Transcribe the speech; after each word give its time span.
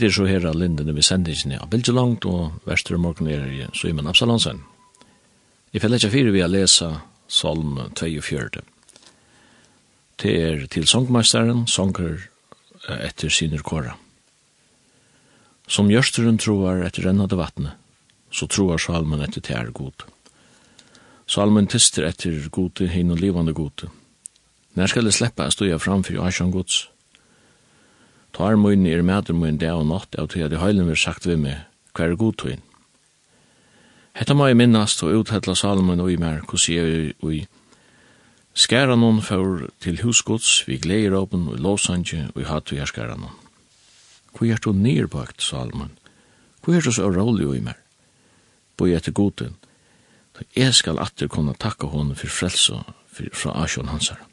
vi 0.00 0.06
er 0.06 0.12
så 0.14 0.24
her 0.26 0.44
av 0.48 0.56
Linden 0.56 0.94
vi 0.94 1.02
sender 1.02 1.32
ikke 1.32 1.48
ned. 1.48 1.70
bildet 1.70 1.94
langt, 1.94 2.24
og 2.24 2.52
verster 2.64 2.96
morgen 2.96 3.28
er 3.28 3.46
i 3.46 3.66
Søymen 3.74 4.06
Absalonsen. 4.06 4.62
I 5.72 5.78
fellet 5.78 6.02
ikke 6.02 6.12
fire 6.12 6.32
vi 6.32 6.40
har 6.40 6.48
lesa 6.48 7.00
Salm 7.28 7.78
42. 7.94 8.62
Det 10.22 10.32
er 10.32 10.66
til 10.66 10.86
sangmeisteren, 10.86 11.66
sanger 11.66 12.28
etter 12.88 13.28
siner 13.28 13.62
kåra. 13.62 13.96
Som 15.68 15.90
gjørsteren 15.90 16.38
troar 16.38 16.82
etter 16.86 17.08
rennade 17.08 17.38
vattnet, 17.38 17.74
så 18.30 18.46
troar 18.46 18.78
salmen 18.78 19.22
etter 19.22 19.40
tær 19.40 19.70
god. 19.72 20.04
Salmen 21.26 21.66
tister 21.66 22.04
etter 22.08 22.48
gode, 22.52 22.88
hin 22.88 23.10
og 23.10 23.20
livande 23.20 23.54
gode. 23.56 23.88
Når 24.74 24.92
skal 24.92 25.08
det 25.08 25.14
slippe 25.16 25.46
å 25.46 25.52
stå 25.52 25.68
framfyr 25.78 26.20
asjan 26.24 26.52
gods, 26.52 26.88
Tar 28.32 28.56
møyne 28.56 28.88
er 28.90 29.02
mæter 29.04 29.36
møyne 29.36 29.60
det 29.60 29.70
og 29.72 29.86
natt 29.86 30.16
av 30.16 30.30
tida 30.32 30.48
de 30.48 30.56
heilen 30.56 30.84
høylen 30.84 30.88
vil 30.88 31.00
sagt 31.00 31.26
vi 31.28 31.36
med 31.36 31.66
hver 31.92 32.14
god 32.16 32.38
tøyn. 32.40 32.62
Hetta 34.16 34.34
må 34.36 34.46
jeg 34.48 34.56
minnast 34.60 35.02
og 35.04 35.22
uthetla 35.22 35.54
salmen 35.56 36.00
og 36.00 36.10
i 36.12 36.18
mer 36.20 36.40
hos 36.48 36.68
jeg 36.68 37.14
og 37.22 37.34
i 37.34 37.42
skæranon 38.54 39.22
for 39.24 39.68
til 39.80 40.02
husgods 40.02 40.64
vi 40.68 40.78
gleier 40.80 41.16
åpen 41.16 41.48
og 41.48 41.60
lovsange 41.60 42.28
og 42.34 42.40
i 42.40 42.48
hatt 42.48 42.72
og 42.72 42.80
gjerskæranon. 42.80 43.38
Hvor 44.32 44.48
er 44.48 44.60
du 44.64 44.72
nirbakt, 44.72 45.42
salmen? 45.42 45.92
Hvor 46.64 46.74
er 46.74 46.80
du 46.80 46.92
så 46.92 47.08
rolig 47.08 47.46
og 47.46 47.56
i 47.56 47.64
mer? 47.64 47.76
Boi 48.76 48.94
etter 48.96 49.12
godin, 49.12 49.56
så 50.36 50.44
jeg 50.56 50.74
skal 50.74 50.98
atter 50.98 51.28
kunne 51.28 51.54
takke 51.60 51.86
hånden 51.86 52.16
for 52.16 52.32
frelse 52.32 52.80
fra 53.12 53.56
asjon 53.64 53.92
hansar. 53.92 54.31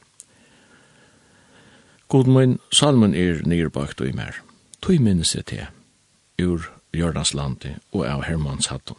God 2.09 2.25
min, 2.25 2.57
salmen 2.73 3.13
er 3.13 3.43
nirbakt 3.45 3.99
og 4.01 4.07
i 4.09 4.15
mer. 4.17 4.39
Tøy 4.81 4.97
minnes 4.97 5.35
jeg 5.35 5.45
til, 5.45 5.67
ur 6.41 6.65
Jordans 6.97 7.35
landi 7.37 7.75
og 7.93 8.07
av 8.09 8.23
Hermans 8.25 8.71
hatton, 8.71 8.97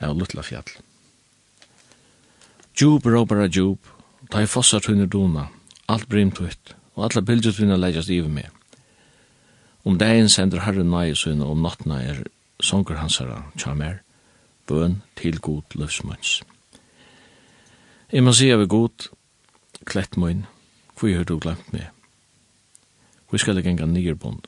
av 0.00 0.16
Lutla 0.16 0.40
fjall. 0.40 0.70
Djup 2.72 3.04
råbara 3.04 3.50
djup, 3.52 3.84
ta 4.32 4.40
i 4.40 4.48
fossar 4.48 4.80
tunne 4.80 5.10
dona, 5.12 5.50
alt 5.92 6.08
brimtøyt, 6.08 6.72
og 6.96 7.10
alla 7.10 7.20
bildjutvinna 7.20 7.76
leidjast 7.76 8.08
iver 8.08 8.32
med. 8.32 8.48
Om 9.84 10.00
dagen 10.00 10.32
sender 10.32 10.64
Herren 10.64 10.88
nai 10.88 11.12
og 11.12 11.46
om 11.50 11.60
nattna 11.60 12.00
er 12.00 12.24
songer 12.62 12.96
hansara 12.96 13.42
tjamer, 13.58 14.00
bøn 14.66 15.02
til 15.20 15.36
god 15.38 15.76
løvsmunns. 15.76 16.40
Jeg 18.12 18.24
må 18.24 18.32
sige 18.32 18.54
av 18.56 18.66
god, 18.66 19.10
klett 19.84 20.16
mun, 20.16 20.46
hvor 20.96 21.08
jeg 21.08 21.18
har 21.18 21.28
du 21.28 21.36
glemt 21.38 21.72
meg. 21.72 21.92
Vi 23.32 23.38
skal 23.40 23.62
genga 23.64 23.86
nyerbund, 23.88 24.44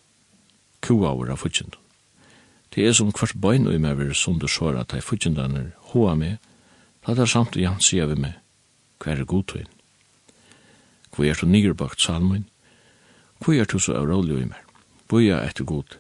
kua 0.85 1.15
over 1.15 1.31
av 1.33 1.41
futjendun. 1.41 1.81
Det 2.75 2.85
er 2.85 2.93
som 2.93 3.13
kvart 3.15 3.37
bøyn 3.41 3.69
og 3.71 3.77
imever 3.79 4.11
som 4.19 4.37
du 4.39 4.49
sår 4.51 4.77
at 4.81 4.93
de 4.93 5.01
futjendaner 5.01 5.71
hoa 5.93 6.13
med, 6.19 6.37
la 7.07 7.15
det 7.15 7.29
samt 7.31 7.57
igjen 7.57 7.81
sier 7.81 8.11
vi 8.11 8.19
med, 8.21 8.35
hva 9.01 9.15
er 9.15 9.25
godtøyen? 9.25 9.71
Hva 11.15 11.31
er 11.31 11.41
du 11.41 11.47
nyerbakt 11.47 12.03
salmoin? 12.03 12.45
Hva 13.41 13.57
er 13.57 13.71
du 13.71 13.79
så 13.79 13.97
avrålig 13.97 14.37
og 14.37 14.45
imer? 14.45 14.63
Bøya 15.09 15.41
etter 15.47 15.65
god, 15.65 15.97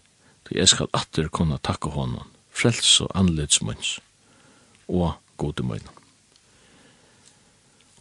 det 0.48 0.58
jeg 0.58 0.68
skal 0.68 0.92
atter 0.92 1.28
kunne 1.32 1.60
takke 1.62 1.94
hånden, 1.94 2.28
frels 2.50 3.00
og 3.00 3.12
anledsmunns, 3.14 3.98
og 4.88 5.14
godemøynen. 5.40 5.92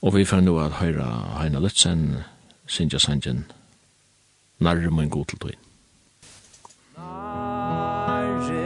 Og 0.04 0.18
vi 0.18 0.26
får 0.28 0.42
nå 0.44 0.58
at 0.60 0.82
høyra 0.82 1.08
Heina 1.40 1.62
Lutzen, 1.64 2.24
Sinja 2.68 3.00
Sanjen, 3.00 3.46
nærre 4.63 4.91
min 4.91 5.09
god 5.09 5.25
til 5.25 5.40
tøyen. 5.40 5.59
Nærre 6.97 8.63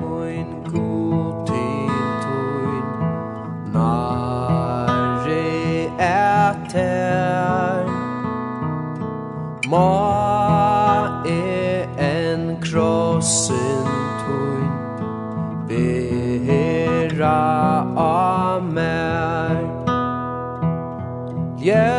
min 0.00 0.48
god 0.72 1.46
til 1.48 1.90
tøyen, 2.24 2.86
nærre 3.74 5.42
er 5.98 6.52
tær, 6.72 7.84
ma 9.70 9.90
er 11.26 11.82
en 12.10 12.42
krossen 12.64 13.84
tøyen, 14.22 14.72
bera 15.68 17.36
av 17.96 18.62
mer. 18.62 19.60
Yeah. 21.64 21.93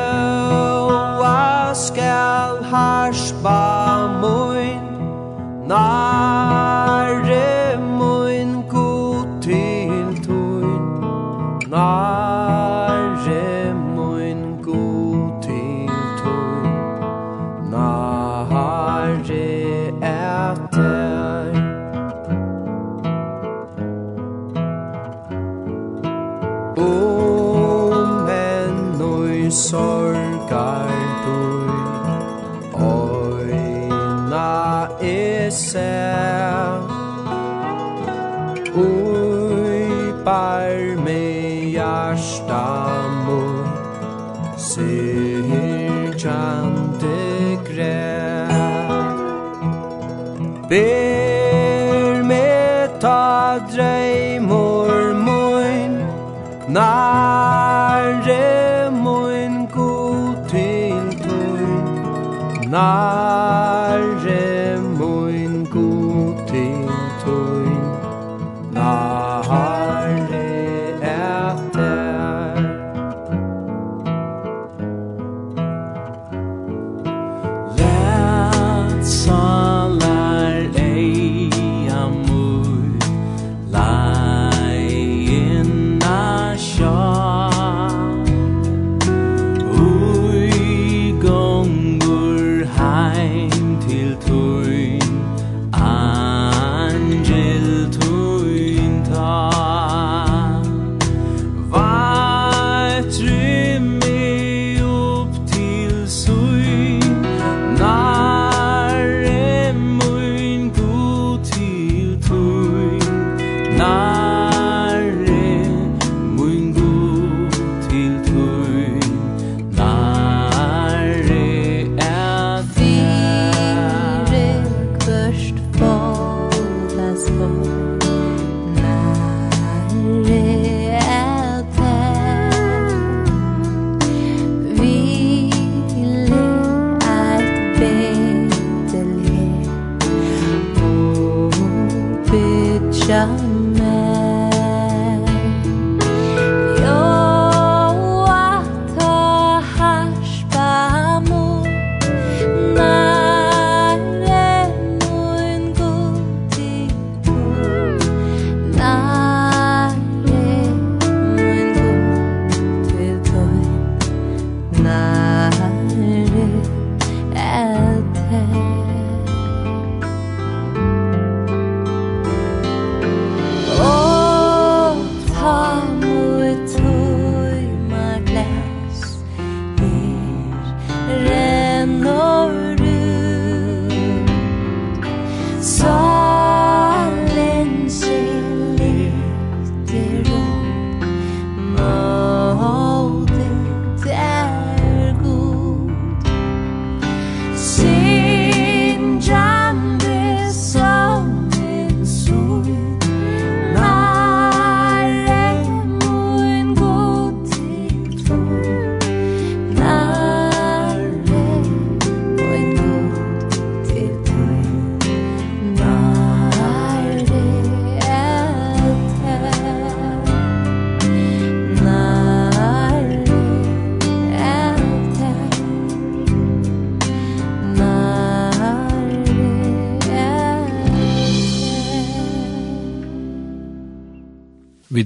Lord. 127.35 127.65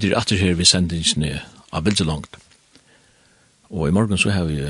vi 0.02 0.12
er 0.12 0.18
atter 0.18 0.38
her 0.38 0.56
ved 0.56 0.66
sendingsene 0.66 1.42
av 1.72 1.86
veldig 1.86 2.06
langt. 2.06 2.38
Og 3.70 3.88
i 3.88 3.92
morgen 3.92 4.18
så 4.18 4.32
har 4.34 4.48
vi 4.50 4.62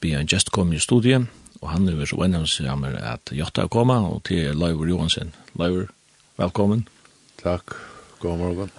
vi 0.00 0.14
en 0.14 0.26
gjest 0.26 0.52
kommet 0.54 0.78
i 0.78 0.82
studiet, 0.82 1.26
og 1.60 1.70
han 1.72 1.88
er 1.88 1.96
vel 1.98 2.06
så 2.06 2.20
enig 2.22 2.44
som 2.50 2.84
han 2.84 2.98
at 2.98 3.32
Jotta 3.34 3.64
er 3.64 3.72
kommet, 3.72 3.96
og 3.98 4.22
til 4.28 4.54
Leivor 4.54 4.86
Johansen. 4.86 5.34
Leivor, 5.58 5.88
velkommen. 6.38 6.86
Takk, 7.42 7.74
god 8.20 8.38
morgen. 8.38 8.70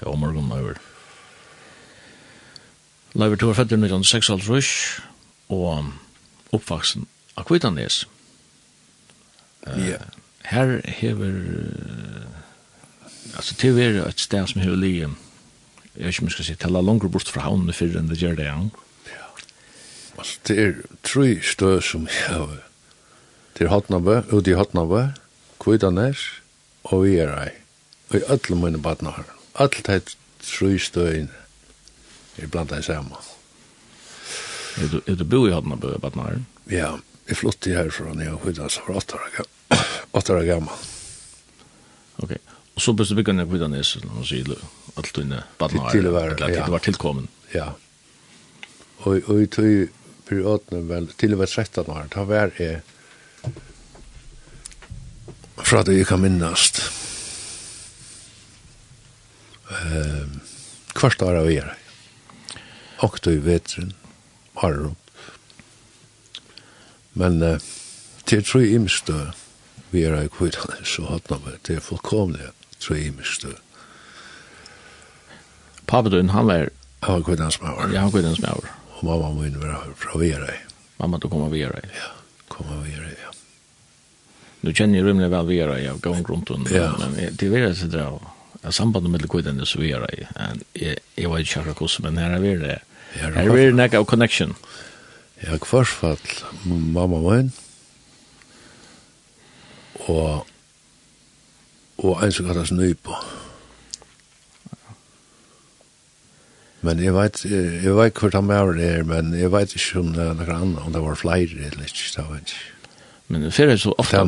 God 0.00 0.18
morgen, 0.18 0.48
Leivor. 0.48 0.78
Leivor, 3.14 3.34
du 3.34 3.46
var 3.46 3.54
født 3.54 3.72
i 3.72 3.80
1956, 3.80 5.02
og 5.48 5.90
oppvaksen 6.52 7.08
av 7.36 7.44
Kvitanes. 7.44 8.04
Ja. 9.66 9.98
Uh, 9.98 10.20
her 10.50 10.80
hever, 10.88 11.34
altså 13.36 13.54
til 13.54 13.74
vi 13.76 13.82
er 13.82 14.06
et 14.06 14.20
sted 14.20 14.46
som 14.46 14.60
hever 14.60 14.76
lige, 14.76 15.10
jeg 15.96 16.04
vet 16.04 16.14
ikke 16.14 16.22
om 16.22 16.28
jeg 16.30 16.36
skal 16.36 16.46
si, 16.46 16.56
tella 16.60 16.82
langer 16.84 17.10
bort 17.12 17.30
fra 17.30 17.44
havnene 17.48 17.74
før 17.74 17.98
enn 17.98 18.10
det 18.10 18.20
gjør 18.20 18.36
det, 18.38 18.46
ja. 18.46 18.58
Ja. 19.10 19.30
Altså, 20.18 20.36
det 20.48 20.58
er 20.64 20.76
tre 21.06 21.30
støy 21.42 21.80
som 21.84 22.06
jeg 22.06 22.28
har. 22.30 22.60
Det 23.58 23.66
er 23.66 23.72
Hotnabø, 23.74 24.20
ute 24.30 24.52
i 24.52 24.56
Hotnabø, 24.56 25.08
Kvidanes 25.60 26.22
og 26.88 27.04
vi 27.04 27.18
er 27.20 27.34
ei. 27.34 27.50
Og 28.10 28.16
i 28.20 28.24
alle 28.32 28.56
mine 28.56 28.80
badna 28.82 29.12
her. 29.18 29.28
Alt 29.60 29.82
de 29.86 29.98
tre 30.42 30.70
støyene 30.78 31.28
er 32.40 32.48
blant 32.48 32.70
de 32.72 32.80
samme. 32.82 33.18
Er 34.80 34.88
du, 34.88 35.00
er 35.06 35.18
du 35.18 35.24
bo 35.24 35.44
i 35.46 35.52
Hotnabø, 35.52 35.96
badnahar? 36.00 36.40
Ja, 36.70 36.94
jeg 37.28 37.36
flyttet 37.36 37.76
herfra 37.76 38.14
når 38.14 38.24
jeg 38.24 38.40
Kvidanes 38.46 38.78
for 38.78 38.96
åtte 38.96 40.34
år 40.34 40.46
gammel. 40.54 40.88
Ok, 42.20 42.32
og 42.76 42.82
så 42.82 42.92
bestemmer 42.92 43.32
ned 43.32 43.48
kvidanes, 43.48 43.96
når 44.02 44.14
man 44.14 44.26
sier 44.28 44.44
det 44.44 44.58
alt 44.96 45.14
dine 45.16 45.42
badnar, 45.58 45.90
til, 45.90 46.02
til 46.02 46.12
var, 46.14 46.34
eller 46.34 46.52
ja. 46.52 46.64
til 46.64 46.74
var 46.74 46.84
tilkommen. 46.84 47.28
Ja. 47.54 47.68
Og, 49.06 49.20
og 49.26 49.42
i 49.42 49.46
tog 49.46 49.88
perioden, 50.28 50.88
vel, 50.88 51.10
til 51.18 51.36
var 51.38 51.50
13 51.50 51.90
år, 51.90 52.08
da 52.14 52.24
var 52.28 52.54
jeg 52.58 52.80
fra 55.60 55.82
det 55.86 55.98
jeg 55.98 56.08
kan 56.08 56.22
minnast. 56.22 56.80
Um, 59.70 60.40
kvart 60.98 61.22
år 61.22 61.42
av 61.42 61.50
er. 61.52 61.74
Og 63.06 63.20
tog 63.22 63.44
vetren, 63.46 63.92
Arup. 64.58 64.96
Men 67.14 67.42
uh, 67.42 67.62
til 68.26 68.42
tro 68.46 68.62
imstø, 68.64 69.30
vi 69.90 70.04
er 70.06 70.18
i 70.24 70.30
kvittene, 70.32 70.82
så 70.86 71.06
hatt 71.10 71.30
nå 71.30 71.40
med, 71.44 71.58
det 71.66 71.78
er 71.78 71.84
fullkomlig 71.84 72.52
tro 72.82 72.98
imstø. 72.98 73.54
Mm 73.54 73.69
Pavedun, 75.90 76.28
han 76.30 76.46
var... 76.46 76.68
Han 77.00 77.14
var 77.14 77.22
kvinnans 77.22 77.60
maur. 77.60 77.90
Ja, 77.94 78.00
han 78.00 78.12
kvinnans 78.12 78.40
maur. 78.40 78.66
Og 79.00 79.04
mamma 79.04 79.30
min 79.42 79.56
var 79.58 79.88
fra 79.98 80.18
Verai. 80.20 80.58
Mamma, 81.00 81.18
du 81.18 81.26
kom 81.28 81.42
av 81.42 81.50
Verai. 81.50 81.82
Ja, 81.96 82.10
kom 82.48 82.68
av 82.70 82.84
Verai, 82.84 83.16
ja. 83.24 83.32
Nu 84.60 84.70
kjenner 84.70 85.00
jeg 85.00 85.08
rymlig 85.08 85.30
vel 85.32 85.48
Verai 85.48 85.80
av 85.90 85.98
gang 86.04 86.22
rundt 86.28 86.52
om, 86.54 86.68
ja. 86.70 86.92
men 87.00 87.34
til 87.40 87.50
Verai 87.50 87.72
så 87.74 87.88
det 87.90 88.04
er 88.04 88.76
sambandet 88.76 89.10
med 89.10 89.26
kvinnan 89.32 89.58
er 89.64 89.74
Verai. 89.82 90.28
Jeg 90.78 91.32
var 91.32 91.42
ikke 91.42 91.64
akkurat 91.64 91.82
hvordan, 91.82 92.06
men 92.06 92.22
her 92.22 92.36
er 92.38 92.46
Verai. 92.46 92.78
Her 93.16 93.42
er 93.42 93.50
Verai 93.50 93.74
nekka 93.82 94.04
av 94.04 94.06
connection. 94.06 94.54
Ja, 95.42 95.58
kvarsfall 95.58 96.22
mamma 96.70 97.18
min. 97.26 97.50
Og 100.06 100.46
og 102.00 102.22
en 102.24 102.32
som 102.32 102.46
kallas 102.46 102.70
Nybo. 102.70 103.18
Ja 103.18 103.49
Men 106.80 107.00
jeg 107.02 107.12
vet, 107.12 107.42
jeg 107.44 107.92
vet 107.96 108.20
hvor 108.20 108.32
han 108.32 108.50
er 108.54 108.70
det, 108.78 108.92
men 109.08 109.34
jeg 109.36 109.52
vet 109.52 109.74
ikke 109.76 110.00
om 110.00 110.14
det 110.16 110.24
er 110.24 110.36
noe 110.38 110.54
annet, 110.56 110.80
om 110.80 110.94
det 110.94 111.02
var 111.04 111.18
flere 111.20 111.66
eller 111.66 111.84
ikke, 111.84 112.06
det 112.14 112.24
vet 112.30 112.54
ikke. 112.54 112.94
Men 113.30 113.50
ferie 113.52 113.76
så 113.78 113.92
ofte, 114.00 114.22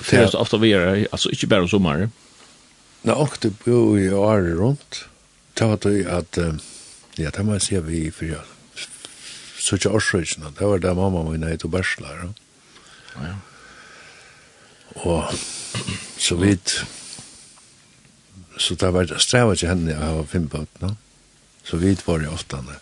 ferie 0.00 0.30
så 0.32 0.40
ofte 0.40 0.60
vi 0.62 0.72
er, 0.74 1.04
altså 1.12 1.32
ikke 1.34 1.50
bare 1.52 1.66
om 1.66 1.70
sommeren? 1.70 2.14
Nei, 3.04 3.16
det 3.42 3.52
bo 3.64 3.82
i 3.96 4.08
året 4.12 4.56
rundt. 4.58 5.02
Det 5.56 5.68
var 5.68 5.82
det 5.84 6.06
at, 6.08 6.40
ja, 7.20 7.32
det 7.36 7.44
må 7.44 7.58
jeg 7.58 7.66
si 7.66 7.76
at 7.76 7.86
vi, 7.88 8.00
for 8.14 8.32
ja, 8.32 8.40
så 9.60 9.76
ikke 9.76 9.92
årsrøysene, 10.00 10.54
det 10.56 10.72
var 10.72 10.80
det 10.80 10.94
mamma 10.96 11.26
min 11.28 11.44
er 11.44 11.60
til 11.60 11.72
Bersla, 11.72 12.16
Ja. 13.20 13.34
Og 14.94 15.34
så 16.18 16.34
vidt, 16.34 16.86
så 18.58 18.74
det 18.74 18.92
var 18.94 19.12
strevet 19.18 19.58
til 19.58 19.68
henne, 19.68 19.90
jeg 19.90 19.98
har 19.98 20.24
fem 20.24 20.48
på, 20.48 20.64
no? 20.80 20.88
Ja 20.88 21.09
Så 21.64 21.76
vi 21.76 21.96
var 22.04 22.18
det 22.18 22.24
i 22.24 22.34
åttande. 22.34 22.80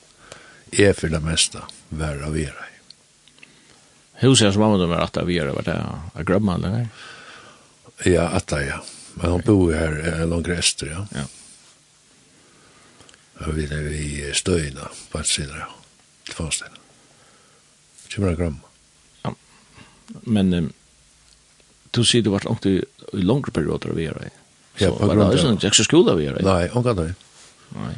Jeg 0.70 0.96
for 0.96 1.08
det 1.08 1.20
meste 1.24 1.62
var 1.88 2.22
av 2.24 2.34
vera. 2.36 2.68
Hus 4.18 4.42
er 4.42 4.50
som 4.52 4.62
mamma 4.62 4.86
var 4.86 5.00
att 5.00 5.16
vi 5.16 5.38
vera, 5.38 5.52
var 5.52 5.62
det 5.62 5.78
av 6.14 6.24
grømma, 6.24 6.54
eller? 6.54 6.88
Ja, 8.04 8.28
att 8.28 8.46
det, 8.46 8.66
ja. 8.66 8.84
Men 9.14 9.30
hon 9.30 9.42
bor 9.46 9.72
ju 9.72 9.78
her 9.78 10.26
långt 10.26 10.48
rester, 10.48 10.86
ja. 10.86 11.06
Ja. 11.14 11.24
Og 13.46 13.54
vi 13.54 13.64
är 13.64 13.92
i 13.92 14.32
støyna, 14.34 14.88
på 15.10 15.18
ett 15.18 15.26
sida, 15.26 15.58
ja. 15.58 15.68
Tvåstein. 16.34 16.74
Kjemmer 18.08 18.34
grømma. 18.34 18.66
Ja. 19.22 19.34
Men 20.22 20.52
um, 20.54 20.72
du 21.90 22.04
sier 22.04 22.22
du 22.22 22.30
var 22.30 22.42
langt 22.44 22.66
i, 22.66 22.82
i 23.12 23.22
langre 23.22 23.54
perioder 23.54 23.94
av 23.94 23.96
vera, 23.96 24.22
ja? 24.22 24.34
Ja, 24.78 24.90
på 24.90 25.06
grunn 25.06 25.22
av 25.22 25.30
det. 25.30 25.38
Så 25.38 25.46
var 25.46 25.60
det 25.62 25.70
ikke 25.70 25.86
skola 25.86 26.14
vera, 26.18 26.42
Nej, 26.42 26.68
hon 26.72 26.84
kan 26.84 26.96
det. 26.96 27.14
Nej. 27.74 27.94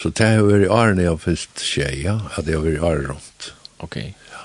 Så 0.00 0.10
det 0.10 0.26
har 0.26 0.44
vært 0.44 0.66
i 0.66 0.72
årene 0.72 1.04
jeg 1.04 1.12
har 1.14 1.22
fyllt 1.22 1.64
skje, 1.64 1.88
ja, 2.02 2.18
at 2.36 2.48
jeg 2.48 2.58
har 2.58 2.66
vært 2.66 2.78
i 2.78 2.84
årene 2.90 3.08
rundt. 3.14 3.48
Ok. 3.84 3.96
Ja. 4.02 4.44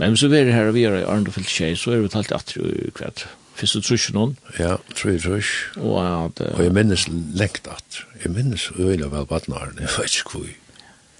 Men 0.00 0.14
hvis 0.14 0.24
vi 0.26 0.40
er 0.40 0.52
her 0.54 0.70
og 0.70 0.76
vi 0.76 0.84
er 0.88 1.00
årene 1.04 1.30
og 1.30 1.36
fyllt 1.36 1.52
skje, 1.52 1.74
så 1.78 1.94
er 1.94 2.04
vi 2.04 2.12
talt 2.12 2.34
at 2.34 2.56
du 2.56 2.90
kvart. 2.96 3.26
Fyrst 3.54 3.78
du 3.78 3.84
trusj 3.86 4.08
noen? 4.16 4.34
Ja, 4.58 4.74
trusj, 4.98 5.20
trusj. 5.28 5.52
Og, 5.78 5.94
at, 6.02 6.42
uh... 6.42 6.56
og 6.56 6.64
jeg 6.64 6.74
minnes 6.74 7.06
lengt 7.38 7.70
at, 7.70 8.00
jeg 8.24 8.34
minnes 8.34 8.66
øyla 8.74 9.12
vel 9.12 9.28
badnaren, 9.30 9.78
jeg 9.78 9.92
vet 9.94 10.18
ikke 10.18 10.40
hvor. 10.40 10.50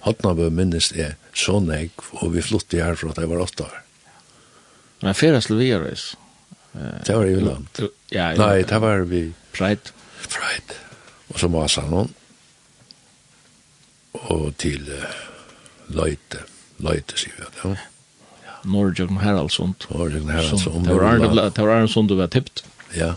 Hotnabø 0.05 0.51
minnes 0.53 0.91
jeg 0.93 1.15
så 1.33 1.61
nek, 1.63 2.03
og 2.19 2.35
vi 2.35 2.43
flyttet 2.45 2.83
herfra 2.83 3.13
at 3.13 3.23
jeg 3.23 3.31
var 3.31 3.45
åtta 3.47 3.69
år. 3.69 3.79
Men 5.01 5.15
fyrast 5.17 5.49
til 5.49 5.59
vi 5.61 5.71
er 5.73 5.81
reis? 5.85 6.11
Det 7.07 7.15
var 7.15 7.25
i 7.25 7.35
Villand. 7.37 7.67
Ja, 8.11 8.33
Nei, 8.35 8.63
det 8.67 8.81
var 8.83 9.05
vi... 9.07 9.29
Pride. 9.55 9.93
Pride. 10.27 10.75
Og 11.31 11.39
så 11.39 11.47
masa 11.51 11.85
noen 11.87 12.11
og 14.33 14.53
til 14.61 14.87
Løyte. 15.93 16.45
Løyte, 16.83 17.17
sier 17.19 17.35
vi 17.37 17.45
at, 17.45 17.59
ja. 17.63 17.75
Norrjøgn 18.65 19.21
Haraldsund. 19.21 19.85
Norrjøgn 19.91 20.31
Haraldsund. 20.33 20.87
Det 20.87 20.95
var 20.95 21.11
Arne 21.11 21.29
Blad, 21.29 21.53
det 21.53 21.63
var 21.63 21.75
Arne 21.75 21.85
Arnsund 21.85 22.09
du 22.09 22.17
var 22.17 22.31
tippt. 22.33 22.65
Ja. 22.97 23.13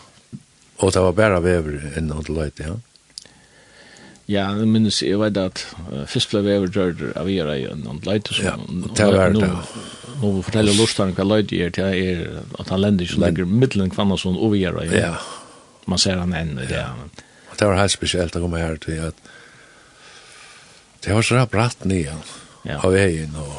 Og 0.79 0.93
det 0.95 1.03
var 1.03 1.17
bare 1.17 1.41
vever 1.43 1.89
enn 1.99 2.13
til 2.13 2.37
Løyte, 2.37 2.69
ja. 2.69 2.77
Ja, 4.29 4.51
jeg 4.53 4.69
minnes, 4.69 4.99
jeg 5.01 5.17
vet 5.23 5.39
at 5.41 5.63
uh, 5.89 6.03
først 6.05 6.35
ble 6.35 6.43
vever 6.45 6.69
gjør 6.69 7.15
av 7.17 7.25
vi 7.31 7.39
er 7.41 7.49
i 7.55 7.63
innan 7.71 8.03
til 8.03 8.13
Løyte. 8.13 8.37
Ja, 8.45 8.59
det 8.99 9.07
var 9.15 9.33
det. 9.33 9.49
Nå 10.19 10.33
forteller 10.45 10.77
Lorstein 10.77 11.15
hva 11.17 11.25
Løyte 11.25 11.57
er 11.57 11.73
til 11.73 11.89
er 11.89 12.43
at 12.61 12.69
han 12.69 12.83
lender 12.83 13.07
ikke 13.07 13.23
legger 13.23 13.49
middelen 13.49 13.89
Kvannasund 13.95 14.37
og 14.37 14.53
vi 14.53 14.67
er 14.69 14.77
i. 14.85 14.91
Ja. 14.93 15.15
Man 15.89 16.03
ser 16.03 16.21
han 16.21 16.37
enn 16.37 16.59
i 16.61 16.69
det. 16.69 16.85
Det 17.57 17.67
var 17.67 17.81
helt 17.81 17.95
spesielt 17.95 18.37
å 18.37 18.43
komme 18.45 18.61
her 18.61 18.77
til 18.83 19.01
at 19.09 19.29
Det 21.05 21.15
var 21.15 21.23
så 21.23 21.47
bratt 21.51 21.85
nian 21.85 22.23
ja. 22.67 22.81
av 22.83 22.93
veien, 22.93 23.35
og 23.39 23.55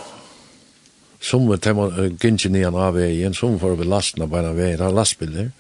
som 1.24 1.48
man 1.48 2.18
gynnsi 2.20 2.52
nian 2.52 2.76
av 2.76 2.96
veien, 2.96 3.34
som 3.34 3.60
får 3.60 3.76
vi 3.76 3.84
belastna 3.84 4.28
på 4.28 4.40
en 4.40 4.52
av 4.52 4.60
veien, 4.60 4.82
av 4.84 4.96
lastbiler. 4.96 5.52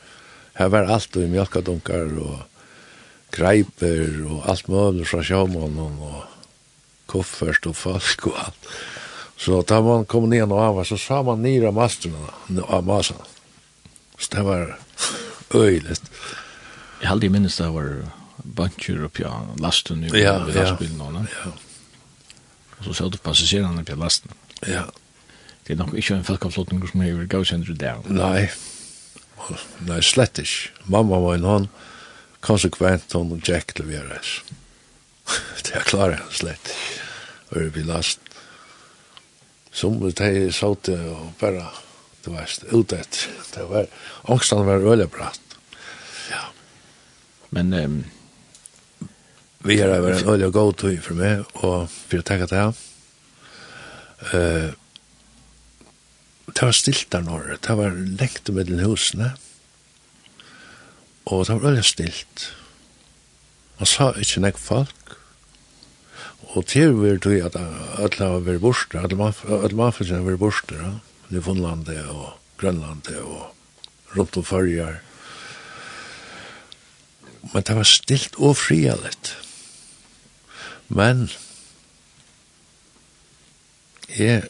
Her 0.59 0.71
var 0.73 0.91
alt 0.91 1.15
og 1.15 1.31
mjölkadunkar 1.31 2.15
og 2.19 2.39
greiper 3.35 4.23
og 4.27 4.47
alt 4.49 4.67
møvner 4.71 5.07
fra 5.07 5.23
sjåmånen 5.23 5.99
og 6.03 6.23
koffert 7.09 7.67
og 7.69 7.77
folk 7.77 8.27
og 8.31 8.39
alt. 8.45 8.71
Så 9.39 9.61
da 9.63 9.79
man 9.81 10.03
kom 10.09 10.27
nian 10.29 10.51
av, 10.51 10.81
så 10.83 10.97
sa 10.99 11.21
man 11.23 11.43
nira 11.43 11.71
masterna, 11.71 12.33
av 12.67 12.83
masan. 12.83 13.23
Så 14.19 14.35
det 14.35 14.43
var 14.43 14.75
øyligt. 15.55 16.11
Jeg 16.99 17.07
halde 17.07 17.25
i 17.25 17.31
minnes 17.31 17.55
det 17.55 17.69
var 17.71 17.93
bankjur 18.43 19.05
oppi 19.07 19.23
av 19.23 19.55
lasten 19.63 20.03
i 20.03 20.11
lastbilen. 20.11 20.99
Ja, 20.99 21.23
ja, 21.23 21.45
ja 21.45 21.68
og 22.79 22.87
så 22.87 22.95
satt 22.95 23.19
passasjerene 23.23 23.83
på 23.85 23.97
lasten. 23.99 24.31
Ja. 24.67 24.87
Det 25.67 25.75
er 25.75 25.81
nok 25.83 25.93
ikke 25.99 26.15
en 26.17 26.25
falkavflotning 26.25 26.81
som 26.89 27.03
hever 27.03 27.27
gavsender 27.29 27.75
der. 27.77 27.99
Nei, 28.09 28.47
nei, 29.85 29.99
slett 30.05 30.39
ikke. 30.41 30.71
Mamma 30.89 31.19
var 31.21 31.37
en 31.37 31.45
hånd, 31.45 31.67
konsekvent 32.45 33.13
hon 33.13 33.35
og 33.35 33.43
Jack 33.45 33.75
leveres. 33.77 34.39
det 35.67 35.75
er 35.77 35.85
klare 35.85 36.17
han 36.23 36.33
slett. 36.33 36.73
Og 37.53 37.69
vi 37.75 37.83
last. 37.85 38.23
Som 39.69 39.99
de 40.01 40.31
satt 40.55 40.89
og 40.95 41.35
bare, 41.39 41.67
du 42.25 42.31
veist, 42.33 42.65
utett. 42.73 43.27
Det 43.53 43.67
var, 43.69 43.85
ångstan 44.25 44.65
var 44.65 44.81
øyebrat. 44.81 45.57
Ja. 46.31 46.47
Men, 47.53 47.73
um, 47.73 47.99
vi 49.67 49.79
har 49.81 49.91
vært 49.99 50.23
en 50.23 50.31
øyelig 50.33 50.53
god 50.55 50.77
tøy 50.79 50.99
for 51.03 51.19
meg, 51.19 51.43
og 51.59 51.89
for 51.91 52.21
å 52.21 52.27
tenke 52.27 52.47
til 52.47 52.61
ham. 52.61 52.77
Uh, 54.31 54.71
det 56.49 56.63
var 56.65 56.75
stilt 56.75 57.11
der 57.13 57.25
når, 57.25 57.57
det 57.63 57.75
var 57.79 57.99
lengt 58.21 58.51
mellom 58.55 58.83
husene, 58.87 59.33
og 61.29 61.45
det 61.45 61.59
var 61.59 61.73
øyelig 61.73 61.85
stilt. 61.91 62.47
Man 63.79 63.87
sa 63.87 64.09
ikke 64.19 64.43
nek 64.43 64.57
folk, 64.59 64.95
og 66.55 66.65
til 66.71 66.95
vi 66.97 67.13
tøy 67.21 67.37
at 67.45 67.55
alle 67.59 68.31
har 68.31 68.41
vært 68.47 68.63
borster, 68.63 69.03
alle 69.03 69.75
mafelsene 69.77 70.21
har 70.21 70.27
vært 70.27 70.41
borster, 70.41 70.81
ja. 70.81 70.95
Newfoundlandet 71.29 72.07
og 72.09 72.39
Grønlandet 72.57 73.19
og 73.21 74.15
rundt 74.17 74.37
om 74.39 74.43
førjar. 74.43 74.97
Men 77.53 77.63
det 77.63 77.75
var 77.77 77.87
stilt 77.87 78.39
og 78.41 78.57
frialet. 78.57 79.35
Men 80.89 81.27
jeg 84.17 84.41
er 84.41 84.47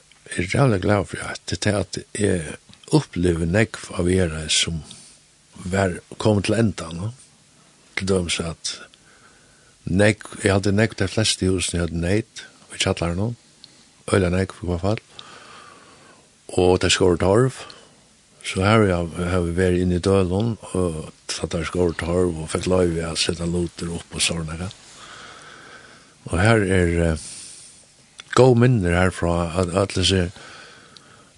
rævlig 0.53 0.81
glad 0.81 1.05
for 1.11 1.23
at 1.27 1.41
det 1.51 1.65
er 1.67 1.79
at 1.81 1.97
jeg 2.15 2.55
opplever 2.95 3.45
nekv 3.45 3.89
av 3.99 4.07
era 4.09 4.45
som 4.49 4.79
var 5.67 5.97
kommet 6.17 6.47
til 6.47 6.55
enda, 6.55 6.87
nå. 6.95 7.11
til 7.99 8.07
dem 8.07 8.29
så 8.31 8.53
at 8.53 8.71
nekv, 9.83 10.39
jeg 10.43 10.53
hadde 10.55 10.71
nekv 10.71 10.95
de 10.99 11.09
fleste 11.11 11.49
husene 11.49 11.81
jeg 11.81 11.87
hadde 11.89 12.01
neit, 12.05 12.45
og 12.67 12.77
ikke 12.77 12.85
kjattler 12.85 13.17
noen, 13.17 13.35
øyla 14.13 14.31
nekv 14.31 14.63
i 14.63 14.69
hvert 14.71 14.85
fall, 14.85 15.03
og 16.55 16.79
det 16.81 16.93
skår 16.95 17.19
torv, 17.21 17.59
så 18.47 18.63
her 18.63 18.87
har 18.87 19.41
vi 19.43 19.57
vært 19.57 19.83
inne 19.83 19.99
i 19.99 20.03
dølen, 20.03 20.55
og 20.71 21.09
tatt 21.27 21.51
der 21.51 21.67
skår 21.67 21.97
torv, 21.99 22.39
og 22.39 22.49
fikk 22.53 22.69
lov 22.71 22.87
løyve 22.87 23.11
å 23.11 23.19
sette 23.19 23.45
loter 23.45 23.91
opp 23.99 24.15
og 24.15 24.23
sånne, 24.23 24.55
ja. 24.63 24.69
Og 26.29 26.41
her 26.41 26.61
er 26.61 27.13
uh, 27.13 27.27
god 28.37 28.57
minner 28.61 28.93
herfra 28.93 29.49
at 29.61 29.73
alle 29.73 29.95
disse 29.95 30.27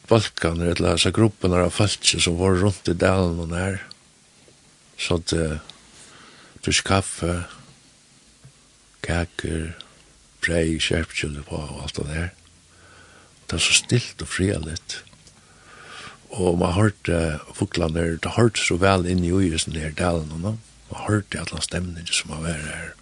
balkene, 0.09 0.73
eller 0.73 0.97
disse 0.97 1.13
gruppene 1.15 1.63
av 1.63 1.71
falske 1.75 2.19
som 2.19 2.39
var 2.39 2.59
rundt 2.59 2.91
i 2.91 2.97
dalen 2.97 3.39
og 3.39 3.51
nær, 3.53 3.79
Så 5.01 5.15
at 5.17 5.33
uh, 5.33 5.57
dus 6.65 6.81
kaffe, 6.85 7.43
kaker, 9.01 9.71
brei, 10.45 10.77
kjærpkjønne 10.77 11.41
på 11.47 11.57
og 11.57 11.79
alt 11.83 11.95
det 11.95 12.05
der. 12.11 12.27
Det 13.47 13.57
er 13.57 13.63
så 13.65 13.73
stilt 13.73 14.21
og 14.21 14.27
frialigt. 14.27 15.03
Og 16.29 16.59
man 16.59 16.75
hørte 16.75 17.17
uh, 17.17 17.55
fuklene, 17.55 18.19
det 18.21 18.35
hørte 18.37 18.61
så 18.61 18.77
vel 18.77 19.07
inn 19.09 19.23
i 19.23 19.33
øyelsen 19.33 19.73
der 19.73 19.95
dalen 19.95 20.31
og 20.31 20.39
nå. 20.39 20.57
Man 20.91 21.07
hørte 21.07 21.39
alle 21.39 21.61
stemninger 21.63 22.13
som 22.13 22.35
var 22.35 22.51
her 22.51 22.93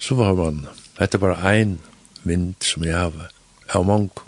så 0.00 0.16
var 0.16 0.34
man, 0.38 0.64
dette 0.96 1.18
er 1.18 1.22
bare 1.22 1.52
ein 1.52 1.76
mynd 2.24 2.56
som 2.64 2.84
jeg 2.86 2.96
har, 2.96 3.30
av 3.76 3.86
mange. 3.86 4.26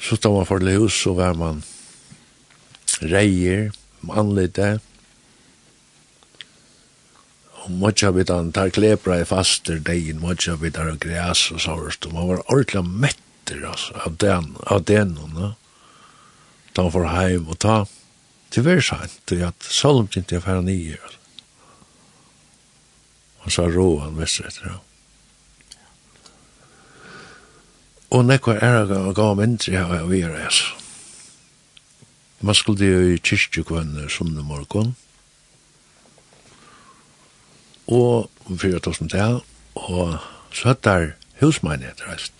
Så 0.00 0.16
stod 0.16 0.38
man 0.38 0.48
for 0.48 0.62
det 0.64 0.78
hus, 0.80 0.96
så 1.02 1.12
var 1.18 1.36
man 1.36 1.60
reier, 3.04 3.70
anlite, 4.08 4.78
og 7.60 7.72
måtja 7.76 8.08
bitan 8.16 8.48
tar 8.56 8.72
klepra 8.72 9.20
i 9.20 9.28
faster 9.28 9.82
degen, 9.84 10.22
måtja 10.22 10.56
bitan 10.60 10.94
og 10.94 11.00
græs 11.04 11.50
og 11.52 11.60
sårst, 11.60 12.08
og 12.08 12.16
man 12.16 12.30
var 12.32 12.44
ordentlig 12.48 12.84
metter, 13.04 13.60
altså, 13.68 14.00
av 14.06 14.16
den, 14.22 14.54
av 14.64 14.84
den, 14.88 15.16
no? 15.20 15.28
da, 15.36 15.52
ta 16.72 16.88
for 16.88 17.12
heim 17.12 17.50
og 17.52 17.60
ta, 17.60 17.82
til 18.50 18.64
versant, 18.64 19.20
til 19.28 19.44
at 19.44 19.68
solmt 19.68 20.16
ikke 20.16 20.40
er 20.40 20.46
færre 20.48 20.64
nye, 20.64 20.96
altså. 20.96 21.19
Han 23.40 23.54
sa 23.54 23.66
roan, 23.68 24.18
visst 24.20 24.42
etter 24.44 24.68
han. 24.68 24.80
Og 28.10 28.24
nekvar 28.26 28.58
er 28.58 28.90
han 28.90 29.14
gav 29.14 29.36
mindre 29.38 29.72
jeg 29.72 29.86
har 29.86 30.08
vi 30.10 30.22
er 30.26 30.34
hans. 30.34 30.64
Man 32.40 32.56
skulle 32.56 32.86
jo 32.88 33.00
i 33.12 33.20
kyrkjekvann 33.20 34.08
sunne 34.10 34.42
morgon. 34.42 34.94
Og 37.90 38.30
fyrir 38.48 38.80
tås 38.80 39.00
med 39.02 39.12
det, 39.12 39.26
og 39.74 40.16
så 40.54 40.70
hatt 40.70 40.84
der 40.86 41.12
husmeinhet 41.40 42.02
reist. 42.08 42.32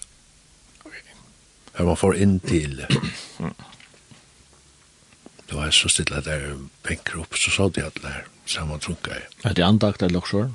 Her 1.76 1.86
man 1.86 1.96
får 1.96 2.16
inn 2.20 2.38
til 2.40 2.80
Det 5.50 5.56
var 5.58 5.70
så 5.74 5.88
stille 5.90 6.20
der 6.22 6.56
benker 6.86 7.20
opp, 7.22 7.34
så 7.34 7.50
sa 7.50 7.68
de 7.68 7.82
at 7.82 7.96
der 8.02 8.26
saman 8.46 8.80
trunka 8.80 9.16
i. 9.16 9.22
Er 9.44 9.54
det 9.54 9.64
andakt 9.66 10.02
eller 10.02 10.20
loksjåren? 10.20 10.54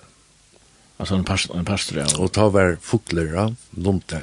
Alltså 1.01 1.15
en 1.15 1.23
pastor, 1.23 1.57
en 1.57 1.65
pastor 1.65 1.97
ja. 1.97 2.17
Och 2.17 2.31
ta 2.31 2.49
var 2.49 2.77
fuglar, 2.81 3.23
ja, 3.23 3.53
lumte. 3.71 4.21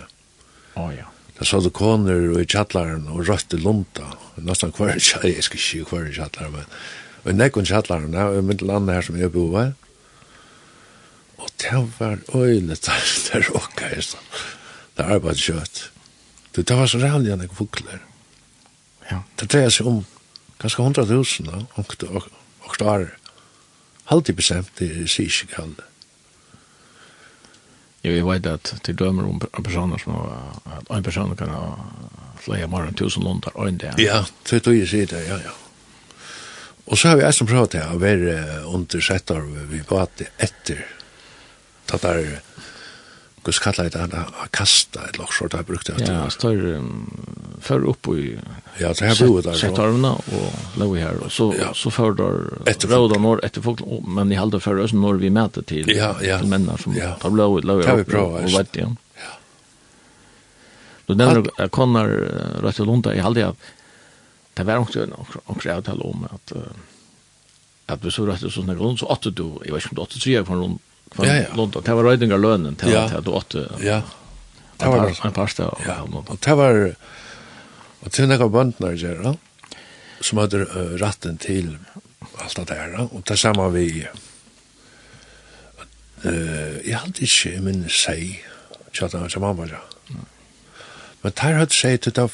Ja, 0.75 0.93
ja. 0.93 1.05
Det 1.39 1.47
sa 1.47 1.59
du 1.61 1.71
koner 1.75 2.39
i 2.39 2.45
tjattlaren 2.47 3.09
og 3.11 3.27
rødt 3.27 3.53
lunta. 3.53 4.03
lumta. 4.03 4.19
Nästan 4.37 4.73
kvar 4.73 4.93
i 4.95 5.01
kjattlaren, 5.09 5.35
jeg 5.35 5.45
skal 5.45 5.59
ikke 5.59 5.89
kvar 5.91 6.07
i 6.07 6.13
kjattlaren, 6.15 6.55
men 6.55 6.71
og 7.25 7.35
nekken 7.35 7.67
tjattlaren, 7.67 8.15
ja, 8.15 8.29
og 8.31 8.47
mitt 8.47 8.63
land 8.63 8.91
her 8.91 9.03
som 9.03 9.19
jeg 9.19 9.33
bor, 9.35 9.59
og 11.39 11.51
det 11.59 11.83
var 11.99 12.23
øyne 12.35 12.79
der, 12.87 13.11
der 13.33 13.51
åka 13.59 13.91
jeg 13.97 14.05
sa. 14.13 14.23
Det 14.95 15.07
er 15.07 15.19
bare 15.19 15.35
kjøtt. 15.35 15.91
Det, 16.55 16.69
det 16.69 16.79
var 16.79 16.87
så 16.87 17.03
rævlig 17.03 17.35
enn 17.35 17.43
jeg 17.43 17.59
fukler. 17.59 18.07
Ja. 19.11 19.25
Det 19.35 19.51
dreier 19.51 19.75
seg 19.75 19.91
om 19.91 20.05
ganske 20.63 20.83
hundra 20.83 21.03
tusen, 21.11 21.51
ja, 21.51 21.67
og 21.75 21.99
det 21.99 22.15
var 22.87 23.11
halvtid 24.15 24.39
bestemt, 24.39 24.71
det 24.79 25.11
sier 25.11 25.27
ikke 25.27 25.57
kallet. 25.59 25.89
Jo, 28.05 28.13
jeg 28.15 28.27
vet 28.27 28.47
at 28.47 28.73
til 28.87 28.97
dømer 28.99 29.27
om 29.27 29.41
personer 29.65 29.99
som 29.99 30.19
at 30.23 30.91
en 30.95 31.07
person 31.07 31.35
kan 31.39 31.51
ha 31.51 31.63
flere 32.39 32.69
mer 32.71 32.87
enn 32.87 32.99
tusen 32.99 33.25
lundar 33.27 33.57
og 33.57 33.69
en 33.69 33.81
dag. 33.83 33.99
Ja, 33.99 34.23
det 34.51 34.63
tror 34.63 34.77
jeg 34.77 34.91
sier 34.91 35.11
det, 35.11 35.25
ja, 35.27 35.41
ja. 35.43 35.55
Og 36.89 36.97
så 36.97 37.11
har 37.11 37.19
vi 37.19 37.27
eisen 37.29 37.49
prøvd 37.49 37.75
til 37.75 37.85
å 37.85 37.99
være 38.01 38.37
under 38.71 39.03
settar 39.05 39.43
vi 39.69 39.83
på 39.85 39.99
at 40.01 40.23
etter 40.39 40.87
det 41.89 41.99
der 42.05 42.39
hos 43.49 43.59
kallar 43.63 43.89
det 43.93 44.01
han 44.01 44.49
kasta 44.55 45.07
et 45.09 45.19
loksor, 45.19 45.51
det 45.53 45.65
brukte 45.67 45.93
brukt 45.93 46.05
det. 46.05 46.09
Ja, 46.09 46.25
han 46.25 46.33
står 46.33 46.61
før 47.65 47.87
opp 47.93 48.11
i 48.13 48.27
ja, 48.79 48.93
det 48.93 49.09
her 49.09 49.21
boet 49.21 49.49
der. 49.49 49.59
Sett 49.59 49.81
armene 49.83 50.15
og 50.19 50.79
lov 50.81 50.95
her, 51.01 51.21
og 51.25 51.33
så, 51.33 51.49
ja. 51.59 51.71
så 51.77 51.93
før 51.95 52.17
der 52.19 52.93
råda 52.93 53.21
når 53.23 53.43
etter 53.49 53.65
folk, 53.65 53.83
men 54.07 54.33
i 54.33 54.39
halde 54.39 54.61
før 54.63 54.85
også 54.85 55.01
når 55.01 55.23
vi 55.25 55.33
møter 55.35 55.67
til, 55.69 55.89
ja, 55.93 56.13
ja. 56.25 56.41
til 56.43 56.53
mennene 56.53 56.79
som 56.81 56.97
ja. 56.97 57.15
tar 57.23 57.35
lov 57.35 57.59
her 57.65 58.05
opp 58.05 58.15
og 58.21 58.53
vet 58.53 58.79
igjen. 58.79 58.95
Ja. 59.19 59.33
Du 61.09 61.17
nevner 61.17 61.49
at 61.57 61.73
Conor 61.75 62.13
Rødt 62.63 62.85
og 62.85 62.93
Lunda, 62.93 63.17
jeg 63.17 63.27
halde 63.27 63.47
jeg, 63.47 63.75
det 64.59 64.67
var 64.67 64.83
også 64.83 65.07
en 65.07 65.15
avtale 65.79 66.07
om 66.07 66.25
at 66.29 66.57
at 67.89 68.05
vi 68.05 68.13
så 68.13 68.27
rett 68.29 68.45
og 68.45 68.53
sånn 68.53 68.69
her 68.69 68.77
rundt, 68.77 69.01
så 69.01 69.09
åtte 69.09 69.33
du, 69.33 69.47
jeg 69.65 69.73
vet 69.73 69.85
ikke 69.85 69.95
om 69.95 69.99
du 69.99 70.03
åtte 70.05 70.21
tre 70.21 70.43
fra 70.45 70.57
rundt, 70.61 70.83
ja, 71.17 71.35
ja. 71.35 71.51
London. 71.57 71.83
Det 71.85 71.95
var 71.97 72.05
røydingar 72.05 72.41
lønnen 72.41 72.77
til 72.79 72.93
ja. 72.93 73.07
at 73.19 73.25
du 73.25 73.33
åtte. 73.33 73.65
Ja. 73.83 74.03
Det 74.79 74.91
var 74.93 75.11
en 75.11 75.35
par 75.35 75.51
sted. 75.51 75.71
Ja, 75.87 76.03
og 76.05 76.37
det 76.45 76.57
var 76.59 76.83
og 77.99 78.15
til 78.15 78.29
nekka 78.31 78.47
bøndnar 78.53 78.97
gjerra 78.99 79.35
som 80.23 80.41
hadde 80.43 80.65
uh, 80.67 80.95
ratten 81.01 81.39
til 81.43 81.77
alt 82.39 82.57
det 82.59 82.69
der, 82.71 82.97
og 83.09 83.23
det 83.29 83.39
samme 83.39 83.71
vi 83.75 84.07
Uh, 86.19 86.83
jeg 86.83 86.99
hadde 86.99 87.23
ikke 87.23 87.61
min 87.63 87.85
seg 87.95 88.41
tjata 88.91 89.21
som 89.31 89.45
mamma 89.47 89.69
ja. 89.71 89.79
Men 91.23 91.35
der 91.39 91.61
hadde 91.61 91.77
seg 91.77 92.01
til 92.03 92.17
det 92.17 92.25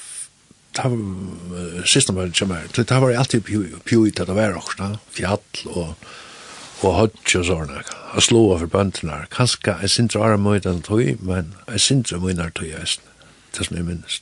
var 0.79 1.85
siste 1.85 2.15
møte 2.17 2.33
som 2.39 2.55
er, 2.57 2.65
det 2.73 2.89
var 2.89 3.13
alltid 3.13 3.45
pjui 3.85 4.09
til 4.11 4.25
det 4.25 4.39
var 4.39 4.57
også, 4.57 4.89
fjall 5.13 5.45
og 5.67 5.93
og 6.83 6.95
hodge 6.95 7.39
og 7.39 7.47
sånne, 7.49 7.83
og 8.15 8.23
slå 8.23 8.43
for 8.59 8.71
bøndene. 8.71 9.25
Kanskje 9.33 9.77
jeg 9.81 9.91
synes 9.91 10.13
det 10.13 10.21
var 10.21 10.37
mye 10.41 10.63
den 10.65 10.83
tog, 10.83 11.03
men 11.21 11.55
jeg 11.69 11.81
synes 11.81 12.11
det 12.11 12.19
var 12.19 12.27
mye 12.27 12.39
den 12.41 12.51
tog, 12.57 12.67
det 13.55 13.67
som 13.67 13.77
jeg 13.77 13.87
minnes. 13.87 14.21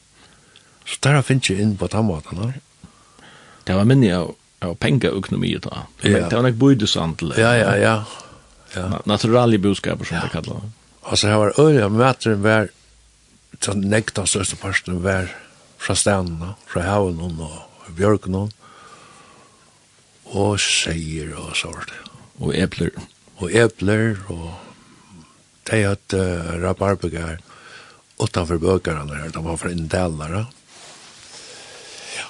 Så 0.84 0.98
der 1.02 1.22
finnes 1.22 1.50
jeg 1.50 1.62
inn 1.62 1.76
på 1.78 1.86
den 1.86 2.06
måten. 2.06 2.54
Det 3.66 3.76
var 3.76 3.88
minne 3.88 4.12
av, 4.16 4.34
av 4.62 4.76
pengeøkonomi 4.82 5.54
da. 5.62 5.86
Det 6.02 6.28
var 6.32 6.44
nok 6.46 6.58
bøydesandel. 6.60 7.34
Ja, 7.38 7.52
ja, 7.56 7.74
ja. 7.78 7.96
ja. 8.76 8.86
Naturale 9.06 9.58
budskaper, 9.62 10.04
som 10.04 10.18
ja. 10.18 10.26
det 10.26 10.34
kallet. 10.34 10.72
Altså, 11.02 11.28
jeg 11.28 11.38
var 11.38 11.58
øye 11.58 11.84
av 11.84 11.94
møteren 11.94 12.42
hver, 12.42 12.68
den 13.66 13.86
nekta 13.90 14.26
største 14.26 14.58
parten 14.58 15.02
var 15.04 15.30
fra 15.82 15.96
stenene, 15.98 16.54
fra 16.70 16.84
haven 16.86 17.20
og 17.22 17.94
bjørkene, 17.96 18.48
og 20.32 20.60
seier 20.62 21.34
og 21.36 21.56
sånt 21.58 21.90
og 22.42 22.54
epler. 22.58 22.90
Og 23.42 23.54
epler, 23.54 24.18
og 24.32 24.50
de 25.70 25.82
hatt 25.86 26.16
uh, 26.18 26.52
rabarbegar 26.62 27.38
utanfor 28.22 28.58
bøkerne 28.62 29.16
her, 29.18 29.30
de 29.34 29.44
var 29.44 29.58
fra 29.58 29.70
inndelere. 29.72 30.44
Ja. 32.16 32.26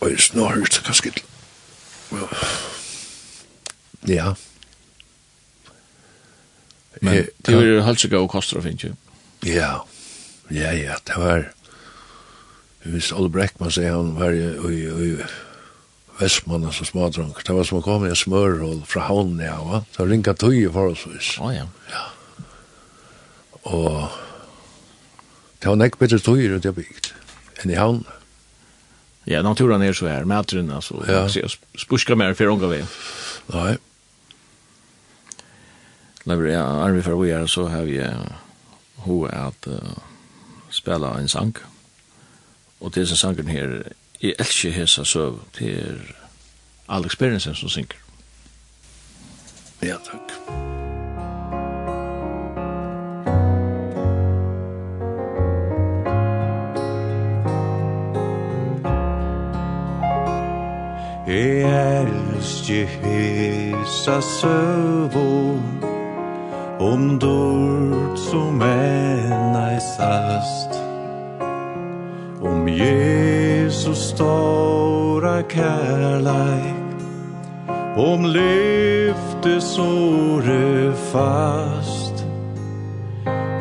Og 0.00 0.12
i 0.12 0.18
snart, 0.20 0.80
kanskje 0.86 1.12
til. 1.12 1.28
Ja. 4.08 4.32
Men 7.00 7.14
e, 7.14 7.22
det 7.46 7.56
var 7.56 7.86
halsika 7.86 8.20
og 8.20 8.30
koster 8.32 8.60
å 8.60 8.64
finne. 8.64 8.96
Ja, 9.46 9.74
ja, 10.52 10.72
ja, 10.76 10.98
det 11.08 11.18
var... 11.18 11.50
Hvis 12.82 13.12
Ole 13.14 13.30
Breckman 13.30 13.70
sier 13.70 13.94
han 13.94 14.16
var 14.18 14.34
i, 14.34 14.42
i, 14.42 14.78
i 14.90 15.10
Vestmann, 16.22 16.64
altså 16.68 16.86
smadrunk. 16.86 17.42
Det 17.42 17.54
var 17.56 17.66
som 17.66 17.80
å 17.80 17.84
komme 17.84 18.10
i 18.12 18.16
smørhål 18.16 18.82
fra 18.86 19.08
havnen, 19.08 19.42
ja, 19.42 19.58
va? 19.66 19.82
Det 19.90 20.02
var 20.04 20.10
ringa 20.12 20.34
i 20.52 20.66
forholdsvis. 20.70 21.36
Å, 21.40 21.48
oh, 21.48 21.54
ja. 21.54 21.66
Ja. 21.90 22.04
Og 23.72 23.88
det 25.62 25.70
var 25.70 25.78
nekk 25.78 25.98
bedre 26.00 26.18
tøy 26.22 26.48
rundt 26.50 26.66
jeg 26.66 26.78
bygd 26.78 27.12
enn 27.62 27.72
i 27.74 27.78
havnen. 27.78 28.06
Ja, 29.30 29.42
naturen 29.46 29.82
er 29.86 29.94
så 29.94 30.08
her, 30.10 30.26
mæteren, 30.26 30.70
altså. 30.74 30.98
Ja. 31.06 31.26
Spurska 31.78 32.16
mer 32.18 32.34
for 32.34 32.50
unga 32.50 32.70
vi. 32.72 32.80
Nei. 33.54 33.76
Lever 36.26 36.54
er 36.54 36.94
vi 36.94 37.02
for 37.02 37.18
vi 37.22 37.30
er, 37.34 37.46
så 37.50 37.68
har 37.70 37.86
vi 37.86 37.98
ho 39.06 39.22
at 39.26 39.68
uh, 39.70 39.94
spela 40.70 41.16
en 41.18 41.30
sang. 41.30 41.54
Og 42.82 42.94
til 42.94 43.06
sin 43.06 43.18
sangen 43.18 43.50
her 43.50 43.80
jeg 44.22 44.34
elsker 44.38 44.70
hesa 44.70 45.04
søv 45.04 45.38
til 45.52 46.00
Alex 46.88 47.16
Berensen 47.16 47.54
som 47.54 47.68
synger. 47.68 47.96
Ja, 49.82 49.96
takk. 50.04 50.32
Jeg 61.26 62.02
elsker 62.02 62.86
hesa 62.86 64.20
søvån 64.20 65.84
Om 66.80 67.18
dort 67.18 68.18
som 68.18 68.62
enn 68.66 69.56
ei 69.56 69.78
sast 69.94 70.91
om 72.42 72.68
Jesus 72.68 74.08
stora 74.08 75.42
kärleik 75.42 76.74
om 77.96 78.26
lyfte 78.26 79.60
såre 79.60 80.92
fast. 81.12 82.26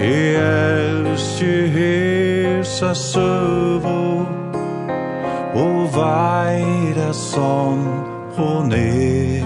I 0.01 0.35
älskje 0.35 1.67
hesa 1.67 2.95
sövo 2.95 4.25
O 5.55 5.87
vaira 5.95 7.13
som 7.13 7.87
hon 8.35 8.73
er 8.73 9.45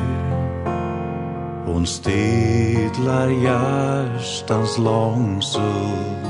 hon 1.65 1.85
stidlar 1.85 3.27
hjärstans 3.27 4.77
långsugg 4.77 6.24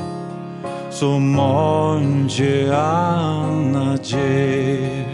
som 0.95 1.21
mange 1.21 2.71
anna 2.71 3.97
ger. 4.03 5.05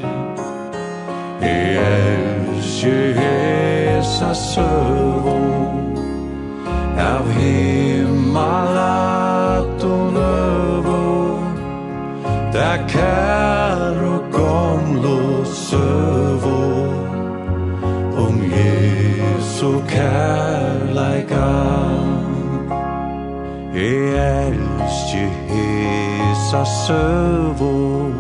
Jeg 1.41 1.75
elsker 1.81 3.13
hesa 3.17 4.33
søvn. 4.33 5.97
Av 7.01 7.25
himmelat 7.33 8.63
og 9.87 10.13
nøvå 10.13 11.39
Da 12.53 12.77
kær 12.91 13.97
og 14.05 14.21
gamle 14.35 15.45
søvå 15.49 16.61
Om 18.21 18.35
Jesu 18.53 19.71
kærleikar 19.89 21.70
Jeg 23.73 24.47
elsker 24.47 25.29
hesa 25.47 26.63
søvå 26.88 28.12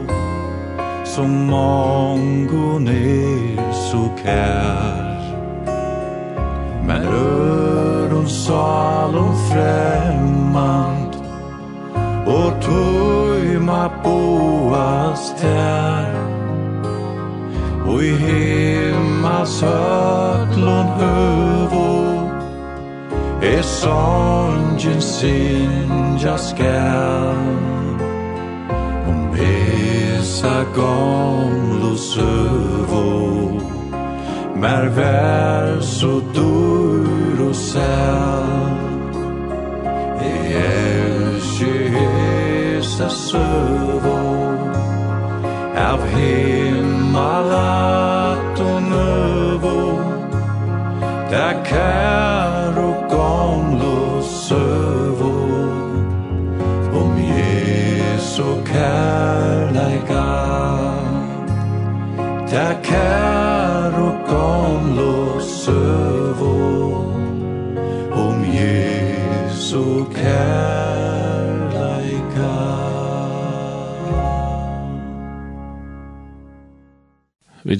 Som 1.05 1.29
mongon 1.29 2.87
er 2.87 3.71
så 3.75 4.05
kær. 4.23 5.19
Men 6.87 7.03
røron 7.03 8.29
salon 8.29 9.35
fremmand 9.49 11.19
Og 12.27 12.53
tøyma 12.63 13.89
boas 14.03 15.33
tær. 15.37 16.15
Og 17.85 18.03
i 18.03 18.15
himmas 18.23 19.59
høtlon 19.61 20.95
høvå 21.01 21.90
E 23.43 23.63
songen 23.63 25.01
sinja 25.01 26.37
skall 26.37 27.35
Om 29.07 29.33
esa 29.33 30.63
gamlo 30.75 31.97
sövo 31.97 33.61
Mer 34.55 34.89
vær 34.93 35.81
så 35.81 36.21
dur 36.33 37.49
og 37.49 37.55
sel 37.55 38.77
E 40.21 40.53
elskje 40.61 41.89
hesa 41.97 43.09
sövo 43.09 44.21
Av 45.89 45.99
himmalat 46.13 47.49
og 48.61 48.81
nøvo 48.85 49.97
Da 51.33 51.57
kær 51.65 52.30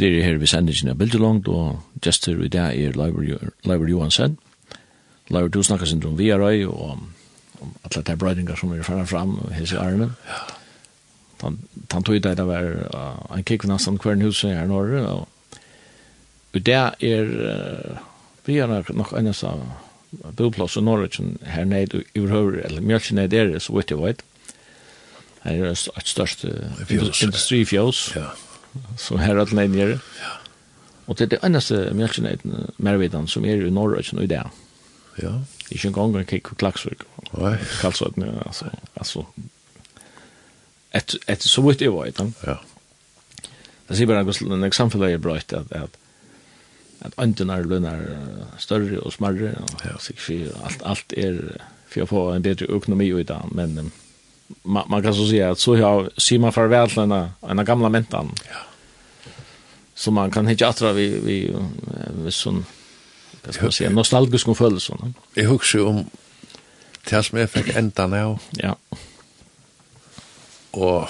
Vi 0.02 0.08
er 0.08 0.24
her 0.24 0.40
ved 0.42 0.50
sendingen 0.50 0.90
av 0.90 0.98
Bildelongt, 0.98 1.46
og 1.48 2.00
gestur 2.02 2.40
i 2.42 2.48
dag 2.50 2.74
er 2.74 2.96
Leivur 2.98 3.90
Johansen. 3.90 4.40
Leivur, 5.30 5.52
du 5.54 5.62
snakker 5.62 5.86
sin 5.86 6.02
om 6.10 6.16
VRI, 6.18 6.64
og 6.66 6.82
om 7.62 7.76
alle 7.86 8.02
de 8.08 8.16
brøydingar 8.18 8.58
som 8.58 8.74
er 8.74 8.82
fram 8.82 9.06
fram, 9.06 9.36
hese 9.54 9.78
armen. 9.78 10.16
Han 11.44 11.60
tog 11.92 12.16
i 12.16 12.20
dag 12.20 12.38
det 12.38 12.48
var 12.50 12.66
en 13.30 13.46
kikk 13.46 13.68
nesten 13.70 14.02
hver 14.02 14.18
hus 14.26 14.42
her 14.42 14.64
i 14.64 14.68
Norge, 14.74 15.06
og 15.06 15.28
i 16.58 16.66
dag 16.66 16.98
er 17.06 18.02
vi 18.46 18.58
er 18.58 18.94
nok 18.98 19.14
eneste 19.14 19.54
av 19.54 19.62
boplass 20.34 20.82
i 20.82 20.82
Norge 20.82 21.14
som 21.14 21.36
her 21.46 21.66
nede 21.66 22.02
i 22.02 22.20
Urhøver, 22.26 22.64
eller 22.66 22.82
mjølk 22.82 23.14
nede 23.14 23.38
er 23.38 23.54
det, 23.54 23.62
så 23.62 23.78
vidt 23.78 23.94
jeg 23.94 24.02
vet. 24.02 24.26
Her 25.44 25.66
er 25.66 25.76
et 25.78 26.08
størst 26.10 26.46
industrifjøs. 27.22 28.16
Ja, 28.16 28.22
ja 28.22 28.51
så 28.98 29.18
här 29.18 29.36
att 29.36 29.52
nej 29.52 29.68
nere. 29.68 30.00
Ja. 30.22 30.38
Och 31.06 31.16
det 31.16 31.24
är 31.24 31.28
det 31.28 31.44
endaste 31.44 31.94
mjölknäten 31.94 32.72
mervidan 32.78 33.28
som 33.28 33.46
är 33.46 33.66
i 33.66 33.72
Norröchen 33.72 34.18
och 34.18 34.24
i 34.24 34.28
det. 34.28 34.50
Ja. 35.16 35.42
Ikke 35.70 35.88
en 35.88 35.94
gang 35.94 36.16
en 36.16 36.26
kikk 36.26 36.52
og 36.52 36.58
klaksvik. 36.60 37.04
Nei. 37.32 37.56
Kalsøtene, 37.82 38.32
altså. 38.46 38.66
altså 38.96 39.26
et, 40.94 41.16
et, 41.28 41.44
så 41.44 41.62
vidt 41.62 41.82
jeg 41.82 41.94
var 41.94 42.06
i 42.06 42.12
den. 42.12 42.34
Ja. 42.44 42.58
Det 43.88 43.98
sier 43.98 44.08
bare 44.08 44.24
en 44.24 44.72
samfunnet 44.72 45.14
er 45.14 45.24
bra 45.24 45.38
etter 45.40 45.64
at, 45.64 45.72
at 45.72 46.02
at 47.02 47.14
ønden 47.18 47.50
er 47.50 47.66
lønner 47.66 48.02
større 48.62 49.00
og 49.02 49.14
smarre, 49.14 49.56
og 49.58 49.86
ja. 49.86 49.96
alt, 50.64 50.82
alt 50.86 51.14
er 51.18 51.40
for 51.90 52.04
å 52.04 52.10
få 52.10 52.22
en 52.36 52.46
bedre 52.46 52.70
økonomi 52.70 53.10
i 53.10 53.26
dag, 53.28 53.50
men 53.52 53.78
um, 53.80 53.92
man, 54.64 54.90
man 54.90 55.04
kan 55.04 55.16
så 55.16 55.28
säga 55.28 55.52
att 55.52 55.60
så 55.60 55.78
jag 55.78 56.22
ser 56.22 56.40
man 56.40 56.54
farväl 56.54 56.90
till 56.90 57.00
en 57.00 57.12
här 57.12 57.64
gamla 57.64 57.90
mentan. 57.90 58.36
Ja. 58.50 58.58
Så 59.94 60.12
man 60.12 60.32
kan 60.32 60.48
hitta 60.48 60.68
attra 60.68 60.94
vi, 60.94 61.20
vi, 61.20 61.56
vi 62.24 62.32
sån, 62.32 62.66
vad 63.44 63.54
ska 63.54 63.64
man 63.64 63.72
säga, 63.72 63.90
nostalgisk 63.90 64.48
om 64.48 64.56
födelsen. 64.56 65.14
No? 65.36 65.42
Husker 65.42 65.86
om 65.86 66.06
det 67.10 67.24
som 67.24 67.40
jag 67.40 67.50
fick 67.50 67.76
ända 67.76 68.08
nu. 68.08 68.38
Ja. 68.52 68.76
Och 70.72 71.10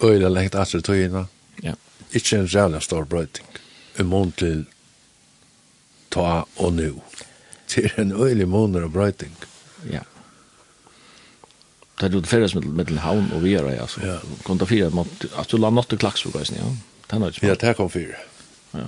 öjla 0.00 0.28
läkt 0.28 0.54
attra 0.54 0.80
togina. 0.80 1.26
Ja. 1.56 1.72
Ikke 2.10 2.38
en 2.38 2.46
jävla 2.46 2.80
stor 2.80 3.04
brøyting. 3.04 3.46
En 3.96 4.06
mån 4.06 4.32
til 4.32 4.64
ta 6.08 6.46
og 6.56 6.72
nu. 6.72 7.00
Det 7.74 7.84
er 7.84 8.00
en 8.00 8.12
øylig 8.12 8.48
måneder 8.48 8.84
av 8.84 8.92
brøyting. 8.92 9.36
Ja. 9.84 9.92
Yeah. 9.92 10.13
Det 12.00 12.06
er 12.06 12.12
jo 12.12 12.20
det 12.20 12.28
färdas 12.28 12.54
med 12.54 12.62
med 12.62 12.98
havn 12.98 13.32
og 13.32 13.42
vi 13.42 13.54
är 13.54 13.80
alltså. 13.80 14.00
Kom 14.44 14.58
til 14.58 14.66
fire, 14.66 14.86
at 14.86 15.24
att 15.36 15.48
du 15.48 15.56
la 15.56 15.70
nått 15.70 15.88
til 15.88 15.98
för 15.98 16.54
ja. 16.56 16.64
Det 17.10 17.16
er 17.16 17.18
har 17.18 17.38
Ja, 17.42 17.54
det 17.54 17.76
kom 17.76 17.90
fyra. 17.90 18.16
Ja. 18.74 18.86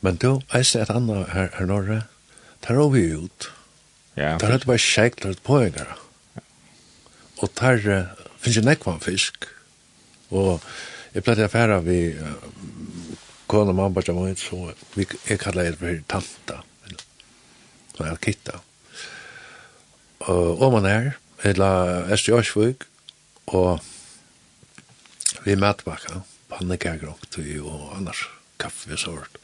Men 0.00 0.16
du, 0.16 0.40
jeg 0.52 0.66
ser 0.66 0.82
et 0.82 0.90
annet 0.90 1.26
her, 1.32 1.48
her 1.58 1.66
norre. 1.66 2.02
Där 2.68 2.74
er 2.74 2.88
vi 2.88 3.00
ut. 3.00 3.50
Ja. 4.16 4.38
Där 4.38 4.50
har 4.50 4.58
det 4.58 4.66
bara 4.66 4.78
shaklat 4.78 5.42
på 5.42 5.56
en 5.56 5.72
där. 5.72 5.96
Och 7.38 7.50
där 7.60 8.08
finnes 8.38 8.56
jo 8.56 8.62
nekvann 8.62 9.00
fisk. 9.00 9.44
Och 10.28 10.62
jag 11.12 11.24
plädde 11.24 11.44
affärer 11.44 11.80
vi 11.80 12.16
kona 13.46 13.72
mamma 13.72 13.88
bara 13.88 14.12
var 14.12 14.28
inte 14.28 14.40
så 14.40 14.72
vi 14.94 15.06
jag 15.28 15.40
kallar 15.40 15.64
det 15.64 15.76
for 15.76 16.02
tanta. 16.06 16.62
Så 17.96 18.06
jag 18.06 18.20
kitta. 18.20 18.60
Og 20.18 20.62
om 20.62 20.72
man 20.72 20.84
är 20.84 21.12
eller 21.44 22.06
Esti 22.12 22.32
Jørsvøk, 22.32 22.86
og 23.46 23.80
vi 25.44 25.56
møtebakka, 25.58 26.22
pannekagrok, 26.50 27.26
og 27.62 27.96
annars 27.96 28.24
kaffe 28.60 28.94
og 28.96 29.02
sånt. 29.02 29.42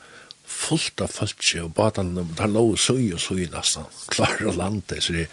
Fullt 0.53 1.01
av 1.01 1.13
fölkje, 1.13 1.63
og 1.65 1.75
badan, 1.77 2.15
der 2.37 2.51
lå 2.51 2.65
søy 2.77 3.13
og 3.15 3.21
søy 3.23 3.47
nesten, 3.53 3.87
klar 4.13 4.41
og 4.47 4.57
lande, 4.59 5.01
så 5.01 5.15
det, 5.17 5.29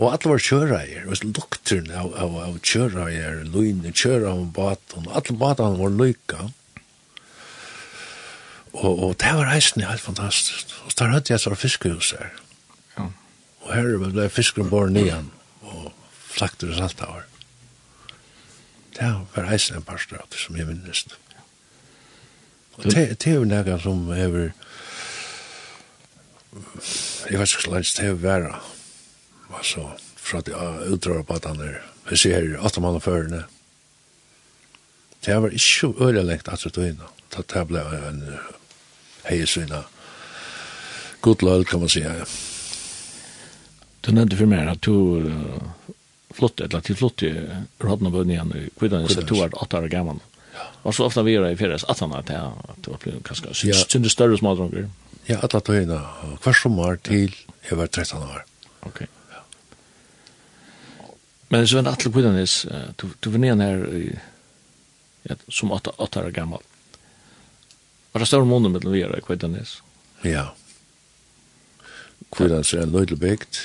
og 0.00 0.14
alle 0.14 0.32
var 0.32 0.40
kjøreier, 0.40 1.08
og 1.08 1.24
lukturen 1.26 1.90
av, 1.92 2.14
av, 2.16 2.36
av 2.46 2.58
kjøreier, 2.64 3.42
løyne, 3.52 3.92
kjøreier 3.92 4.30
om 4.32 4.48
badan, 4.56 5.08
og 5.08 5.16
alle 5.20 5.36
badan 5.36 5.78
var 5.80 5.96
lykka. 5.96 6.46
og, 8.72 8.92
og 9.02 9.16
det 9.18 9.32
var 9.34 9.50
reisende 9.50 9.88
helt 9.88 10.00
fantastisk, 10.00 10.72
og 10.86 10.94
der 10.98 11.12
hadde 11.16 11.32
jeg 11.34 11.40
så 11.40 11.54
fiskehus 11.54 12.14
her, 12.18 12.30
Ja. 12.96 13.10
og 13.62 13.74
her 13.74 13.98
ble 13.98 14.28
fiskeren 14.28 14.70
bor 14.70 14.88
nian. 14.88 15.30
mm 15.30 15.39
slakter 16.40 16.72
og 16.72 16.78
saltavar. 16.80 17.26
Det 18.96 19.08
var 19.36 19.52
eisen 19.52 19.76
en 19.76 19.86
par 19.86 20.00
strater 20.00 20.40
som 20.40 20.56
jeg 20.56 20.66
minnes. 20.66 21.04
Og 22.78 22.88
det 22.90 23.26
er 23.26 23.36
jo 23.36 23.44
nega 23.44 23.76
som 23.80 24.08
hever 24.14 24.52
jeg 27.30 27.38
vet 27.38 27.52
ikke 27.52 27.62
slags 27.62 27.94
det 27.94 28.06
er 28.08 28.16
vera 28.18 28.56
altså 29.54 29.84
fra 30.18 30.40
de 30.46 30.54
utdrar 30.90 31.22
på 31.22 31.36
at 31.38 31.46
han 31.46 31.60
er 31.62 31.76
jeg 32.10 32.18
ser 32.18 32.40
her 32.40 32.64
åtta 32.66 32.82
mann 32.82 32.98
og 32.98 33.04
førene 33.04 33.44
det 35.26 35.36
var 35.36 35.54
ikke 35.54 35.92
øyelig 36.00 36.24
lengt 36.24 36.48
at 36.48 36.64
det 36.64 36.76
var 36.76 37.12
det 37.36 37.46
det 37.54 37.66
ble 37.68 37.84
en 38.08 38.22
heiesvina 39.28 39.84
god 41.20 41.42
løl 41.42 41.64
kan 41.64 41.80
man 41.80 41.88
si 41.88 42.00
ja. 42.00 42.24
Du 44.02 44.10
nevnte 44.12 44.36
for 44.36 44.48
meg 44.48 44.68
at 44.68 44.80
du 44.82 45.20
flott, 46.34 46.60
eller 46.60 46.82
til 46.86 46.96
flott 46.98 47.22
i 47.26 47.30
og 47.80 48.10
bønnen 48.10 48.34
igjen, 48.34 48.52
i 48.56 48.66
Kvidanes, 48.78 49.16
to 49.26 49.40
er 49.42 49.54
åtte 49.54 49.80
år 49.80 49.88
gammel. 49.92 50.20
Og 50.82 50.94
så 50.94 51.06
ofte 51.06 51.24
vi 51.26 51.36
er 51.36 51.48
i 51.50 51.56
ferias 51.58 51.84
at 51.88 52.00
han 52.02 52.12
er 52.16 52.26
til 52.26 52.40
at 52.40 52.82
det 52.84 52.92
var 52.92 53.00
blitt 53.02 53.22
ganske 53.26 53.54
synd, 53.54 53.80
synes 53.88 54.12
større 54.12 54.38
smådronger. 54.40 54.88
Ja, 55.28 55.38
at 55.44 55.52
han 55.52 55.64
tog 55.64 55.78
inn 55.78 55.92
hver 55.92 56.56
sommer 56.56 57.00
til 57.06 57.34
jeg 57.68 57.78
var 57.78 57.90
13 57.90 58.22
år. 58.24 58.44
Ok. 58.88 59.04
Men 61.50 61.66
så 61.66 61.80
vant 61.80 61.90
Atle 61.90 62.12
Kvidanes, 62.14 62.62
du 62.96 63.10
du 63.20 63.30
var 63.30 63.42
nede 63.42 63.66
her 63.66 63.84
i, 63.98 64.04
ja, 65.28 65.36
som 65.48 65.72
åtte, 65.74 65.92
åtte 65.98 66.22
år 66.22 66.30
gammel. 66.34 66.62
Var 68.12 68.22
det 68.22 68.28
større 68.30 68.46
måneder 68.46 68.74
mellom 68.74 68.94
vi 68.94 69.02
er 69.06 69.16
i 69.18 69.22
Kvidanes? 69.26 69.80
Ja. 70.26 70.50
Kvidanes 72.30 72.72
er 72.74 72.86
en 72.86 72.94
nøydelig 72.94 73.18
bygd, 73.20 73.60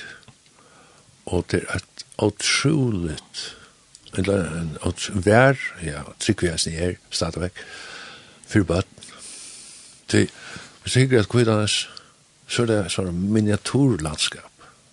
og 1.25 1.45
det 1.53 1.63
er 1.63 1.79
et 1.79 2.04
otroligt 2.17 3.55
eller 4.17 4.45
en 4.61 4.77
vær, 5.25 5.57
ja, 5.83 6.03
tryggvæsen 6.19 6.73
er 6.73 6.95
stadigvæk, 7.11 7.51
for 8.47 8.63
bøtten. 8.63 9.03
Det, 10.11 10.29
hvis 10.83 10.95
jeg 10.95 11.13
at 11.13 11.29
kvidanes, 11.29 11.89
så 12.47 12.63
er 12.63 12.69
det 12.69 12.93
sånn 12.93 13.17
miniaturlandskap. 13.33 14.51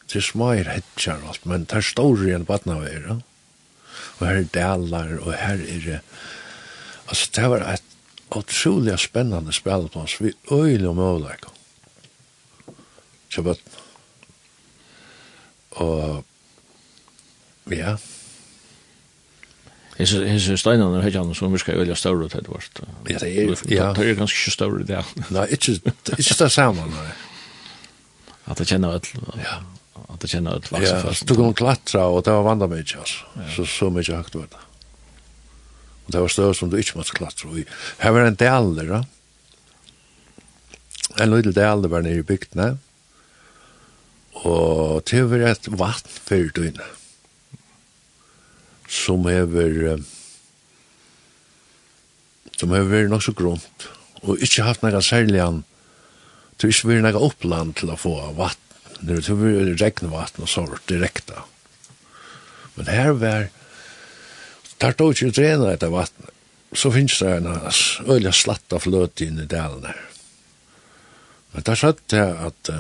Det 0.08 0.18
er 0.20 0.26
smair 0.26 0.70
hetsjar 0.72 1.20
og 1.22 1.34
alt, 1.34 1.46
men 1.46 1.66
det 1.68 1.78
er 1.78 1.86
store 1.86 2.30
igjen 2.30 2.48
bøtten 2.48 2.74
av 2.74 2.86
er, 2.88 3.06
og 4.18 4.26
her 4.26 4.40
er 4.40 4.50
delar, 4.56 5.14
og 5.20 5.32
her 5.36 5.60
er 5.60 5.86
det, 5.86 6.00
altså 7.06 7.30
det 7.36 7.50
var 7.52 7.66
et 7.74 7.88
otrolig 8.32 8.96
spennende 9.00 9.52
spil 9.52 9.88
på 9.92 10.02
oss, 10.06 10.18
vi 10.20 10.32
øyne 10.50 10.88
og 10.88 10.96
måleik. 10.96 11.46
Så 13.32 13.44
bøtten. 13.44 13.80
Og 15.80 16.24
Ja. 17.70 17.96
Hes 19.98 20.12
hes 20.12 20.60
steinar 20.60 21.02
har 21.02 21.10
han 21.10 21.34
så 21.34 21.48
mycket 21.48 21.74
öliga 21.74 21.94
stora 21.96 22.28
det 22.28 22.48
vart. 22.48 22.80
Ja, 23.08 23.18
det 23.18 23.28
er, 23.28 23.56
ja, 23.68 23.92
det 23.92 24.04
er 24.04 24.10
är 24.10 24.14
ganska 24.14 24.50
stora 24.50 24.84
ja. 24.88 25.04
Nei, 25.30 25.46
ikke, 25.50 25.80
ikke 26.18 26.34
det 26.38 26.50
samma 26.52 26.86
nei. 26.86 27.12
At 28.46 28.58
det 28.58 28.66
kjenner 28.66 28.96
öll. 28.96 29.06
Ja. 29.44 29.60
At 30.08 30.20
det 30.20 30.30
känner 30.30 30.56
öll 30.56 30.66
vaxer 30.70 31.00
fast. 31.00 31.26
Du 31.28 31.34
kunne 31.34 31.54
klatra, 31.54 32.08
og 32.08 32.24
det 32.24 32.32
var 32.32 32.42
vanda 32.42 32.66
mycket 32.66 32.98
alltså. 32.98 33.24
Så 33.56 33.66
så 33.66 33.90
mycket 33.90 34.14
högt 34.14 34.34
var 34.34 34.48
det. 34.50 34.62
Og 36.06 36.12
det 36.12 36.20
var 36.20 36.28
större 36.28 36.54
som 36.54 36.70
du 36.70 36.78
ikke 36.78 36.98
måtte 36.98 37.12
klatra. 37.12 37.50
i. 37.58 37.64
Här 37.98 38.10
var 38.10 38.20
en 38.20 38.34
del 38.34 38.74
där. 38.76 39.04
En 41.16 41.30
liten 41.30 41.52
del 41.52 41.88
var 41.88 42.02
nere 42.02 42.14
i 42.14 42.22
bygden. 42.22 42.78
Och 44.32 45.02
det 45.10 45.22
var 45.22 45.38
et 45.38 45.68
vatten 45.68 46.10
för 46.24 46.50
dynna 46.54 46.82
som 48.92 49.24
hever 49.28 50.02
som 52.58 52.74
hever 52.74 52.90
vært 52.92 53.12
nok 53.12 53.24
så 53.26 53.34
grunt 53.36 53.88
og 54.22 54.42
ikke 54.44 54.66
haft 54.66 54.84
noe 54.84 55.02
særlig 55.04 55.40
an 55.44 55.62
det 56.56 56.68
har 56.68 56.74
ikke 56.76 56.90
vært 56.92 57.06
noe 57.08 57.24
oppland 57.30 57.78
til 57.80 57.90
å 57.90 57.98
få 57.98 58.14
vatten 58.38 59.08
det 59.08 59.24
har 59.26 59.40
vært 59.40 59.80
regnvatten 59.82 60.44
og 60.44 60.52
sort 60.52 60.84
direkte 60.90 61.46
men 62.76 62.92
her 62.92 63.16
var 63.18 63.50
tar 64.82 64.94
tog 64.98 65.14
ikke 65.14 65.34
drena 65.36 65.72
etter 65.72 65.92
vatten 65.92 66.32
så 66.72 66.92
finnes 66.92 67.18
det 67.20 67.32
en 67.36 67.48
øyelig 68.08 68.32
slatt 68.36 68.72
av 68.72 68.84
fløt 68.86 69.20
inn 69.24 69.40
i 69.42 69.48
delen 69.48 69.84
her. 69.84 70.04
Men 71.52 71.66
der 71.68 71.78
satt 71.78 72.00
det 72.12 72.22
at 72.22 72.70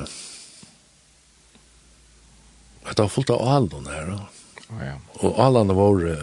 at 2.82 2.96
det 2.96 3.04
var 3.04 3.12
fullt 3.12 3.30
av 3.30 3.44
alden 3.56 3.86
her 3.86 4.08
og 4.16 4.41
Ja. 4.80 4.96
Og 5.22 5.36
alle 5.42 5.76
våre, 5.76 6.16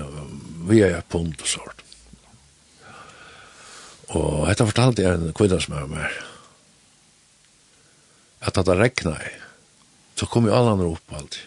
vi 0.70 0.82
er 0.86 1.06
punt 1.10 1.42
og 1.42 1.50
sånt. 1.50 1.86
Og 4.10 4.48
dette 4.50 4.66
fortalte 4.66 5.06
jeg 5.06 5.20
en 5.20 5.36
kvinne 5.38 5.60
som 5.62 5.78
er 5.78 5.90
med 5.92 6.20
at 8.40 8.56
det 8.56 8.78
regnet 8.80 9.20
i. 9.28 9.32
Så 10.16 10.28
kom 10.32 10.48
jo 10.48 10.56
alle 10.56 10.74
andre 10.74 10.90
opp 10.94 11.14
alltid. 11.16 11.46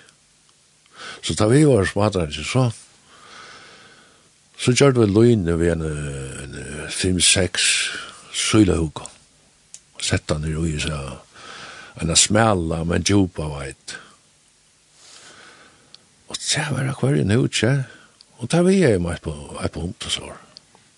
Så 1.23 1.35
da 1.39 1.49
vi 1.51 1.65
var 1.67 1.87
smadret 1.89 2.33
ikke 2.33 2.47
så, 2.47 2.65
så 4.59 4.75
gjør 4.77 4.95
vi 5.01 5.09
løgnet 5.11 5.59
ved 5.59 5.73
en, 5.75 5.83
en 6.45 6.55
5-6 6.93 7.67
sylehugg. 8.33 9.03
Sett 10.03 10.31
han 10.31 10.47
i 10.47 10.55
roi, 10.55 10.77
så 10.83 10.99
en 12.03 12.15
smella, 12.17 12.83
men 12.89 13.05
djupa 13.07 13.49
veit 13.51 13.97
tja, 16.53 16.69
var 16.71 16.85
det 16.85 16.97
kvar 16.99 17.17
i 17.17 17.25
nu, 17.25 17.47
tja. 17.49 17.73
Og 18.43 18.51
da 18.53 18.63
vi 18.67 18.81
er 18.85 19.01
med 19.01 19.23
på, 19.25 19.33
på 19.33 19.85
hund 19.85 20.07
og 20.07 20.13
sår. 20.13 20.35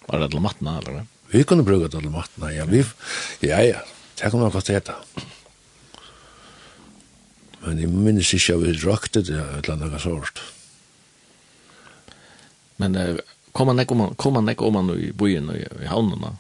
Var 0.09 0.23
det 0.23 0.31
til 0.33 0.43
matna, 0.43 0.79
eller? 0.81 1.05
Vi 1.31 1.43
kunne 1.49 1.67
bruke 1.67 1.89
det 1.91 2.01
til 2.01 2.13
mattene, 2.13 2.51
ja. 2.55 2.67
Vi, 2.69 2.83
ja, 3.45 3.61
ja, 3.63 3.83
det 4.19 4.31
kunne 4.31 4.47
nok 4.47 4.57
godt 4.59 4.73
heta. 4.75 4.97
Men 7.65 7.81
jeg 7.81 7.93
minnes 7.93 8.33
ikke 8.37 8.57
at 8.57 8.65
vi 8.65 8.75
drakte 8.77 9.23
det 9.25 9.39
et 9.41 9.69
eller 9.69 9.77
annet 9.77 10.03
sort. 10.03 10.43
Men 12.83 12.99
uh, 12.99 13.21
kom 13.57 13.71
man 13.71 13.81
ikke 13.81 13.97
om, 13.97 14.09
kom 14.21 14.37
man 14.37 14.51
ikke 14.51 14.67
om 14.67 14.77
man 14.77 14.91
i 14.99 15.13
byen 15.17 15.53
og 15.53 15.61
i 15.61 15.89
havnen 15.89 16.25
da? 16.25 16.35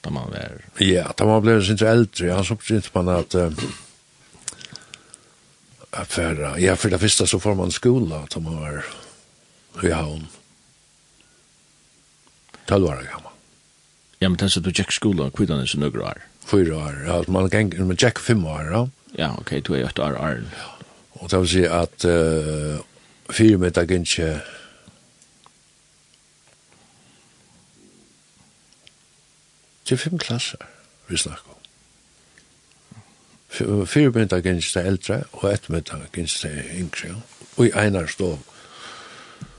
Da 0.00 0.12
man 0.12 0.32
var... 0.32 0.58
Ja, 0.80 1.10
da 1.16 1.28
man 1.28 1.44
ble 1.44 1.58
sin 1.64 1.80
eldre, 1.84 2.32
ja, 2.32 2.42
så 2.44 2.56
begynte 2.58 2.92
man 2.96 3.14
at... 3.14 3.36
Uh, 3.36 3.70
affæra. 5.92 6.58
Ja, 6.58 6.74
for 6.74 6.88
det 6.88 7.00
første 7.00 7.26
så 7.26 7.38
får 7.38 7.54
man 7.54 7.70
skola 7.70 8.24
som 8.32 8.44
var 8.44 8.84
i 9.82 9.90
havn. 9.90 10.28
Tolv 12.68 12.84
år 12.84 13.02
gammal. 13.10 13.32
Ja, 14.20 14.28
men 14.28 14.38
tenk 14.38 14.52
så 14.52 14.60
du 14.60 14.70
tjekk 14.70 14.92
skola, 14.92 15.30
kvidan 15.34 15.62
er 15.62 15.66
så 15.66 15.80
nøkker 15.80 16.04
år? 16.04 16.22
Fyra 16.46 16.76
år, 16.76 16.96
ja, 17.06 17.20
man 17.32 17.48
geng, 17.50 17.72
man 17.86 17.96
tjekk 17.96 18.20
fem 18.20 18.44
år, 18.46 18.70
ja. 18.70 18.86
Ja, 19.18 19.30
ok, 19.38 19.56
du 19.66 19.74
er 19.74 19.80
jo 19.80 19.90
et 19.90 19.98
år, 19.98 20.16
år. 20.20 20.42
Og 21.20 21.30
det 21.30 21.40
vil 21.40 21.48
si 21.48 21.64
at 21.66 22.04
uh, 22.06 22.80
fire 23.30 23.58
middag 23.58 23.88
gynnsje 23.90 24.28
til 29.84 29.98
fem 29.98 30.18
klasser, 30.18 30.68
vi 31.08 31.16
snakker 31.18 31.49
fyrmynda 33.50 34.40
gynst 34.44 34.74
det 34.74 34.86
eldre, 34.86 35.22
og 35.32 35.52
ettermynda 35.52 35.98
gynst 36.14 36.42
det 36.42 36.64
yngre, 36.78 37.16
og 37.56 37.66
i 37.66 37.72
einar 37.74 38.06
stå, 38.10 38.38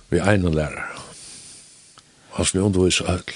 vi 0.09 0.19
einar 0.19 0.55
lærer. 0.55 1.01
Han 2.31 2.45
som 2.45 2.63
undervis 2.63 3.01
og 3.01 3.13
ødel. 3.13 3.35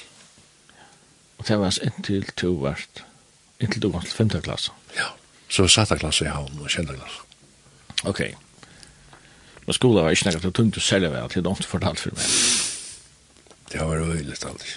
Og 1.38 1.48
det 1.48 1.60
var 1.60 1.80
inntil 1.84 2.26
to 2.38 2.54
vart, 2.64 3.04
inntil 3.60 3.82
du 3.82 3.90
var 3.92 4.08
til 4.08 4.16
femte 4.16 4.42
klasse? 4.42 4.72
Ja, 4.96 5.12
så 5.50 5.68
satte 5.68 6.00
klasse 6.00 6.26
i 6.26 6.32
havn 6.32 6.60
og 6.60 6.72
kjente 6.72 6.96
klasse. 6.96 7.22
Ok. 8.06 8.22
Men 9.66 9.74
skola 9.74 10.06
var 10.06 10.16
ikke 10.16 10.30
nekket, 10.30 10.44
det 10.44 10.54
tungt 10.56 10.78
å 10.78 10.84
selge 10.84 11.12
vel, 11.12 11.30
til 11.30 11.44
det 11.44 11.52
er 11.52 11.68
fortalt 11.68 12.00
for 12.00 12.16
meg. 12.16 12.32
Det 13.72 13.82
var 13.82 13.96
jo 13.98 14.12
øyelig, 14.14 14.38
alltid. 14.46 14.76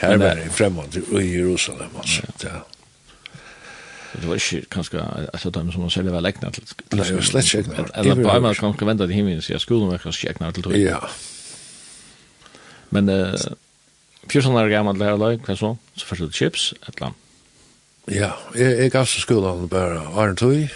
Her 0.00 0.16
var 0.16 0.34
det 0.34 0.52
fremmed 0.56 0.96
i 0.96 1.24
Jerusalem, 1.36 1.96
altså. 2.00 2.22
Ja. 2.42 2.62
Det 4.12 4.26
var 4.26 4.40
ikke 4.40 4.66
kanskje 4.74 5.02
et 5.30 5.46
av 5.46 5.52
dem 5.54 5.70
som 5.72 5.84
man 5.84 5.92
selv 5.94 6.10
var 6.12 6.24
lekna 6.24 6.50
til. 6.50 6.66
Nei, 6.90 7.04
det 7.06 7.14
var 7.14 7.26
slett 7.28 7.46
ikke 7.46 7.62
ekna. 7.62 7.86
Eller 8.00 8.18
på 8.18 8.30
einmal 8.32 8.58
kan 8.58 8.72
man 8.72 8.88
vente 8.92 9.06
til 9.06 9.20
himmelen 9.20 9.42
og 9.42 9.46
sier 9.46 9.62
skolen 9.62 9.92
var 9.92 10.02
kanskje 10.02 10.32
ekna 10.32 10.50
til 10.56 10.66
tog. 10.66 10.76
Ja. 10.78 10.98
Men 12.90 13.08
uh, 13.08 13.34
fjørsan 14.30 14.58
er 14.58 14.70
gammel 14.72 14.98
lærer 14.98 15.20
løy, 15.20 15.38
hva 15.46 15.56
så? 15.58 15.76
Så 15.94 16.08
først 16.08 16.26
til 16.26 16.32
chips, 16.40 16.70
et 16.82 16.94
eller 16.94 17.10
annet. 17.10 17.26
Ja, 18.10 18.30
jeg, 18.58 18.78
jeg 18.78 18.90
gav 18.90 19.06
så 19.06 19.22
skolen 19.22 19.68
bare 19.70 20.02
Arne 20.18 20.36
Tøy. 20.36 20.66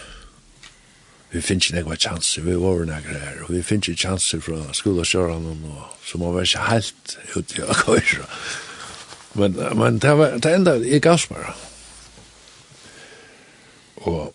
Vi 1.35 1.41
finner 1.43 1.81
ikke 1.81 1.89
noen 1.89 1.99
chanser, 1.99 2.45
vi 2.47 2.55
var 2.55 2.85
noen 2.87 3.09
her, 3.11 3.41
og 3.43 3.51
vi 3.51 3.63
finner 3.67 3.91
ikke 3.91 4.07
chanser 4.07 4.43
fra 4.45 4.61
skoleskjørene, 4.79 5.57
så 6.07 6.21
må 6.23 6.31
vi 6.37 6.45
ikke 6.47 6.67
helt 6.69 7.17
ut 7.35 7.57
i 7.59 7.65
å 7.65 7.75
køre. 7.81 8.29
Men, 9.35 9.57
men 9.75 9.99
det, 9.99 10.13
var, 10.15 10.37
det 10.39 10.53
enda, 10.55 10.77
jeg 10.87 11.03
gav 11.03 11.19
bare. 11.33 11.57
Og 14.05 14.35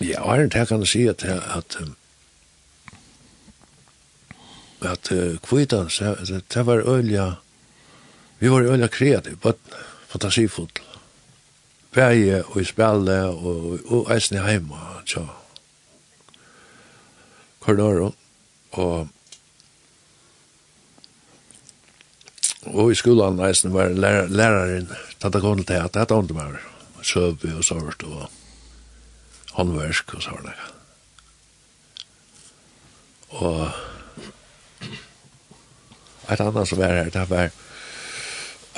ja, 0.00 0.20
og 0.22 0.36
her 0.36 0.64
kan 0.64 0.80
jeg 0.84 0.88
si 0.88 1.06
at 1.06 1.24
at 1.24 1.78
at 4.84 5.12
kvitan, 5.42 5.88
det 6.54 6.66
var 6.66 6.88
ølja 6.88 7.34
vi 8.38 8.50
var 8.50 8.66
ølja 8.68 8.88
kreativ, 8.88 9.38
but, 9.40 9.56
fantasifull. 10.08 10.68
Bæje 11.94 12.42
og 12.44 12.60
i 12.60 12.64
spille 12.64 13.18
og, 13.24 13.78
og 13.86 14.10
eisen 14.12 14.36
i 14.36 14.42
heima, 14.44 14.80
tja. 15.08 15.22
Kordoron. 17.64 18.12
Og 18.72 19.08
Og 22.72 22.92
i 22.92 22.96
skolan 22.96 23.40
eisen 23.44 23.74
var 23.74 23.92
lærer, 23.92 24.30
læreren 24.32 24.88
tatt 25.20 25.36
akon 25.36 25.64
til 25.64 25.82
at 25.82 25.94
dette 25.94 26.16
ånden 26.16 26.36
meg 26.38 26.56
søvig 27.04 27.52
og 27.52 27.64
sort 27.64 28.04
og 28.08 28.30
håndversk 29.58 30.14
og 30.16 30.24
sånn. 30.24 30.48
Og 33.34 33.60
et 36.30 36.40
annet 36.40 36.68
som 36.70 36.80
var 36.80 36.94
her, 36.96 37.10
det 37.12 37.26
var 37.28 37.52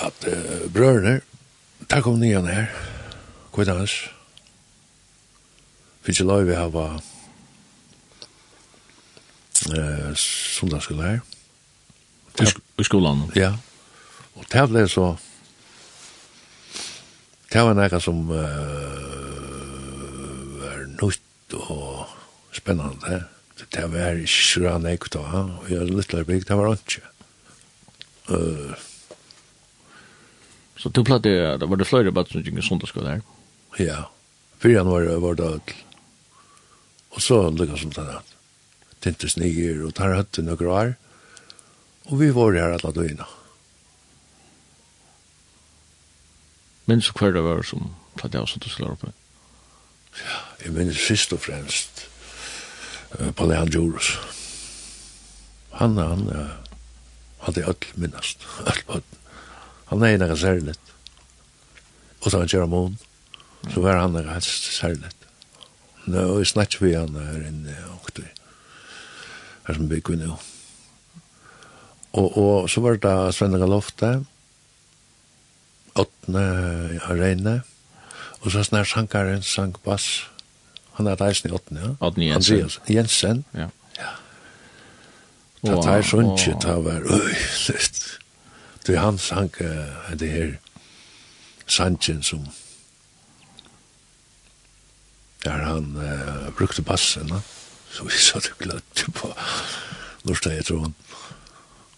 at 0.07 0.27
uh, 0.27 0.66
brødrene, 0.72 1.20
der 1.87 2.03
kom 2.03 2.18
nyan 2.20 2.49
her, 2.51 2.66
kvittans, 3.55 3.94
fikk 6.03 6.18
ikke 6.18 6.29
lov 6.29 6.42
vi 6.49 6.59
hava 6.59 6.88
uh, 9.70 10.11
sundagsskole 10.18 11.03
her. 11.07 11.25
I 12.77 12.85
skolan? 12.85 13.25
Ja. 13.38 13.55
Og 14.37 14.44
det 14.53 14.68
ble 14.70 14.85
så 14.90 15.14
det 17.46 17.62
var 17.62 17.77
noe 17.79 18.01
som 18.03 18.18
uh, 18.29 18.40
var 20.61 20.81
nytt 20.99 21.55
og 21.57 22.11
spennende. 22.53 23.20
Det 23.72 23.85
var 23.92 24.18
ikke 24.18 24.33
så 24.35 24.75
nek 24.83 25.07
da, 25.14 25.22
og 25.61 25.70
jeg 25.70 25.79
er 25.81 25.92
litt 25.92 26.12
lærlig, 26.12 26.42
det 26.49 26.59
var 26.59 26.75
ikke. 26.75 27.05
Uh, 28.27 28.75
så 30.77 30.90
du 30.92 31.01
platt 31.07 31.25
det, 31.25 31.38
var 31.62 31.81
det 31.81 31.88
flere 31.88 32.12
bare 32.12 32.29
som 32.29 32.42
gikk 32.42 32.59
i 32.59 32.66
sundagsskolen 32.66 33.14
her? 33.14 33.25
Ja, 33.81 34.01
fyrir 34.61 34.83
han 34.83 34.90
var, 34.90 35.09
var 35.22 35.38
det 35.38 35.46
alt. 35.46 35.75
Og 37.16 37.25
så 37.25 37.40
lykka 37.55 37.79
som 37.81 37.94
det 37.94 38.09
at 38.18 38.37
tintes 39.07 39.38
niger, 39.40 39.81
og 39.87 39.94
tar 39.96 40.18
høtten 40.18 40.51
og 40.53 40.61
grar, 40.61 40.96
og 42.11 42.20
vi 42.20 42.35
var 42.35 42.59
her 42.59 42.77
alle 42.77 42.92
døgnet. 42.92 43.36
minns 46.87 47.11
hver 47.12 47.35
det 47.35 47.42
var 47.44 47.62
som 47.66 47.90
tatt 48.20 48.35
jeg 48.35 48.49
som 48.49 48.62
du 48.62 48.68
skulle 48.70 48.94
oppe? 48.94 49.12
Ja, 50.16 50.38
jeg 50.64 50.72
minns 50.77 51.01
sist 51.03 51.35
og 51.37 51.42
fremst 51.44 52.07
uh, 53.18 53.31
på 53.37 53.49
Leon 53.49 53.72
Jorus. 53.72 54.14
Han, 55.77 55.99
han, 56.01 56.25
uh, 56.31 56.55
hadde 57.44 57.66
ødel 57.68 58.01
minnast, 58.01 58.46
ødel 58.61 58.83
ødel. 58.88 59.20
Han 59.90 60.03
er 60.03 60.16
enn 60.16 60.37
særlig. 60.37 60.75
Og 62.22 62.31
så 62.31 62.40
han 62.40 62.49
kjører 62.51 62.70
mån, 62.70 62.96
så 63.70 63.83
var 63.85 64.01
han 64.01 64.16
enn 64.18 64.33
helst 64.33 64.72
særlig. 64.79 65.12
Nå, 66.07 66.22
og 66.22 66.40
jeg 66.40 66.53
snakket 66.55 66.83
vi 66.83 66.94
han 66.94 67.14
her 67.18 67.44
inne, 67.49 67.77
og 67.92 68.11
det 68.16 68.27
her 69.66 69.75
som 69.75 69.88
bygger 69.90 70.14
vi 70.14 70.22
nå. 70.22 70.37
Og, 72.16 72.38
og 72.38 72.70
så 72.70 72.81
var 72.81 72.96
det 73.03 73.35
Svendaga 73.35 73.66
Loftet, 73.68 74.25
åttne 75.99 76.45
av 77.07 77.19
Reine. 77.19 77.61
Og 78.43 78.53
så 78.53 78.63
snart 78.67 78.91
sankaren 78.91 79.43
sank 79.43 79.81
bass. 79.85 80.27
Han 80.97 81.07
er 81.07 81.19
reisen 81.21 81.51
i 81.51 81.55
åttende, 81.57 81.83
ja. 81.83 81.95
Åttende 82.01 82.27
Jensen. 82.27 82.55
Andreas 82.55 82.79
Jensen. 82.89 83.45
Ja. 83.55 83.69
ja. 83.99 84.13
Ta 85.67 85.81
tar 85.83 86.07
sånn 86.07 86.31
ikke, 86.35 86.55
ta 86.63 86.77
var 86.85 87.05
øy, 87.05 87.35
litt. 87.69 88.05
Det 88.87 88.95
er 88.95 89.03
han 89.03 89.19
sank 89.19 89.59
uh, 89.61 90.15
det 90.15 90.31
her 90.31 90.55
sanken 91.67 92.23
som 92.23 92.47
der 95.45 95.65
han 95.67 95.93
uh, 95.99 96.51
brukte 96.57 96.83
bassen, 96.87 97.29
da. 97.31 97.43
Så 97.93 98.07
vi 98.07 98.19
satt 98.19 98.51
og 98.53 98.63
gløtte 98.63 99.11
på. 99.15 99.33
Lortet, 100.27 100.57
jeg 100.59 100.69
tror 100.69 100.87
han. 100.87 100.95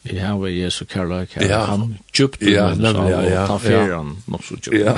Ja, 0.06 0.32
har 0.32 0.46
Jesu 0.46 0.84
kærløk 0.84 1.34
her. 1.34 1.48
Ja. 1.48 1.64
Han 1.66 1.98
djupt 2.14 2.42
ja, 2.42 2.70
ja, 2.70 2.92
ja, 2.92 3.08
ja, 3.08 3.22
ja. 3.30 3.46
ta 3.46 3.56
fyren 3.58 3.88
ja. 3.90 4.02
nok 4.30 4.44
så 4.44 4.56
djupt. 4.56 4.78
Ja. 4.78 4.94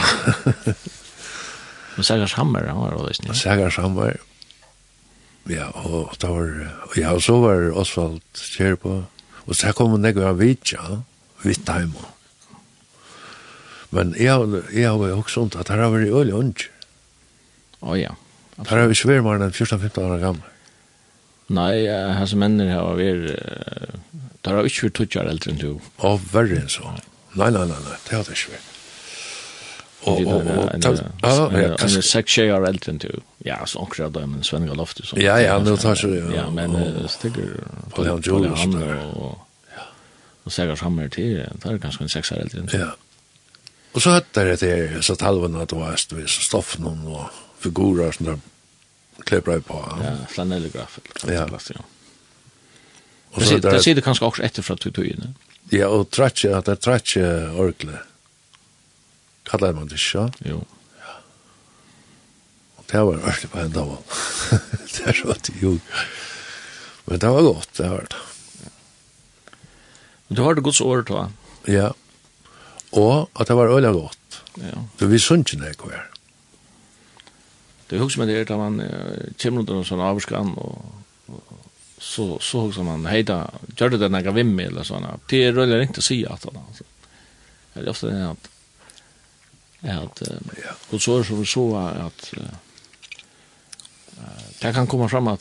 Men 1.97 2.05
Sægars 2.05 2.33
Hammer, 2.33 2.67
han 2.67 2.77
var 2.77 3.07
det 3.07 3.17
ikke? 3.19 3.35
Sægars 3.35 3.77
Hammer, 3.77 4.13
ja, 5.51 5.67
og, 5.75 6.13
da 6.23 6.31
var, 6.31 6.53
ja, 6.97 7.13
og 7.13 7.23
så 7.23 7.41
var 7.43 7.71
Osvald 7.81 8.21
kjær 8.37 8.77
og 8.85 9.57
så 9.57 9.73
kom 9.75 9.97
hun 9.97 10.05
nekva 10.05 10.31
av 10.31 10.39
Vitja, 10.39 11.01
Vittheim. 11.43 11.97
Men 13.91 14.15
jeg, 14.15 14.63
jeg 14.77 14.87
har 14.87 15.09
jo 15.11 15.19
også 15.19 15.43
ont 15.43 15.57
at 15.59 15.73
her 15.73 15.83
har 15.83 15.91
vært 15.91 16.13
øyelig 16.13 16.35
ond. 16.37 16.67
Å 17.83 17.97
ja. 17.99 18.13
Her 18.61 18.83
har 18.85 18.91
vi 18.91 18.99
sværmaren 18.99 19.43
den 19.43 19.55
14-15 19.57 20.05
år 20.05 20.21
gamle. 20.23 20.53
Nei, 21.51 21.89
hans 22.15 22.37
mennene 22.39 22.77
har 22.77 22.95
vært 22.95 23.35
Det 24.41 24.53
har 24.57 24.67
ikke 24.67 24.89
vært 24.89 24.99
tøtjar 24.99 25.31
eldre 25.31 25.53
enn 25.53 25.61
du. 25.61 25.71
Å, 26.01 26.17
verre 26.33 26.61
enn 26.63 26.71
så. 26.73 26.95
Nei, 27.37 27.51
nei, 27.53 27.65
nei, 27.69 27.81
nei, 27.85 27.97
det 28.07 28.17
har 28.17 28.25
det 28.27 28.37
ikke 28.37 28.55
vært. 28.57 28.69
Og, 30.01 30.23
og, 30.25 30.47
og, 30.49 30.69
han 30.73 31.83
er 31.85 32.05
seks 32.09 32.33
tjejer 32.39 32.65
eldre 32.65 32.95
enn 32.95 33.03
du. 33.03 33.11
Ja, 33.45 33.59
så 33.69 33.83
anker 33.83 34.07
jeg 34.07 34.15
da, 34.17 34.25
men 34.31 34.47
Sven 34.47 34.65
Galofti. 34.69 35.05
Ja, 35.21 35.37
ja, 35.43 35.59
nå 35.61 35.77
tar 35.81 35.99
så, 36.01 36.09
ja. 36.15 36.31
Ja, 36.33 36.47
uh, 36.49 37.05
stikker 37.13 37.53
Paul 37.93 38.09
Julius. 38.25 38.65
Og, 39.13 39.37
og 40.49 40.55
Segars 40.57 40.81
Hammer 40.87 41.13
til, 41.13 41.43
det 41.45 41.69
er 41.69 41.83
ganske 41.83 42.07
en 42.07 42.13
seks 42.13 42.33
år 42.33 42.47
eldre 42.47 42.63
enn 42.63 42.73
du. 42.73 42.79
Ja. 42.81 42.95
Og 43.91 44.01
så 44.01 44.15
hette 44.15 44.47
det 44.47 44.59
til 44.63 45.01
så 45.05 45.19
talven 45.21 45.59
at 45.61 45.73
det 45.73 45.79
var 45.79 45.97
estvis 45.99 46.39
og 46.41 46.47
stoffen 46.47 46.89
og 46.89 47.27
figurer 47.61 48.15
som 48.17 48.31
der, 48.31 48.43
klipper 49.29 49.59
jeg 49.59 49.67
på. 49.69 49.81
Ja, 50.01 50.15
flanellegraf. 50.33 51.01
Ja. 51.29 51.45
Ja. 51.45 51.85
Och 53.31 53.43
så 53.43 53.59
där 53.59 53.79
ser 53.79 53.95
det 53.95 54.03
kanske 54.03 54.25
också 54.25 54.43
etter 54.43 54.63
fra 54.63 54.77
tutojen. 54.77 55.35
Ja, 55.69 55.87
och 55.87 56.11
tratje 56.11 56.57
at 56.57 56.65
det 56.65 56.77
tratje 56.77 57.51
orkle. 57.51 57.99
Kallar 59.43 59.73
man 59.73 59.89
det 59.89 60.15
ja? 60.15 60.31
Jo. 60.39 60.65
Ja. 60.99 61.13
Och 62.77 62.85
det 62.87 62.99
var 62.99 63.17
orkle 63.17 63.49
på 63.49 63.59
en 63.59 63.73
dag. 63.73 63.99
det 64.97 65.07
är 65.07 65.13
så 65.13 65.31
att 65.31 65.51
jo. 65.61 65.79
Men 67.05 67.19
det 67.19 67.29
var 67.29 67.43
godt, 67.43 67.75
det 67.77 67.89
var 67.89 68.07
det. 68.11 68.17
Du 70.29 70.43
har 70.43 70.55
det 70.55 70.61
Guds 70.61 70.81
ord 70.81 71.07
då. 71.07 71.31
Ja. 71.65 71.95
Och 72.91 73.31
att 73.33 73.47
det 73.47 73.55
var 73.55 73.67
öliga 73.67 73.93
godt. 73.93 74.43
Ja. 74.55 74.87
For 74.97 75.07
vi 75.07 75.19
sunn 75.19 75.45
ikke 75.47 75.61
det 75.61 75.77
kvar. 75.79 76.11
Det 77.91 77.99
er 77.99 78.03
också 78.03 78.21
med 78.21 78.29
det 78.29 78.49
da 78.49 78.57
man 78.57 78.83
kommer 79.43 79.61
under 79.61 79.75
en 79.75 79.85
sånn 79.85 80.01
avskan 80.01 80.55
och 80.59 81.00
så 82.01 82.39
så 82.39 82.73
som 82.73 82.87
man 82.87 83.07
hejda 83.07 83.51
körde 83.77 83.99
den 83.99 84.13
några 84.13 84.31
vimmel 84.31 84.67
eller 84.67 84.83
såna. 84.83 85.19
Det 85.29 85.53
rullar 85.53 85.81
inte 85.81 86.03
sig 86.03 86.27
att 86.27 86.45
han 86.45 86.57
alltså. 86.69 86.85
Jag 87.73 87.85
löste 87.85 88.07
det 88.07 88.31
att 88.31 88.49
att 89.83 90.23
och 90.91 91.03
så 91.03 91.25
så 91.25 91.45
så 91.45 91.77
att 91.77 92.35
det 94.61 94.73
kan 94.73 94.87
komma 94.87 95.09
fram 95.09 95.29
att 95.29 95.41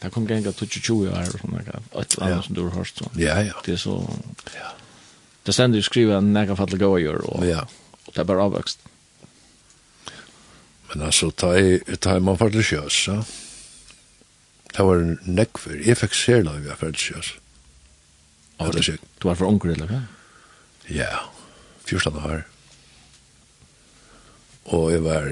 det 0.00 0.10
kan 0.10 0.26
gänga 0.26 0.52
20 0.52 1.08
år 1.08 1.28
och 1.34 1.40
såna 1.40 1.62
där. 1.62 2.00
Ett 2.00 2.18
annat 2.18 2.44
som 2.44 2.54
du 2.54 2.62
har 2.62 2.70
hört 2.70 2.88
så. 2.88 3.10
Ja 3.14 3.42
ja. 3.42 3.54
Det 3.64 3.72
är 3.72 3.76
så 3.76 4.10
ja. 4.54 4.72
Det 5.42 5.52
sen 5.52 5.72
du 5.72 5.82
skriver 5.82 6.20
nega 6.20 6.56
fall 6.56 6.78
gå 6.78 6.98
gör 6.98 7.30
och 7.30 7.46
ja. 7.46 7.68
Och 8.04 8.12
det 8.14 8.24
bara 8.24 8.42
avväxt. 8.42 8.78
Men 10.88 11.02
alltså 11.02 11.30
ta 11.30 11.58
i 11.58 11.78
ta 11.98 12.20
man 12.20 12.38
faktiskt 12.38 12.68
körs 12.68 13.04
så. 13.04 13.24
Det 14.76 14.86
var 14.86 15.02
en 15.02 15.18
nekver. 15.26 15.80
Jeg 15.86 15.98
fikk 15.98 16.14
særløy 16.14 16.64
i 16.64 16.70
Afghanistan. 16.70 17.40
Og 18.60 18.74
det 18.74 18.84
skjøk. 18.84 19.04
Du 19.22 19.28
var 19.28 19.38
for 19.40 19.48
unger, 19.48 19.72
eller 19.74 19.90
hva? 19.90 20.00
Ja, 20.90 21.26
14 21.86 22.16
år. 22.18 22.42
Og 24.70 24.92
jeg 24.92 25.04
var 25.04 25.26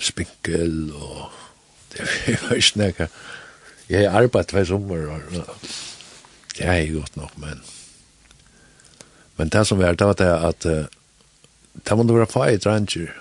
spinkel, 0.00 0.92
og 0.94 1.30
det 1.92 2.38
var 2.44 2.56
ikke 2.56 2.82
nekka. 2.84 3.08
Jeg 3.90 4.08
har 4.08 4.22
arbeidt 4.22 4.54
hver 4.54 4.64
sommer, 4.64 5.06
og 5.12 5.20
det 6.56 6.66
er 6.66 6.84
ikke 6.84 7.00
godt 7.00 7.16
nok, 7.16 7.38
men... 7.38 7.62
Men 9.36 9.48
det 9.48 9.66
som 9.66 9.78
var, 9.80 9.96
det 9.96 10.06
var 10.06 10.12
det 10.20 10.28
at 10.28 10.64
det 11.88 11.96
måtte 11.96 12.14
være 12.14 12.26
fag 12.30 12.54
i 12.54 12.60
dranger, 12.60 13.12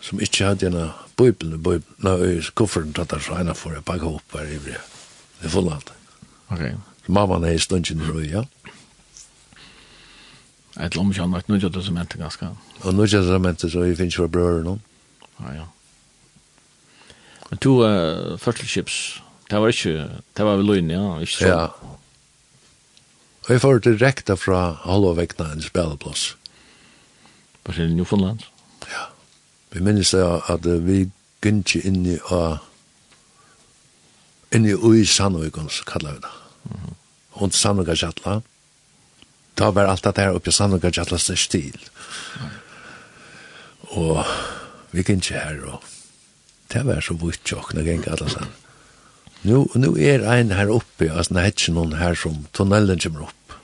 som 0.00 0.20
ikke 0.20 0.44
hadde 0.44 0.66
en 0.66 0.90
bøybel, 1.16 1.54
bøybel, 1.58 1.86
nei, 2.02 2.40
kufferen 2.58 2.92
tatt 2.92 3.14
der, 3.14 3.22
så 3.22 3.38
ena 3.38 3.54
for 3.56 3.74
jeg 3.76 3.86
pakket 3.86 4.10
opp 4.10 4.36
her 4.36 4.50
i 4.50 4.58
brev. 4.62 4.91
Det 5.42 5.50
er 5.50 5.72
alt. 5.74 5.92
Ok. 6.48 6.64
Så 7.06 7.12
mamma 7.12 7.40
er 7.46 7.56
i 7.56 7.58
stundin 7.58 8.00
i 8.00 8.10
røy, 8.10 8.26
ja. 8.30 8.44
Et 10.80 10.94
lomme 10.96 11.12
kjann 11.12 11.34
vart 11.34 11.50
nudja 11.50 11.68
testamentet 11.68 12.20
ganske. 12.20 12.48
Og 12.82 12.94
nudja 12.94 13.20
testamentet 13.20 13.72
så 13.72 13.84
jeg 13.84 13.98
finnes 13.98 14.16
for 14.16 14.30
brøren 14.30 14.64
nå. 14.64 14.76
Ja, 15.40 15.54
ja. 15.58 15.66
Men 17.50 17.60
to 17.60 17.74
uh, 17.84 18.38
fertilships, 18.40 19.20
det 19.50 19.60
var 19.60 19.74
ikke, 19.74 20.06
det 20.36 20.46
var 20.46 20.56
vel 20.56 20.70
løgn, 20.70 20.94
ja, 20.94 21.18
ikke 21.20 21.34
så. 21.34 21.48
Ja. 21.50 21.98
Og 23.42 23.50
jeg 23.50 23.60
får 23.60 23.82
direkte 23.84 24.36
fra 24.38 24.62
halvåvekna 24.86 25.50
en 25.52 25.64
spilleplass. 25.64 26.36
På 27.64 27.72
sin 27.72 27.96
Newfoundland? 27.96 28.46
Ja. 28.88 29.10
Vi 29.74 29.82
minnes 29.82 30.10
det 30.14 30.22
at 30.24 30.66
vi 30.86 31.10
gynnt 31.42 31.74
inn 31.74 32.06
i 32.06 32.16
uh, 32.30 32.62
inn 34.52 34.66
i 34.68 34.74
ui 34.74 35.06
Sandvikon, 35.06 35.70
så 35.70 35.84
kallar 35.84 36.12
vi 36.12 36.18
det. 36.18 36.34
Mm 36.64 36.80
-hmm. 36.80 36.94
Und 37.32 37.54
Sandvika 37.54 37.94
Kjattla, 37.96 38.42
da 39.54 39.70
var 39.70 39.84
alt 39.84 40.04
det 40.04 40.16
her 40.16 40.34
oppi 40.34 40.48
i 40.48 40.52
Sandvika 40.52 40.90
Kjattla 40.90 41.18
stil. 41.18 41.80
Mm. 42.40 42.48
Og 43.84 44.26
vi 44.90 45.02
gikk 45.02 45.08
ikke 45.08 45.40
her, 45.40 45.64
og 45.64 45.84
det 46.72 46.86
var 46.86 47.00
så 47.00 47.14
vitt 47.14 47.44
tjokk, 47.44 47.74
når 47.74 47.82
gikk 47.82 48.06
alle 48.06 48.30
sammen. 48.30 48.52
Nu, 49.42 49.66
nu 49.74 49.96
er 49.98 50.22
ein 50.30 50.52
her 50.54 50.70
oppe, 50.70 51.10
altså 51.10 51.34
det 51.34 51.42
er 51.42 51.50
ikke 51.50 51.74
noen 51.74 51.96
her 51.98 52.14
som 52.14 52.46
tunnelen 52.54 53.00
kommer 53.02 53.26
opp. 53.26 53.56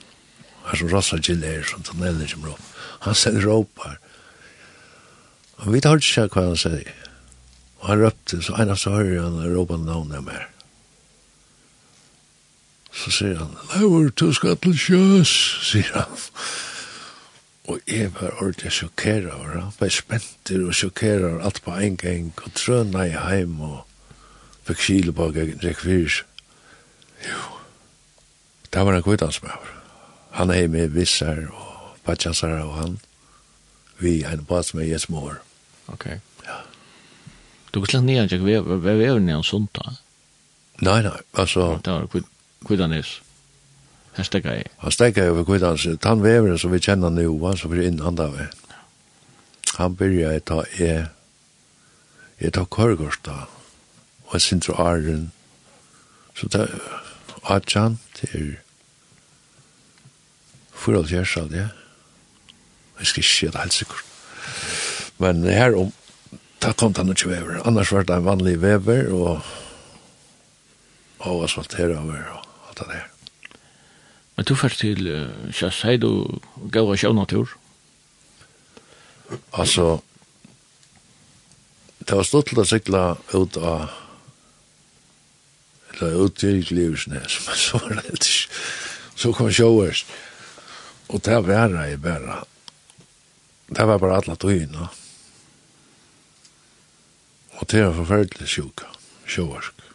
Her 0.66 0.80
som 0.80 0.91
Rossa 0.93 1.18
Gill 1.22 1.45
er 1.47 1.62
som 1.62 1.84
tunnelen 1.86 2.26
kommer 2.32 2.57
opp. 2.57 2.64
Han 3.07 3.14
sender 3.14 3.47
opp 3.53 3.84
her. 3.84 3.99
Og 5.62 5.72
vi 5.72 5.80
tar 5.80 6.03
ikke 6.03 6.26
hva 6.34 6.49
han 6.49 6.59
sier. 6.59 6.91
Og 7.78 7.93
han 7.93 8.03
røpte, 8.03 8.41
så 8.43 8.57
en 8.59 8.74
av 8.74 8.80
så 8.80 8.97
hører 8.97 9.22
han 9.22 9.55
råpa 9.55 9.78
navnet 9.78 10.26
mer. 10.26 10.49
Så 12.93 13.12
sier 13.12 13.39
han, 13.39 13.55
Lever, 13.74 14.11
du 14.11 14.32
skal 14.32 14.57
til 14.62 14.76
sjøs, 14.78 15.32
sier 15.68 15.93
han. 15.95 16.24
Og 17.68 17.80
jeg 17.86 18.14
var 18.14 18.39
ordentlig 18.41 18.72
sjokkeret 18.72 19.28
over 19.32 19.59
han. 19.59 19.72
Bare 19.78 19.93
spenter 19.93 20.64
og 20.64 20.74
sjokkeret 20.74 21.26
over 21.28 21.45
alt 21.45 21.61
på 21.64 21.74
en 21.76 21.99
gang. 22.01 22.30
Og 22.45 22.55
trøna 22.57 23.05
i 23.05 23.12
heim 23.12 23.61
og 23.61 23.82
fikk 24.68 24.80
kile 24.86 25.12
bak 25.12 25.36
en 25.36 25.74
fyrs. 25.76 26.22
Jo, 27.26 27.43
det 28.72 28.86
var 28.86 28.97
en 28.97 29.05
kvittansmøver. 29.05 29.74
Han 30.39 30.51
er 30.51 30.68
med 30.68 30.95
visser 30.95 31.49
og 31.51 31.99
patjansar 32.07 32.57
og 32.62 32.74
han. 32.78 32.99
Vi 33.99 34.22
er 34.22 34.39
en 34.39 34.45
pass 34.49 34.74
med 34.74 34.99
smår. 34.99 35.41
Ok. 35.93 36.07
Ja. 36.47 36.61
Du 37.74 37.80
kan 37.80 37.91
slett 37.91 38.05
nye, 38.05 38.24
jeg 38.30 38.45
vet, 38.45 38.64
vi 38.84 39.05
er 39.05 39.18
nede 39.18 39.41
en 39.41 39.45
sånt 39.45 39.74
da. 39.76 39.97
Nei, 40.80 41.03
nei, 41.03 41.16
altså... 41.34 41.74
Det 41.84 41.93
var 41.93 42.07
kvitt 42.12 42.28
Kvidanes. 42.66 43.20
Her 44.16 44.24
stekker 44.26 44.52
jeg. 44.52 44.70
Han 44.78 44.92
stekker 44.92 45.22
jeg 45.22 45.32
over 45.32 45.44
Kvidanes. 45.44 45.86
Han 46.04 46.22
veveren 46.22 46.59
som 46.59 46.72
vi 46.72 46.80
kjenner 46.82 47.12
nå, 47.14 47.26
han 47.46 47.56
som 47.56 47.70
blir 47.70 47.86
inn 47.86 48.02
andre 48.02 48.30
vei. 48.34 48.48
Han 49.78 49.96
begynner 49.96 50.34
jeg 50.34 50.44
ta 50.50 50.62
e. 50.80 51.06
jeg 52.40 52.52
tar 52.54 52.66
kørgård 52.70 53.20
da, 53.26 53.46
og 54.26 54.32
jeg 54.34 54.40
synes 54.40 54.68
jo 54.68 54.74
æren. 54.74 55.30
Så 56.34 56.48
det 56.48 56.66
er 56.66 57.54
atjan 57.54 57.98
til 58.14 58.56
for 60.72 60.94
alt 60.94 61.11
ja. 61.11 61.68
Jeg 62.98 63.06
skal 63.06 63.20
ikke 63.20 63.30
si 63.30 63.46
det 63.46 63.61
helt 63.61 63.72
sikkert. 63.72 64.04
Men 65.18 65.42
her 65.42 65.74
om, 65.74 65.92
da 66.62 66.72
kom 66.72 66.92
det 66.92 67.09
ikke 67.09 67.30
vever. 67.30 67.62
Annars 67.66 67.92
var 67.92 68.02
det 68.02 68.16
en 68.16 68.24
vanlig 68.24 68.62
vever, 68.62 69.12
og 69.12 69.42
og 71.18 71.44
asfaltera 71.44 71.98
over 71.98 72.22
og 72.32 72.47
hatt 72.82 72.92
det. 72.92 73.04
Men 74.36 74.46
du 74.46 74.54
først 74.54 74.82
til 74.84 75.08
uh, 75.10 75.52
Kjass, 75.54 75.82
hei 75.82 75.96
du 75.98 76.40
gav 76.70 76.90
av 76.92 77.00
sjøvnatur? 77.00 77.56
Altså, 79.58 79.98
det 81.98 82.16
var 82.16 82.28
stått 82.28 82.52
til 82.52 82.62
å 82.62 82.68
sykla 82.68 83.02
ut 83.34 83.58
av 83.60 83.88
eller 85.98 86.20
ut 86.22 86.36
til 86.38 86.62
Livsnes, 86.70 87.40
men 87.46 87.58
så 87.58 87.80
var 87.82 87.98
det 87.98 88.14
ikke. 88.14 88.62
Så 89.18 89.32
kom 89.34 89.50
sjøvers. 89.50 90.04
Og 91.08 91.24
det 91.26 91.40
var 91.48 91.74
jeg 91.74 91.98
bare. 92.04 92.42
Det 93.66 93.86
var 93.90 93.98
bare 93.98 94.20
alle 94.20 94.36
togene. 94.38 94.86
Og 97.58 97.66
det 97.72 97.82
var 97.82 97.96
forferdelig 97.98 98.48
sjuk, 98.52 98.84
sjøversk. 99.26 99.88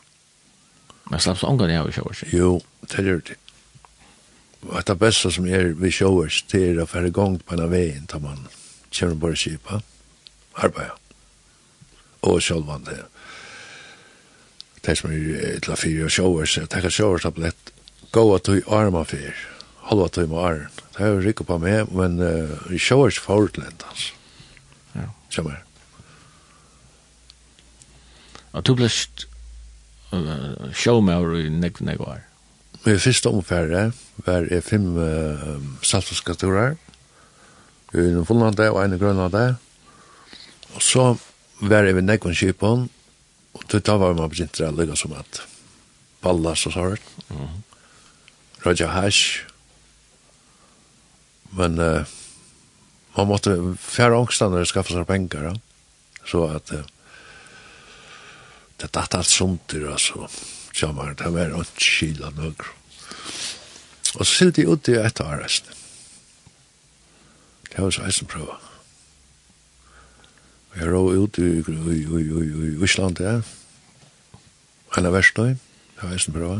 Men 1.09 1.19
slapp 1.19 1.39
så 1.39 1.49
omgående 1.49 1.75
jeg 1.75 1.83
har 1.83 1.95
kjørt. 1.97 2.33
Jo, 2.33 2.51
det 2.91 3.05
gjør 3.05 3.23
det. 3.29 3.39
Og 4.63 4.83
det 4.87 4.95
beste 4.99 5.31
som 5.35 5.47
er 5.47 5.73
vi 5.75 5.91
kjøvers, 5.91 6.43
det 6.51 6.61
er 6.69 6.83
å 6.83 6.87
fære 6.87 7.11
gang 7.15 7.35
på 7.41 7.55
en 7.55 7.65
av 7.65 7.73
veien 7.73 8.05
da 8.11 8.19
man 8.23 8.45
kommer 8.93 9.17
på 9.19 9.33
skipa, 9.41 9.81
arbeid. 10.63 10.93
Og 12.23 12.39
sjølvan 12.43 12.85
det. 12.87 13.01
Det 14.83 14.95
som 14.99 15.11
er 15.11 15.59
til 15.63 15.73
å 15.73 15.79
fyre 15.79 16.07
og 16.07 16.15
kjører 16.15 16.49
seg, 16.53 16.69
det 16.71 16.83
kan 16.85 16.95
kjører 16.95 17.25
tablett. 17.25 17.73
Gå 18.15 18.23
at 18.35 18.47
du 18.47 18.61
armer 18.71 19.07
fyr, 19.09 19.35
halva 19.89 20.07
tøy 20.11 20.25
med 20.27 20.39
arm. 20.39 20.81
Det 20.93 21.03
er 21.03 21.13
jo 21.15 21.21
rikket 21.25 21.49
på 21.49 21.59
meg, 21.59 21.91
men 21.95 22.19
uh, 22.21 22.71
kjører 22.71 23.19
forutlendt, 23.19 23.83
altså. 23.89 24.13
Ja. 24.93 25.07
Kjører. 25.33 25.63
Og 28.53 28.67
du 28.67 28.75
ble 28.77 28.89
uh, 30.13 30.71
showmaur 30.73 31.35
i 31.39 31.49
nekv 31.49 31.83
nekv 31.85 32.05
år. 32.07 32.23
Min 32.83 32.99
første 32.99 33.29
omfærre 33.31 33.91
var 34.25 34.47
jeg 34.51 34.63
fem 34.63 34.89
uh, 34.97 35.59
saltoskaturer, 35.81 36.75
en 37.93 38.25
fullnande 38.25 38.69
og 38.71 38.81
en 38.83 38.97
grønlande, 38.99 39.45
og 40.73 40.81
så 40.81 41.05
var 41.61 41.87
jeg 41.87 41.95
ved 41.95 42.07
nekvn 42.07 42.35
kjipen, 42.35 42.87
og 43.53 43.65
til 43.69 43.83
da 43.85 43.97
var 44.01 44.15
man 44.17 44.31
begynt 44.31 44.61
å 44.61 44.71
lykke 44.73 44.97
som 44.97 45.13
at 45.17 45.43
ballas 46.23 46.65
og 46.67 46.73
sånt, 46.73 47.01
mm 47.29 47.37
-hmm. 47.37 47.61
Raja 48.65 48.87
Hash, 48.87 49.45
men 51.51 51.79
uh, 51.79 52.05
man 53.17 53.27
måtte 53.27 53.75
fjerde 53.77 54.15
ångstene 54.15 54.65
skaffe 54.65 54.93
seg 54.93 55.07
penger, 55.07 55.43
ja. 55.43 55.53
så 56.25 56.45
at 56.55 56.71
uh, 56.71 56.83
det 58.83 58.91
datt 58.91 59.15
alt 59.15 59.31
sunter, 59.31 59.85
altså, 59.93 60.27
jammer, 60.75 61.13
det 61.15 61.29
var 61.31 61.53
en 61.55 61.69
kila 61.79 62.33
nøkker. 62.35 62.71
Og 64.13 64.25
så 64.27 64.31
silt 64.33 64.59
jeg 64.59 64.67
ut 64.67 64.89
i 64.91 64.97
et 64.99 65.21
av 65.23 65.37
resten. 65.39 65.71
Det 67.71 67.79
var 67.81 67.93
så 67.95 68.03
eisen 68.05 68.27
prøva. 68.29 68.59
Og 70.73 70.81
jeg 70.81 70.89
rå 70.91 71.01
ut 71.23 71.39
i 71.39 71.49
Island, 72.83 73.21
ja. 73.23 73.39
En 74.97 75.07
av 75.07 75.15
verstøy, 75.15 75.55
det 75.55 76.01
var 76.03 76.13
eisen 76.13 76.35
prøva. 76.35 76.59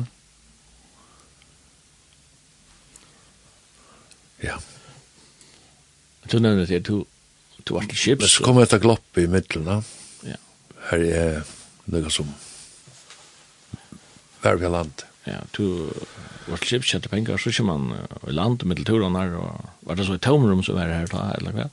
Ja. 4.44 4.56
Du 6.32 6.40
nevner 6.40 6.66
det, 6.66 6.80
du, 6.88 7.04
du 7.68 7.76
var 7.76 7.86
til 7.92 8.00
skips. 8.00 8.38
Så 8.38 8.48
kom 8.48 8.64
jeg 8.64 8.72
til 8.72 8.82
glopp 8.88 9.20
i 9.20 9.28
middelen, 9.28 9.68
da. 9.68 9.78
Ja. 10.32 10.40
Her 10.88 11.06
er 11.20 11.54
noe 11.92 12.12
som 12.14 12.30
var 14.44 14.60
ved 14.60 14.72
land. 14.72 15.04
Ja, 15.24 15.40
du 15.56 15.92
var 16.50 16.60
til 16.60 16.74
kjipt 16.74 16.90
kjente 16.90 17.12
penger, 17.12 17.40
så 17.40 17.52
kommer 17.56 17.80
man 17.80 18.04
uh, 18.04 18.28
i 18.28 18.36
land 18.36 18.64
med 18.68 18.84
turen 18.88 19.16
her, 19.16 19.36
og 19.40 19.70
var 19.88 19.96
det 20.00 20.08
så 20.08 20.18
i 20.18 20.24
tomrum 20.24 20.64
som 20.64 20.76
var 20.76 20.92
her 20.92 21.08
da, 21.12 21.30
eller 21.40 21.56
hva? 21.56 21.70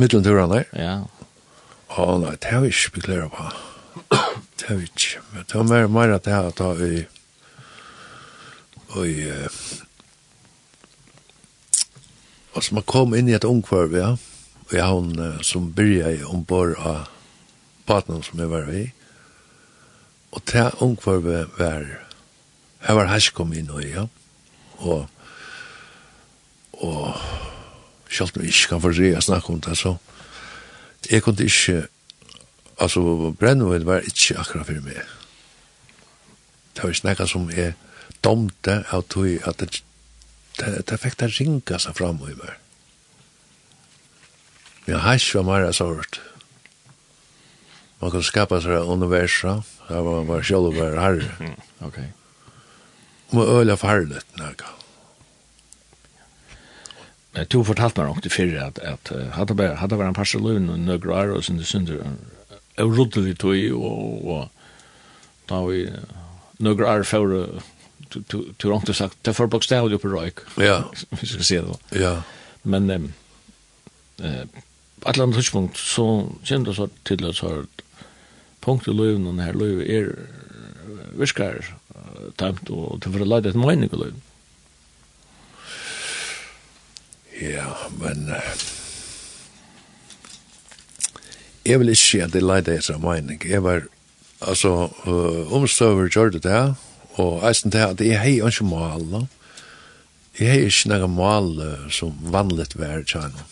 Mittelen 0.00 0.24
turen 0.24 0.54
her? 0.56 0.68
Ja. 0.72 0.94
Å, 1.92 2.06
nei, 2.22 2.36
det 2.40 2.54
har 2.54 2.64
vi 2.64 2.72
ikke 2.72 2.96
beklager 2.96 3.32
på. 3.34 3.50
Det 4.62 4.68
har 4.70 4.78
vi 4.80 4.88
ikke. 4.88 5.20
Men 5.32 5.48
det 5.48 5.58
var 5.58 5.68
mer 5.68 5.88
mer 5.92 6.14
at 6.16 6.24
det 6.24 6.36
har 6.36 6.52
tatt 6.56 6.80
i 6.86 7.02
og 8.92 9.08
i 9.08 9.24
altså 12.52 12.76
man 12.76 12.84
kom 12.88 13.16
inn 13.16 13.30
i 13.30 13.36
et 13.36 13.48
ungkvarv, 13.48 13.96
ja, 13.96 14.10
og 14.68 14.74
jeg 14.76 14.84
har 14.84 14.94
hun 14.94 15.44
som 15.44 15.70
byrja 15.76 16.12
i 16.16 16.24
ombord 16.28 16.76
av 16.78 17.08
partneren 17.86 18.22
som 18.22 18.40
jeg 18.40 18.50
var 18.50 18.68
i. 18.72 18.86
Og 20.32 20.42
det 20.52 20.70
ungvarve 20.80 21.46
var, 21.58 21.86
her 22.86 22.94
var 22.98 23.10
haskom 23.12 23.52
inn 23.52 23.70
og 23.70 23.84
ja. 23.84 24.06
Og, 24.82 25.06
og 26.72 27.20
selv 28.10 28.36
om 28.36 28.42
jeg 28.42 28.54
ikke 28.54 28.68
kan 28.68 28.80
få 28.80 28.88
forstå 28.88 29.10
jeg 29.10 29.22
snakke 29.22 29.52
om 29.52 29.60
det, 29.60 29.78
så 29.78 29.96
jeg 31.10 31.22
kunne 31.22 31.44
ikke, 31.44 31.86
altså 32.78 33.34
brennvinn 33.38 33.86
var 33.86 34.06
ikke 34.06 34.38
akkurat 34.38 34.66
for 34.66 34.82
meg. 34.86 35.02
Det 36.74 36.84
var 36.84 36.92
snakka 36.92 37.26
som 37.26 37.50
jeg 37.50 37.74
domte 38.24 38.82
av 38.90 39.04
tog 39.10 39.28
at 39.48 39.60
det, 39.60 39.82
det, 40.58 40.74
det 40.88 41.00
fikk 41.00 41.18
det 41.20 41.32
ringa 41.36 41.78
seg 41.78 41.96
fram 41.98 42.22
i 42.24 42.34
meg. 42.34 42.58
Men 44.86 45.02
hash 45.04 45.36
var 45.36 45.46
mer 45.46 45.72
sårt. 45.72 46.18
Mm 46.18 46.31
man 48.02 48.10
kan 48.10 48.22
skapa 48.22 48.60
sig 48.60 48.72
universa, 48.72 49.62
där 49.88 50.02
man 50.02 50.26
var 50.26 50.42
själv 50.42 50.74
var 50.74 50.96
herre. 50.96 51.30
Mm. 51.40 51.52
Okej. 51.78 51.88
Okay. 51.88 52.08
Och 53.30 53.60
öla 53.60 53.76
farligt 53.76 54.26
några. 54.34 54.66
Men 57.32 57.46
du 57.48 57.64
fortalt 57.64 57.96
mig 57.96 58.06
också 58.06 58.28
förr 58.28 58.56
att 58.56 58.78
att 58.78 59.12
hade 59.32 59.54
bara 59.54 59.74
hade 59.74 59.96
varit 59.96 60.08
en 60.08 60.14
parselun 60.14 60.70
och 60.70 60.78
några 60.78 61.14
år 61.14 61.30
och 61.30 61.44
sen 61.44 61.56
det 61.56 61.64
synder 61.64 62.16
og 62.78 62.98
roddeligt 62.98 63.40
tog 63.40 63.72
og, 63.72 64.28
og 64.28 64.48
da 65.48 65.64
vi 65.66 65.88
några 66.58 66.96
er 66.98 67.02
före 67.02 67.46
du 68.62 68.68
har 68.68 68.74
inte 68.74 68.94
sagt 68.94 69.16
det 69.24 69.30
er 69.30 69.32
for 69.32 69.46
bokstavlig 69.46 70.00
på 70.00 70.08
røyk. 70.08 70.40
Ja. 70.58 70.82
Vi 71.20 71.26
skal 71.26 71.44
se 71.44 71.56
det. 71.56 72.00
Ja. 72.00 72.22
Men 72.62 72.90
eh 72.90 74.44
annet 75.04 75.36
tidspunkt 75.36 75.76
så 75.76 76.28
kändes 76.44 76.76
så 76.76 76.88
til 77.04 77.24
at 77.24 77.34
så 77.34 77.64
punkt 78.62 78.88
i 78.88 78.94
løven, 78.94 79.26
og 79.26 79.40
her 79.42 79.58
løven 79.58 79.86
er 79.86 80.12
virkar 81.18 81.60
tamt, 82.40 82.70
og 82.70 83.02
til 83.02 83.12
for 83.12 83.24
å 83.24 83.28
lade 83.28 83.50
et 83.50 83.58
mening 83.58 83.90
i 83.90 83.98
løven. 84.04 84.22
Ja, 87.42 87.74
men... 87.98 88.30
uh, 88.30 88.70
Jeg 91.62 91.78
vil 91.78 91.92
ikke 91.92 92.02
si 92.02 92.18
at 92.18 92.34
jeg 92.34 92.42
leide 92.42 92.74
etter 92.74 92.98
mening. 92.98 93.38
Jeg 93.46 93.62
var, 93.62 93.84
altså, 94.40 94.90
uh, 95.06 95.52
omstøver 95.54 96.08
gjør 96.10 96.34
det 96.34 96.42
der 96.42 96.74
og 97.20 97.44
eisen 97.46 97.70
det 97.70 97.84
at 97.84 98.00
jeg 98.00 98.18
har 98.18 98.48
ikke 98.48 98.64
mål 98.64 99.06
da. 99.12 99.20
Jeg 100.40 100.48
har 100.48 100.64
ikke 100.66 100.90
noe 100.90 101.08
mål 101.12 101.50
uh, 101.60 101.90
som 101.92 102.16
vanligt 102.34 102.74
vær, 102.80 103.04
tjano. 103.06 103.46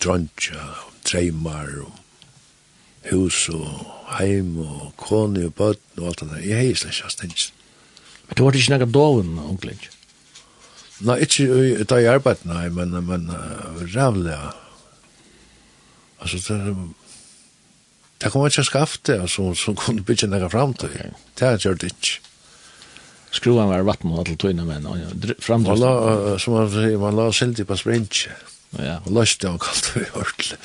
Drøntja, 0.00 0.64
treimar, 1.04 1.68
og 1.84 1.98
hus 3.10 3.48
og 3.52 3.66
heim 4.18 4.54
og 4.62 4.92
kone 5.00 5.46
og 5.48 5.54
bøtten 5.58 6.02
og 6.02 6.12
alt 6.12 6.22
det 6.22 6.30
der. 6.30 6.46
Jeg 6.46 6.60
hei 6.60 6.74
slett 6.78 7.00
ikke 7.00 7.14
stens. 7.16 7.52
Men 8.28 8.38
du 8.38 8.44
var 8.44 8.56
ikke 8.56 8.74
nægget 8.74 8.94
doven, 8.94 9.38
onkel, 9.38 9.74
ikke? 9.74 9.92
Nei, 11.02 11.18
ikke 11.24 11.46
i 11.66 11.84
da 11.88 11.98
jeg 11.98 12.14
arbeid, 12.14 12.44
nei, 12.46 12.68
men, 12.70 12.94
men 13.06 13.30
uh, 13.30 13.80
rævlig. 13.94 14.30
ja. 14.30 14.52
Altså, 16.22 16.38
det, 16.46 16.76
det 18.22 18.30
kom 18.30 18.46
ikke 18.46 18.64
skafte, 18.64 19.16
altså, 19.20 19.54
som 19.58 19.76
kunne 19.76 20.04
bygge 20.06 20.26
nægget 20.30 20.52
framtid. 20.52 20.88
Okay. 20.88 21.10
Det 21.34 21.46
har 21.46 21.56
jeg 21.56 21.60
gjort 21.66 21.82
ikke. 21.82 22.20
Skruan 23.32 23.68
var 23.68 23.82
vatten 23.82 24.12
og 24.12 24.22
alle 24.22 24.36
tøyna 24.36 24.64
menn, 24.68 24.86
og 24.86 24.98
framdrøst. 25.40 25.82
La, 25.82 26.38
som 26.38 26.54
man 26.54 26.68
sier, 26.70 26.98
man 27.00 27.16
la 27.16 27.30
sildi 27.32 27.64
på 27.64 27.78
sprintje. 27.80 28.34
Ja. 28.78 28.98
Og 29.06 29.14
løste 29.16 29.48
han 29.48 29.60
kalt 29.60 29.88
vi 29.96 30.04
ordentlig. 30.12 30.58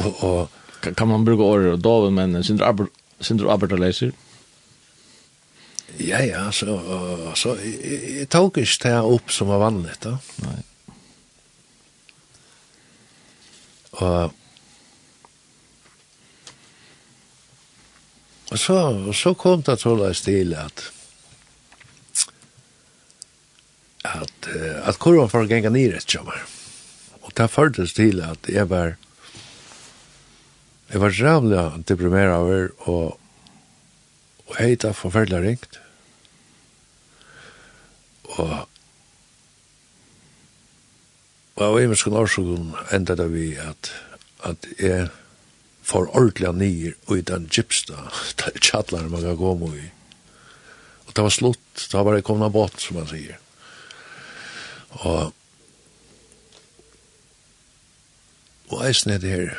Og, 0.00 0.24
og 0.24 0.59
kan 0.80 1.08
man 1.08 1.24
bruka 1.24 1.42
år 1.42 1.66
och 1.66 1.78
då 1.78 2.10
men 2.10 2.44
syndra 2.44 2.66
arbet 2.66 2.88
syndra 3.20 3.52
arbetarläser. 3.52 4.12
Ja 5.96 6.20
ja, 6.20 6.52
så 6.52 7.32
så 7.34 7.56
jag 8.18 8.28
tog 8.28 8.58
inte 8.58 8.78
det 8.82 8.98
upp 8.98 9.32
som 9.32 9.48
var 9.48 9.58
vanligt 9.58 10.00
då. 10.00 10.18
Nej. 10.36 10.62
Och 13.90 14.32
Och 18.50 18.60
så 18.60 19.12
så 19.12 19.34
kom 19.34 19.62
det 19.62 19.76
så 19.76 19.96
till 20.14 20.54
att 20.54 20.92
att 24.02 24.48
att 24.82 24.98
kurvan 24.98 25.30
får 25.30 25.50
gänga 25.50 25.70
ner 25.70 25.94
ett 25.94 26.06
Och 27.20 27.32
där 27.34 27.48
fördes 27.48 27.94
till 27.94 28.22
att 28.22 28.48
jag 28.48 28.66
var 28.66 28.96
Jeg 30.90 31.00
var 31.00 31.14
rævlig 31.14 31.88
deprimeret 31.88 32.34
over, 32.34 32.68
og, 32.78 33.20
og 34.46 34.56
jeg 34.58 34.84
er 34.84 34.92
forferdelig 34.92 35.42
ringt. 35.42 35.80
Og 38.38 38.68
Og 41.60 41.66
av 41.66 41.78
imenskene 41.82 42.16
årsøkken 42.16 42.70
enda 42.96 43.12
det 43.20 43.26
vi 43.34 43.50
at, 43.60 43.90
at 44.48 44.64
jeg 44.80 45.10
får 45.84 46.06
ordentlig 46.16 46.52
nyer 46.56 47.16
i 47.16 47.24
den 47.28 47.48
gypsta 47.52 48.06
tjattler 48.64 49.10
man 49.12 49.26
kan 49.26 49.36
gå 49.36 49.52
med 49.60 49.74
i. 49.76 49.88
Og 51.04 51.12
det 51.16 51.26
var 51.26 51.34
slutt, 51.34 51.66
det 51.74 51.92
var 51.92 52.06
bare 52.08 52.24
komna 52.24 52.48
båt, 52.48 52.80
som 52.80 52.96
man 52.96 53.10
sier. 53.10 53.36
Og 55.04 55.36
og 58.70 58.84
eisen 58.86 59.10
er 59.10 59.18
det 59.18 59.30
her, 59.34 59.54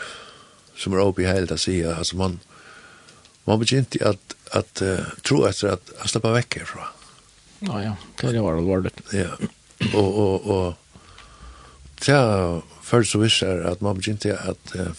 som 0.81 0.95
er 0.95 1.03
oppe 1.03 1.23
i 1.23 1.29
hele 1.29 1.45
tiden 1.47 1.61
sier, 1.61 1.93
altså 1.93 2.17
man, 2.19 2.39
man 3.45 3.61
begynte 3.61 4.01
at, 4.07 4.35
at 4.57 4.83
uh, 4.85 5.13
tro 5.27 5.43
etter 5.49 5.75
at 5.75 5.93
jeg 5.99 6.13
slipper 6.13 6.35
vekk 6.39 6.61
herfra. 6.61 6.89
Ja, 7.61 7.81
ja, 7.85 7.95
det 8.21 8.41
var 8.41 8.57
alvorlig. 8.57 8.93
Ja, 9.13 9.35
og, 9.93 10.07
og, 10.09 10.47
og 10.49 10.75
det 12.01 12.17
først 12.81 13.13
så 13.13 13.21
viser 13.21 13.65
at 13.69 13.81
man 13.85 13.99
begynte 14.01 14.33
at 14.33 14.75
uh, 14.75 14.89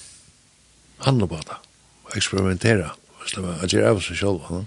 handle 1.06 1.28
på 1.28 1.42
det, 1.42 1.58
og 2.06 2.16
eksperimentere, 2.16 2.92
eksperimentera, 2.92 2.98
slipper, 3.26 3.58
at 3.62 3.74
jeg 3.74 3.86
av 3.86 4.00
seg 4.02 4.22
selv, 4.22 4.46
no? 4.50 4.64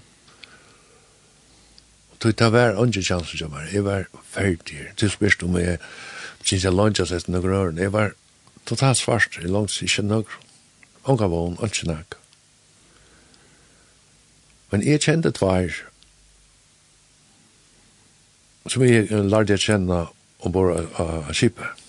Tog 2.16 2.32
det 2.32 2.46
var 2.52 2.78
andre 2.80 3.02
sjanser 3.04 3.36
til 3.36 3.50
meg, 3.52 3.72
Jeg 3.72 3.84
var 3.84 4.06
ferdig. 4.24 4.86
Til 4.96 5.10
spørst 5.10 5.42
om 5.44 5.56
jeg 5.60 5.78
synes 6.42 6.64
jeg 6.64 6.72
lønner 6.72 7.04
seg 7.04 7.24
til 7.24 7.34
noen 7.34 7.44
røren. 7.44 7.78
Jeg 7.78 7.92
var 7.92 8.14
totalt 8.64 8.96
svart. 8.96 9.36
Jeg 9.36 9.50
langt 9.52 9.74
ikke 9.82 10.02
noen 10.02 10.24
unga 11.06 11.28
vogn, 11.30 11.58
ikke 11.64 11.90
nok. 11.90 12.16
Men 14.72 14.82
jeg 14.82 15.04
kjente 15.06 15.30
tvær 15.34 15.84
som 18.70 18.82
jeg 18.82 19.06
lærte 19.30 19.54
jeg 19.54 19.62
kjenne 19.62 20.06
ombord 20.46 20.74
av 20.98 21.30
skipet. 21.36 21.84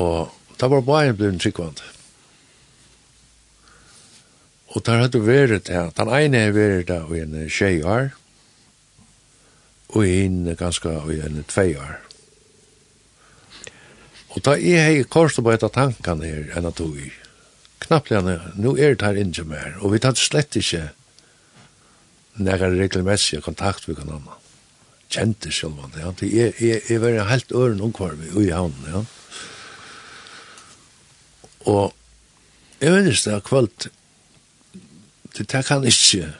Og 0.00 0.32
da 0.60 0.68
var 0.68 0.84
bare 0.86 1.12
en 1.12 1.16
blivende 1.16 1.42
tryggvand. 1.42 1.80
Og 4.72 4.84
der 4.86 5.02
hadde 5.04 5.20
vært 5.20 5.68
det, 5.68 5.80
den 5.96 6.12
ene 6.16 6.44
hadde 6.46 6.56
vært 6.56 6.88
det 6.88 7.00
i 7.12 7.22
en 7.24 7.34
tjej 7.48 7.82
år, 7.84 8.12
og 9.92 10.06
en 10.08 10.54
ganske 10.56 10.92
i 11.12 11.18
en 11.20 11.42
tvei 11.48 11.74
år. 11.76 11.98
Og 14.32 14.40
da 14.44 14.56
jeg 14.56 14.80
har 14.80 15.10
kors 15.12 15.36
på 15.36 15.52
et 15.52 15.64
av 15.66 15.74
tankene 15.74 16.24
her 16.24 16.54
enn 16.56 16.68
at 16.70 16.80
du 16.80 16.88
er, 16.88 17.12
knappliga, 17.86 18.38
nå 18.56 18.74
er 18.76 18.96
det 18.96 19.06
her 19.06 19.18
ikke 19.20 19.46
mer, 19.48 19.74
og 19.80 19.94
vi 19.94 20.00
tar 20.02 20.18
slett 20.18 20.56
ikke 20.58 20.90
nægare 22.42 22.78
regelmessige 22.78 23.42
kontakt 23.44 23.88
vi 23.88 23.94
kan 23.94 24.10
anna. 24.10 24.38
Kjente 25.12 25.50
det, 25.50 26.00
ja. 26.00 26.12
Det 26.16 26.28
er, 26.32 26.52
er, 26.56 26.80
er 26.88 27.02
vært 27.02 27.28
helt 27.28 27.52
øren 27.52 27.80
omkvar 27.84 28.14
vi 28.16 28.30
ui 28.32 28.50
havnen, 28.50 28.86
ja. 28.88 29.02
Og 31.68 31.92
jeg 32.80 32.92
vet 32.92 33.10
ikke 33.12 33.30
det 33.30 33.34
er 33.34 33.46
kvalt, 33.46 33.88
det, 35.36 35.50
det 35.52 35.64
kan 35.66 35.84
ikke 35.84 36.32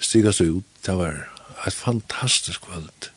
stigast 0.00 0.40
ut, 0.40 0.64
det 0.86 0.96
var 0.96 1.26
et 1.66 1.74
fantastisk 1.74 2.64
kvalt. 2.68 3.10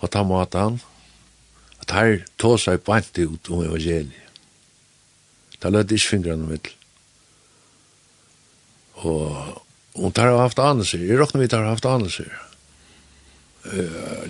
På 0.00 0.06
ta 0.06 0.22
måten, 0.22 0.80
at 1.80 1.92
her 1.94 2.22
tås 2.40 2.66
seg 2.66 2.82
bant 2.84 3.18
ut 3.18 3.50
om 3.52 3.62
evangeliet 3.64 4.25
Da 5.62 5.70
lødde 5.72 5.96
ikke 5.96 6.12
fingrene 6.16 6.48
mitt. 6.50 6.72
Og 9.04 9.62
hun 9.96 10.12
tar 10.12 10.30
har 10.30 10.42
haft 10.42 10.60
anelser. 10.60 11.04
Jeg 11.04 11.18
råkner 11.20 11.44
vi 11.44 11.48
tar 11.48 11.64
har 11.64 11.74
haft 11.74 11.88
anelser. 11.88 12.28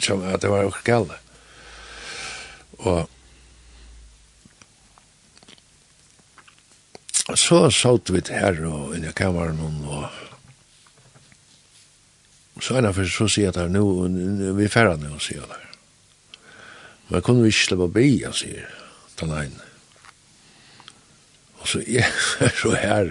Som 0.02 0.24
at 0.24 0.42
det 0.42 0.50
var 0.50 0.66
jo 0.66 0.72
gale. 0.86 1.18
Og 2.78 3.08
så 7.34 7.66
satt 7.74 8.10
vi 8.14 8.22
her 8.30 8.62
og 8.68 8.94
inn 8.94 9.08
i 9.08 9.12
kameran 9.16 9.58
og 9.60 10.06
så 12.62 12.78
er 12.78 12.86
det 12.86 12.94
for 12.96 13.10
så 13.12 13.26
sier 13.28 13.50
jeg 13.50 13.66
at 13.66 13.72
nu, 13.72 13.82
vi 14.56 14.64
er 14.64 14.72
ferdig 14.72 15.10
nå, 15.10 15.18
sier 15.20 15.42
jeg 15.42 15.50
der. 15.50 15.64
Men 17.10 17.22
kunne 17.22 17.44
vi 17.44 17.52
ikke 17.52 17.66
slippe 17.66 17.88
bi, 17.92 18.08
sier 18.32 18.70
den 19.20 19.34
ene. 19.36 19.65
Og 21.66 21.70
så 21.72 21.82
jeg 21.82 22.06
er 22.46 22.52
så 22.54 22.76
her. 22.78 23.10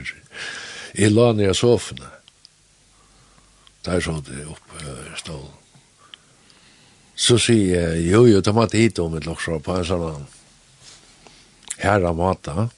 Jeg 0.96 1.12
la 1.12 1.32
ned 1.36 1.52
av 1.52 1.58
sofene. 1.60 2.08
Der 3.84 4.00
så 4.00 4.16
det 4.24 4.46
opp 4.48 4.78
stål. 5.20 5.44
Så 7.16 7.38
sier 7.40 7.76
jeg, 7.76 8.08
jo, 8.10 8.24
jo, 8.28 8.40
de 8.44 8.54
måtte 8.56 8.80
hit 8.80 9.00
om 9.00 9.14
et 9.16 9.28
lokser 9.28 9.60
på 9.64 9.76
en 9.76 9.86
sånn 9.88 10.26
herre 11.84 12.12
mata. 12.16 12.70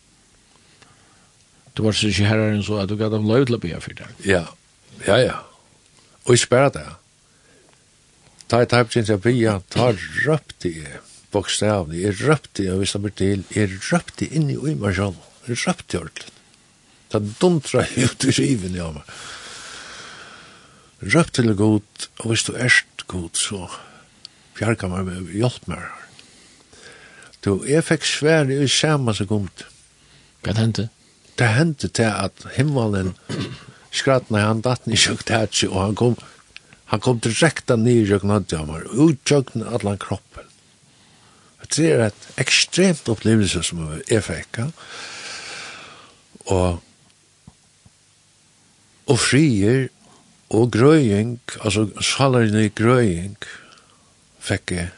Du 1.78 1.84
var 1.86 1.94
så 1.94 2.10
ikke 2.10 2.26
herre 2.26 2.52
enn 2.56 2.66
så 2.66 2.82
at 2.82 2.90
du 2.90 2.98
gav 2.98 3.14
dem 3.14 3.30
lov 3.30 3.46
til 3.46 3.58
å 3.58 3.62
bli 3.62 3.74
for 3.82 3.98
det. 3.98 4.10
Ja, 4.26 4.44
ja, 5.06 5.18
ja. 5.22 5.38
Og 6.26 6.34
jeg 6.34 6.44
spør 6.46 6.72
det. 6.74 6.86
Ta 8.50 8.64
i 8.64 8.70
taipen 8.70 9.06
til 9.06 9.18
å 9.18 9.22
bli, 9.22 9.40
ta 9.74 9.92
røpte 10.26 10.74
jeg 10.74 11.02
bokstavene, 11.34 11.98
jeg 12.02 12.18
røpte 12.24 12.66
jeg, 12.66 12.78
hvis 12.82 12.94
det 12.96 13.02
blir 13.04 13.16
til, 13.20 13.48
jeg 13.54 13.80
røpte 13.92 14.30
inn 14.34 14.50
i 14.54 14.58
uimasjonen 14.58 15.22
røpt 15.50 15.68
røpte 15.68 16.00
ordentlig. 16.00 16.34
Det 17.12 17.22
dundra 17.40 17.86
ut 17.88 18.26
i 18.28 18.34
skiven, 18.36 18.76
ja, 18.76 18.90
men. 18.92 19.04
Røpt 21.14 21.38
til 21.38 21.54
god, 21.56 22.08
og 22.20 22.32
hvis 22.32 22.44
du 22.44 22.56
erst 22.58 23.08
god, 23.08 23.30
så 23.38 23.68
fjarka 24.58 24.90
meg, 24.92 25.06
med 25.06 25.32
hjelp 25.32 25.70
meg. 25.72 25.86
Du, 27.46 27.62
jeg 27.70 27.86
fikk 27.86 28.06
svær 28.08 28.50
i 28.52 28.68
samme 28.68 29.14
sekund. 29.16 29.64
Hva 30.44 30.58
hendte? 30.58 30.90
Det 31.38 31.52
hendte 31.54 31.88
til 31.88 32.10
at 32.10 32.44
himmelen 32.58 33.14
skratna 33.94 34.42
han 34.48 34.64
datten 34.66 34.94
i 34.94 35.00
sjukt 35.00 35.30
hatsi, 35.32 35.70
og 35.70 35.80
han 35.84 35.96
kom, 35.96 36.18
han 36.92 37.04
kom 37.04 37.22
direkta 37.24 37.78
ned 37.78 38.02
i 38.02 38.08
sjukt 38.10 38.28
hatsi, 38.28 38.58
han 38.58 38.72
var 38.74 38.90
utjøkna 38.90 39.70
allan 39.78 40.02
kroppen. 40.02 40.50
Det 41.68 41.88
er 41.92 42.06
et 42.06 42.28
ekstremt 42.40 43.10
opplevelse 43.12 43.62
som 43.66 43.82
jeg 44.08 44.24
fikk, 44.24 44.60
ja 44.62 44.68
og 46.48 46.84
og 49.08 49.20
frier 49.20 49.88
og 50.52 50.72
grøying, 50.72 51.40
altså 51.64 51.88
salarne 52.04 52.70
grøying, 52.76 53.38
fikk 54.44 54.72
jeg. 54.76 54.90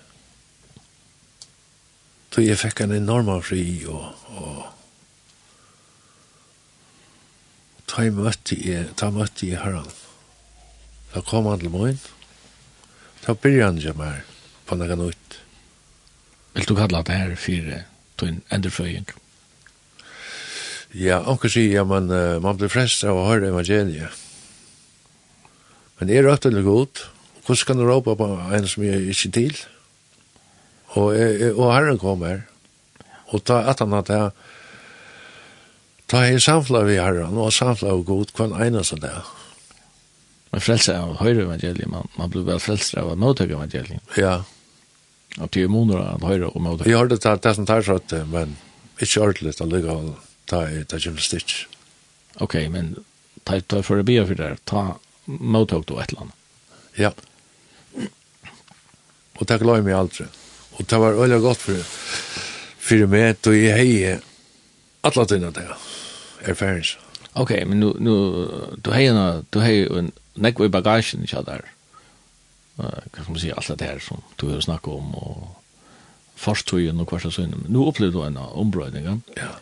Så 2.30 2.44
jeg 2.46 2.60
fikk 2.62 2.84
en 2.86 2.94
enorm 2.98 3.30
fri, 3.46 3.64
og, 3.90 4.14
og 4.38 4.66
ta 7.90 8.06
i 8.06 8.14
møtte 8.14 8.58
jeg, 8.58 8.92
ta 8.98 9.10
møtte 9.14 9.50
jeg 9.50 9.62
herren. 9.62 9.90
Da 11.14 11.22
kom 11.26 11.50
han 11.50 11.62
til 11.62 11.74
morgen, 11.74 12.02
ta 13.26 13.34
byrja 13.34 13.72
han 13.72 13.82
ikke 13.82 13.98
mer 13.98 14.22
på 14.70 14.78
noe 14.78 15.00
nytt. 15.02 15.40
Vil 16.54 16.70
du 16.70 16.78
kalla 16.78 17.02
det 17.06 17.18
her 17.18 17.34
for 17.38 18.30
en 18.30 18.44
enderføying? 18.54 19.10
Ja. 19.10 19.29
Ja, 20.98 21.20
anker 21.30 21.52
sier, 21.54 21.70
ja, 21.70 21.86
man, 21.86 22.10
uh, 22.10 22.40
man 22.42 22.58
blir 22.58 22.72
frest 22.72 23.04
av 23.06 23.18
å 23.18 23.28
høre 23.28 23.52
evangeliet. 23.52 24.26
Men 26.00 26.10
det 26.10 26.18
er 26.18 26.26
rett 26.26 26.48
eller 26.48 26.64
godt. 26.66 27.08
hvordan 27.46 27.66
kan 27.66 27.78
du 27.78 27.84
råpe 27.86 28.16
på 28.16 28.26
en 28.56 28.68
som 28.68 28.84
er 28.84 29.10
ikke 29.10 29.32
til? 29.36 29.58
Og, 30.96 31.14
er, 31.14 31.54
og 31.54 31.74
Herren 31.74 32.00
kommer, 32.02 32.46
og 33.30 33.44
ta 33.46 33.62
at 33.70 33.80
han 33.80 33.94
at 33.94 34.10
jeg, 34.10 34.32
ta 36.10 36.24
i 36.26 36.40
samfla 36.40 36.84
vi 36.88 36.98
Herren, 36.98 37.38
og 37.38 37.54
samfla 37.54 37.92
av 37.94 38.06
god, 38.06 38.32
hva 38.34 38.48
en 38.48 38.58
eneste 38.70 38.98
det 39.02 39.12
er. 39.12 39.28
Men 40.50 40.64
frelse 40.66 40.96
av 40.98 41.20
høyre 41.20 41.44
evangeliet, 41.46 41.90
man, 41.92 42.10
man 42.18 42.32
blir 42.34 42.48
vel 42.48 42.62
frelst 42.64 42.98
av 42.98 43.12
å 43.12 43.20
mottøke 43.20 43.54
evangeliet. 43.54 44.02
Ja. 44.18 44.40
Og 45.38 45.52
til 45.54 45.70
måneder 45.70 46.16
av 46.16 46.26
høyre 46.26 46.50
og 46.50 46.64
mottøke. 46.66 46.90
Jeg 46.90 46.98
har 46.98 47.12
det 47.12 47.20
tatt 47.22 47.46
det 47.46 47.54
som 47.60 47.70
tar 47.70 47.86
sånn, 47.86 48.26
men 48.32 48.58
ikke 48.98 49.28
ordentlig, 49.28 49.54
det 49.60 49.70
ligger 49.70 49.94
alle 49.94 50.18
ta 50.50 50.66
ta 50.90 51.00
kjønner 51.00 51.24
stitch. 51.24 51.66
Ok, 52.44 52.56
men 52.74 52.96
ta 53.48 53.60
ta 53.62 53.82
for 53.86 54.02
å 54.02 54.06
bia 54.08 54.26
for 54.28 54.40
det, 54.40 54.52
ta 54.70 55.00
mottok 55.26 55.88
du 55.88 55.98
et 55.98 56.12
eller 56.12 56.28
annet. 56.28 56.36
Ja. 57.00 57.12
Og 59.40 59.48
det 59.48 59.60
glad 59.62 59.86
meg 59.86 59.96
aldri. 59.96 60.28
Og 60.80 60.88
det 60.88 61.00
var 61.00 61.20
veldig 61.20 61.40
godt 61.44 61.62
for, 61.64 61.84
for 62.80 63.12
meg, 63.12 63.40
og 63.48 63.56
jeg 63.56 63.78
heier 63.78 64.26
alle 65.08 65.26
tiden 65.28 65.54
det, 65.56 65.68
erfarings. 66.48 66.98
Ok, 67.40 67.54
men 67.68 67.80
nu, 67.80 67.94
nu, 68.04 68.16
du 68.84 68.92
heier 68.92 69.44
du 69.54 69.62
heier 69.64 69.92
en 70.00 70.12
nekve 70.36 70.68
i 70.68 70.74
bagasjen, 70.74 71.24
ikke 71.24 71.46
der? 71.48 71.64
Uh, 72.80 73.00
hva 73.12 73.24
skal 73.24 73.32
man 73.34 73.42
si, 73.42 73.52
alt 73.52 73.72
det 73.80 73.88
her 73.88 74.04
som 74.04 74.24
du 74.40 74.50
har 74.54 74.64
snakket 74.64 74.96
om, 74.96 75.14
og 75.16 76.40
farstøyen 76.40 77.00
og 77.00 77.12
hva 77.12 77.20
slags 77.20 77.36
så 77.36 77.48
Men 77.48 77.66
Nu 77.68 77.86
opplevde 77.86 78.16
du 78.16 78.24
en 78.24 78.38
ombrøydning, 78.38 79.06
ja? 79.06 79.16
Ja 79.38 79.56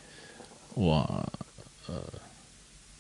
og 0.78 1.28
uh, 1.90 2.22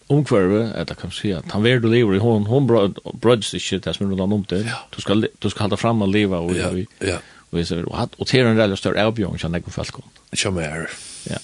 omkvarve, 0.09 0.73
eller 0.73 0.95
kan 0.95 1.11
man 1.11 1.15
si 1.15 1.31
at 1.35 1.51
han 1.51 1.63
värd 1.63 1.83
du 1.83 1.89
lever 1.91 2.15
i 2.15 2.21
hon, 2.23 2.45
hon 2.47 2.67
brødst 2.67 3.53
ikke 3.53 3.79
det 3.85 3.95
som 3.95 4.05
er 4.05 4.11
rundan 4.11 4.33
om 4.33 4.45
det. 4.49 4.63
Du 4.95 5.01
ska, 5.01 5.13
du 5.13 5.49
skal 5.49 5.67
hålla 5.67 5.77
fram 5.77 6.01
og 6.01 6.09
leva 6.09 6.39
og 6.39 6.55
ja, 6.55 6.71
ja. 7.01 7.17
Og, 7.51 7.59
och, 7.59 7.71
og, 7.71 8.01
og, 8.01 8.09
og 8.19 8.27
til 8.27 8.39
en 8.39 8.57
relevant 8.57 8.79
større 8.79 9.03
avbjørn 9.07 9.37
kjenner 9.39 9.61
jeg 9.61 9.63
på 9.63 9.71
följa. 9.71 10.03
Som 10.33 10.53
mer. 10.53 10.87
Ja. 11.29 11.37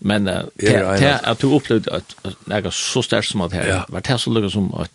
Men 0.00 0.28
uh, 0.28 0.42
det 0.58 1.20
at 1.22 1.42
du 1.42 1.52
opplevde 1.54 1.92
at 1.92 2.14
att 2.24 2.46
något 2.46 2.74
så 2.74 3.02
starkt 3.02 3.28
som 3.28 3.40
att 3.40 3.52
här, 3.52 3.84
var 3.88 4.00
det 4.00 4.18
så 4.18 4.30
lukket 4.30 4.52
som 4.52 4.74
at, 4.74 4.90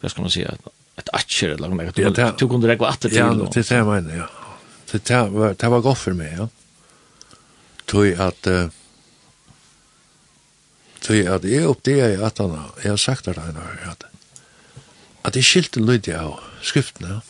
hva 0.00 0.08
skal 0.08 0.22
man 0.22 0.30
si, 0.30 0.42
at 0.42 0.60
et 0.98 1.10
atcher 1.14 1.54
eller 1.54 1.68
noe, 1.68 1.90
du 1.94 2.02
ja, 2.02 2.30
du 2.40 2.48
kunne 2.48 2.72
att 2.72 2.82
atter 2.82 3.08
til. 3.08 3.18
Ja, 3.18 3.32
det 3.32 3.56
er 3.56 3.62
det 3.62 3.70
jeg 3.70 3.84
mener, 3.86 4.16
ja. 4.16 4.26
Det 5.54 5.70
var 5.70 5.80
godt 5.80 5.98
for 5.98 6.14
meg, 6.14 6.32
ja. 6.38 6.48
Tog 7.86 8.06
att, 8.18 8.46
Tui 11.04 11.22
at 11.30 11.46
jeg 11.46 11.68
oppdea 11.68 12.10
at 12.26 12.40
han 12.42 12.56
jeg 12.82 12.92
har 12.92 13.00
sagt 13.00 13.28
det 13.28 13.36
ene 13.38 13.64
her, 13.64 13.92
at, 13.94 14.06
at 15.28 15.38
jeg 15.38 15.46
skilte 15.46 15.82
lydde 15.82 16.16
av 16.18 16.38
skriftene. 16.64 17.20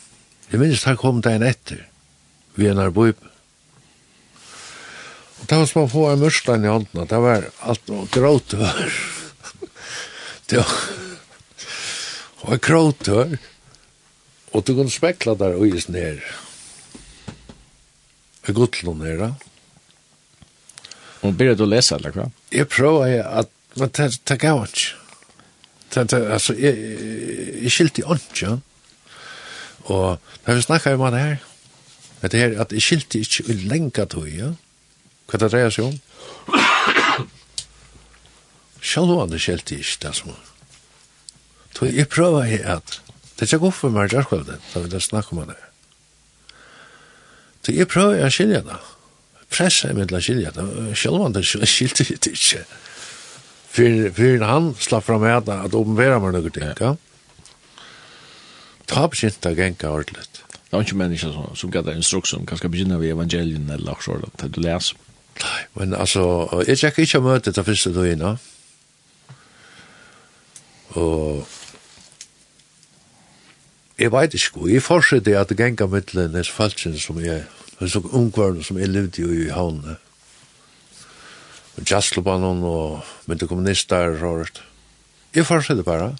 Jeg 0.49 0.61
minnes 0.61 0.85
han 0.87 0.97
kom 0.97 1.21
dagen 1.21 1.45
etter, 1.45 1.83
vi 2.57 2.69
en 2.69 2.81
her 2.81 2.93
bøyb. 2.93 3.19
Og 5.39 5.45
det 5.47 5.59
var 5.59 5.69
som 5.69 5.85
å 5.85 5.91
få 5.91 6.07
en 6.09 6.23
mørslein 6.23 6.65
i 6.65 6.71
hånden, 6.71 7.05
det 7.07 7.21
var 7.23 7.45
alt 7.61 7.91
noe 7.91 8.09
gråtør. 8.11 8.97
det 10.49 10.63
var, 10.63 10.79
og 12.41 12.55
en 12.55 12.63
gråtør, 12.65 13.37
og 14.49 14.65
du 14.65 14.73
kunne 14.73 14.91
spekla 14.91 15.35
der 15.37 15.57
og 15.59 15.69
is 15.69 15.87
ned. 15.91 16.23
Jeg 18.47 18.57
guttlån 18.57 19.03
ned 19.03 19.21
da. 19.21 19.29
Og 21.21 21.35
begynner 21.35 21.57
du 21.59 21.65
å 21.67 21.69
lese, 21.69 21.97
eller 21.99 22.15
hva? 22.15 22.29
Jeg 22.49 22.69
prøver 22.71 23.19
at 23.21 23.51
Det 23.79 24.19
det 24.27 24.39
gav 24.39 24.59
han 24.59 24.67
ikke. 24.67 24.95
Det 25.93 26.11
det 26.11 26.19
altså 26.31 26.53
jeg 26.53 26.75
jeg 27.63 27.71
skilte 27.71 28.03
ikke. 28.03 28.59
Og 29.89 30.19
da 30.45 30.53
vi 30.53 30.61
snakket 30.61 30.99
om 30.99 31.11
det 31.11 31.19
her, 31.19 31.37
at 32.21 32.31
det 32.31 32.39
her 32.39 32.61
at 32.61 32.71
jeg 32.71 32.81
skilte 32.81 33.19
ikke 33.19 33.43
i 33.47 33.53
lenge 33.53 34.05
tog, 34.05 34.27
ja. 34.27 34.51
Hva 35.29 35.39
det 35.39 35.51
dreier 35.51 35.69
seg 35.69 35.85
om? 35.85 35.99
Sjølv 38.81 39.17
om 39.17 39.29
det 39.29 39.41
skilte 39.41 39.77
ikke 39.77 40.07
det 40.07 40.15
som. 40.17 40.35
Tog 41.75 41.93
jeg 41.93 42.09
prøver 42.09 42.43
jeg 42.49 42.65
at 42.65 43.01
det 43.39 43.45
er 43.45 43.53
ikke 43.53 43.65
godt 43.65 43.75
for 43.77 43.89
meg 43.95 44.13
i 44.13 44.17
det 44.19 44.59
da 44.73 44.79
vi 44.83 44.89
da 44.91 44.99
snakker 44.99 45.37
om 45.37 45.47
det. 45.47 45.57
Så 47.63 47.75
jeg 47.75 47.87
prøver 47.87 48.15
jeg 48.17 48.25
å 48.25 48.33
skilje 48.33 48.61
det. 48.65 48.77
Pressa 49.49 49.87
jeg 49.87 49.95
med 49.97 50.09
til 50.09 50.17
å 50.17 50.21
skilje 50.23 50.51
det. 50.55 50.65
Sjølv 50.97 51.25
om 51.27 51.33
det 51.35 51.45
skilte 51.47 52.05
ikke 52.09 52.63
för 53.69 54.09
för 54.11 54.45
han 54.45 54.73
slapp 54.75 55.05
fram 55.05 55.23
här 55.23 55.37
att 55.65 55.73
uppenbara 55.73 56.19
man 56.19 56.33
något 56.33 56.53
tänka. 56.53 56.83
Ja. 56.85 56.97
Tapp 58.85 59.15
shit 59.15 59.41
där 59.41 59.51
gänka 59.51 59.91
ordligt. 59.91 60.43
Det 60.69 60.77
är 60.77 60.79
inte 60.79 60.95
människor 60.95 61.31
som, 61.31 61.55
som 61.55 61.71
gav 61.71 61.89
instruktion 61.89 62.39
som 62.39 62.45
kanske 62.45 62.69
begynner 62.69 62.97
vid 62.97 63.11
evangelien 63.11 63.69
eller 63.69 63.97
sådant, 64.01 64.37
det 64.37 64.47
du 64.47 64.61
läser. 64.61 64.97
Nej, 65.43 65.67
men 65.73 65.93
alltså, 65.93 66.63
jag 66.67 66.77
tjekkar 66.77 67.03
inte 67.03 67.19
mötet 67.19 67.57
av 67.57 67.63
första 67.63 67.89
dagen. 67.89 68.37
Og 70.89 71.47
jeg 73.99 74.11
vet 74.11 74.33
ikke, 74.33 74.49
hvor, 74.53 74.67
jeg 74.67 74.81
fortsetter 74.81 75.39
at 75.39 75.49
det 75.49 75.57
gengar 75.57 75.87
mittelen 75.87 76.35
er 76.35 76.49
falskjen 76.49 76.97
som 76.99 77.19
jeg, 77.21 77.43
så 77.87 78.01
ungvarn 78.11 78.63
som 78.63 78.77
jeg 78.77 78.89
levde 78.89 79.21
jo 79.21 79.29
i 79.29 79.49
havnet 79.53 79.97
jazzklubbanen 81.87 82.63
og 82.67 83.07
mynte 83.29 83.47
kommunister 83.49 84.13
og 84.13 84.19
sånt. 84.21 84.63
Jeg 85.35 85.45
fortsetter 85.45 85.85
bare. 85.85 86.13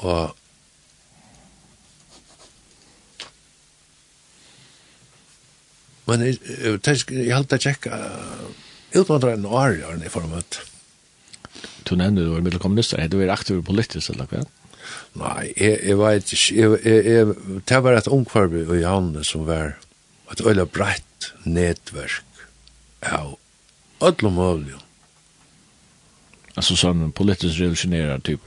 Og 0.00 0.36
Men 6.10 6.24
jeg, 6.26 6.40
jeg, 6.42 7.04
jeg 7.14 7.30
halte 7.30 7.54
å 7.54 7.62
tjekke 7.62 7.98
utvandrer 8.98 9.36
en 9.36 9.44
år 9.46 9.76
i 9.76 9.84
årene 9.86 10.08
i 10.08 10.10
form 10.10 10.32
av 10.34 10.42
Du 11.86 11.92
nevner 11.94 12.24
du 12.24 12.32
var 12.32 12.42
middelkommunister, 12.42 12.98
er 12.98 13.06
du 13.06 13.20
vært 13.20 13.36
aktiv 13.36 13.60
politisk 13.62 14.10
eller 14.10 14.26
hva? 14.32 14.42
Nei, 15.20 15.52
jeg, 15.54 15.76
jeg 15.86 15.98
vet 16.00 16.32
ikke. 16.34 16.56
Jeg, 16.56 16.80
jeg, 16.82 17.04
jeg, 17.06 17.60
det 17.70 17.78
var 17.84 17.98
et 17.98 18.10
ungkvarby 18.10 18.64
i 18.74 18.80
Janne 18.82 19.22
som 19.26 19.46
var 19.46 19.76
et 20.34 20.42
øyla 20.42 20.66
brett 20.66 21.30
nedverk 21.46 22.26
av 23.02 23.38
öllum 24.00 24.34
möjliga. 24.34 24.76
Alltså 26.54 26.76
sån 26.76 27.12
politisk 27.12 27.60
revolutionär 27.60 28.18
typ. 28.18 28.40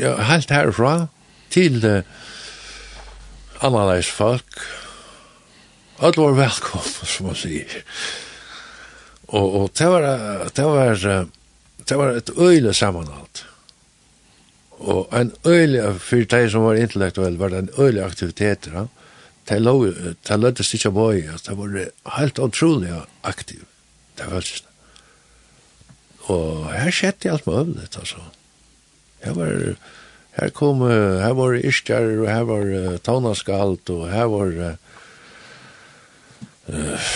Ja, 0.00 0.16
helt 0.16 0.50
härifrån 0.50 1.08
till 1.48 1.84
uh, 1.84 2.02
annorledes 3.58 4.06
folk. 4.06 4.46
Alla 5.96 6.22
var 6.22 6.32
välkomna, 6.32 6.84
som 7.02 7.26
man 7.26 7.34
säger. 7.34 7.84
Och, 9.26 9.62
och 9.62 9.70
det 9.78 9.86
var, 9.86 10.00
det 10.54 10.62
var, 10.62 11.26
det 11.84 11.96
var 11.96 12.08
et 12.16 12.38
öjle 12.38 12.74
sammanhalt. 12.74 13.44
Och 14.70 15.18
en 15.18 15.32
öjle, 15.44 15.94
for 15.98 16.16
de 16.16 16.50
som 16.50 16.62
var 16.62 16.74
intellektuell, 16.74 17.36
var 17.36 17.50
det 17.50 17.58
en 17.58 17.70
öjle 17.78 18.04
aktiviteter. 18.04 18.72
Ja? 18.74 18.88
De 19.44 19.58
lå, 19.58 19.84
det 20.22 20.36
lødde 20.36 20.62
det 20.62 20.84
låg, 20.84 21.14
det 21.46 21.54
var 21.54 21.88
helt 22.10 22.38
låg, 22.38 22.82
det 22.82 23.04
det 23.46 23.73
det 24.18 24.30
var 24.30 24.42
just. 24.42 24.64
Og 26.30 26.70
her 26.72 26.90
skjedde 26.94 27.32
alt 27.32 27.46
mulig, 27.46 27.84
altså. 27.98 28.22
Her 29.24 29.36
var, 29.36 29.52
her 30.38 30.52
kom, 30.56 30.80
her 30.88 31.36
var 31.36 31.56
iskjær, 31.58 32.08
og 32.22 32.30
her 32.30 32.46
var 32.48 32.64
uh, 32.72 32.96
taunaskalt, 33.04 33.90
og 33.92 34.08
her 34.12 34.30
var, 34.32 34.54
uh, 34.64 34.72
uh, 36.72 37.12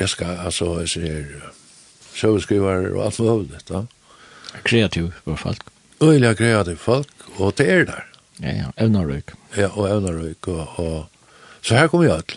jeg 0.00 0.12
skal, 0.12 0.36
altså, 0.44 0.74
jeg 0.80 0.92
ser, 0.92 1.50
søveskriver 2.14 2.92
og 2.92 3.04
alt 3.06 3.20
mulig, 3.24 3.60
da. 3.68 3.84
Kreativ, 4.68 5.12
var 5.24 5.40
folk. 5.40 5.68
Øyla 6.02 6.34
kreativ 6.36 6.76
folk, 6.76 7.28
og 7.38 7.54
det 7.58 7.70
er 7.70 7.84
der. 7.88 8.08
Ja, 8.42 8.52
ja, 8.56 8.70
evnarøyk. 8.84 9.32
Ja, 9.56 9.70
og 9.72 9.88
evnarøyk, 9.88 10.48
og, 10.48 10.78
og, 10.80 11.06
så 11.62 11.78
her 11.78 11.88
kom 11.88 12.02
jeg 12.04 12.12
alt. 12.12 12.36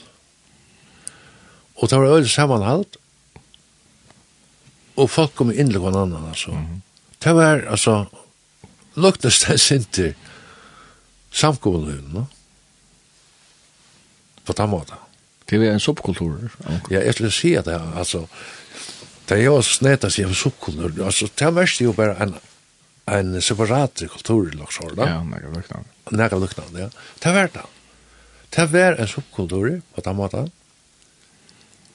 Og 1.75 1.89
det 1.89 1.99
var 1.99 2.15
øyla 2.15 2.27
sammanhalt, 2.31 2.97
og 4.95 5.09
folk 5.11 5.35
kom 5.35 5.51
inn 5.51 5.71
til 5.71 5.81
hver 5.83 5.95
annan, 5.95 6.29
altså. 6.29 6.51
Mm 6.51 6.65
-hmm. 6.65 6.81
Det 7.23 7.35
var, 7.35 7.63
altså, 7.67 8.05
luktes 8.95 9.39
det 9.39 9.59
sinter 9.61 10.13
samkommunhøyden, 11.31 12.13
no? 12.13 12.25
På 14.45 14.53
den 14.53 14.69
måten. 14.69 14.95
Det 15.49 15.67
er 15.67 15.73
en 15.73 15.79
subkultur. 15.79 16.51
Ja, 16.91 16.99
jeg 16.99 17.13
skulle 17.13 17.31
si 17.31 17.53
at 17.53 17.65
det, 17.65 17.81
altså, 17.95 18.25
det 19.29 19.37
er 19.37 19.43
jo 19.43 19.61
snedda 19.61 20.09
seg 20.09 20.25
av 20.25 20.33
subkultur, 20.33 21.05
altså, 21.05 21.29
det 21.39 21.53
mest 21.53 21.81
jo 21.81 21.93
bare 21.93 22.15
en, 22.23 22.35
en 23.07 23.41
separat 23.41 24.03
kultur, 24.11 24.51
liksom, 24.51 24.95
da? 24.95 25.09
Ja, 25.09 25.23
nekka 25.23 25.47
luknande. 25.47 25.89
Nekka 26.11 26.35
luknande, 26.35 26.79
ja. 26.79 26.89
Det 27.23 27.33
var 27.33 27.51
det. 27.53 27.65
Det 28.55 28.71
var 28.73 28.99
en 28.99 29.07
subkultur, 29.07 29.81
på 29.95 30.01
den 30.01 30.15
måten. 30.15 30.51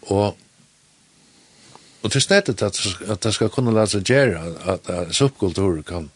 Og 0.02 0.36
Och 2.02 2.12
til 2.12 2.22
snettet 2.22 2.62
at, 2.62 2.78
at 3.08 3.22
det 3.22 3.34
ska 3.34 3.48
kunna 3.48 3.70
läsa 3.70 4.00
gärna 4.00 4.72
at, 4.72 4.90
at 4.90 5.14
subkultur 5.14 5.82
kan 5.82 6.10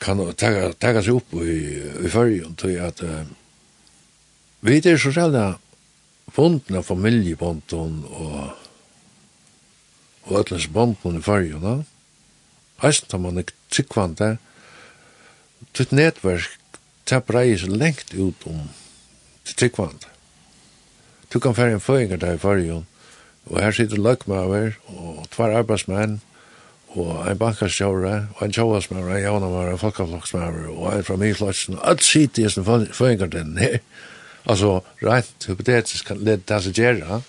kan 0.00 0.34
ta 0.34 0.72
ta 0.72 1.02
sig 1.02 1.12
upp 1.12 1.34
i 1.34 1.82
i 2.04 2.08
förrjun 2.08 2.54
till 2.54 2.80
at 2.80 3.02
uh, 3.02 3.22
vi 4.60 4.80
det 4.80 4.90
är 4.90 4.98
så 4.98 5.12
själva 5.12 5.58
av 6.76 6.82
familjebondon 6.82 8.04
og 8.04 8.50
og 10.22 10.38
allens 10.38 10.68
bonden 10.68 11.18
i 11.18 11.22
förrjun 11.22 11.60
va 11.60 11.84
Hast 12.76 13.08
ta 13.08 13.18
man 13.18 13.38
ikke 13.38 13.52
tryggvande 13.70 14.38
ditt 15.76 15.92
nätverk 15.92 16.60
ta 17.04 17.20
brei 17.20 17.58
så 17.58 17.66
lengt 17.66 18.14
ut 18.14 18.46
om 18.46 18.70
til 19.44 19.56
tryggvande. 19.56 20.08
Du 21.32 21.38
kan 21.38 21.54
fære 21.54 21.76
en 21.76 21.80
føringer 21.80 22.16
der 22.16 22.34
i 22.34 22.38
førrjun, 22.38 22.86
Og 23.46 23.62
her 23.62 23.70
sitter 23.70 23.96
løgmaver 23.96 24.76
og 24.88 25.26
tvar 25.32 25.56
arbeidsmenn 25.56 26.20
og 26.90 27.26
ein 27.30 27.38
bankastjóra 27.38 28.26
og 28.34 28.42
ein 28.42 28.52
tjóasmaver 28.52 29.10
og 29.10 29.16
ein 29.16 29.24
jánamaver 29.24 29.66
og 29.66 29.72
ein 29.72 29.78
folkaflokksmaver 29.78 30.70
og 30.70 30.94
ein 30.94 31.04
fra 31.04 31.16
Myrslotsen 31.16 31.78
og 31.78 31.88
alt 31.88 32.04
sitter 32.04 32.46
i 32.46 32.50
sin 32.50 32.64
føyngarden 32.92 33.58
her. 33.58 33.78
Altså, 34.46 34.80
rent 35.02 35.46
hypotetisk 35.46 36.06
kan 36.06 36.24
det 36.24 36.48
det 36.48 36.62
seg 36.64 36.74
gjør, 36.74 37.20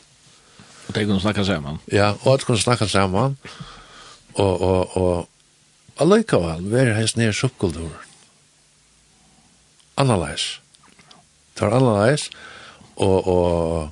Og 0.92 0.96
det 0.96 1.08
kunne 1.08 1.22
snakka 1.22 1.44
saman. 1.44 1.78
Ja, 1.92 2.14
og 2.24 2.40
det 2.40 2.46
kunne 2.46 2.60
snakka 2.60 2.88
saman. 2.88 3.38
Og, 4.34 4.62
og, 4.62 4.98
og 4.98 5.28
allikevel, 6.00 6.66
vi 6.68 6.80
er 6.80 6.94
hans 6.98 7.16
nere 7.16 7.34
subkulturen. 7.34 7.94
Analyze. 9.98 10.60
Det 11.56 11.62
var 11.62 11.78
analyze, 11.78 12.32
og, 12.96 13.28
og 13.28 13.90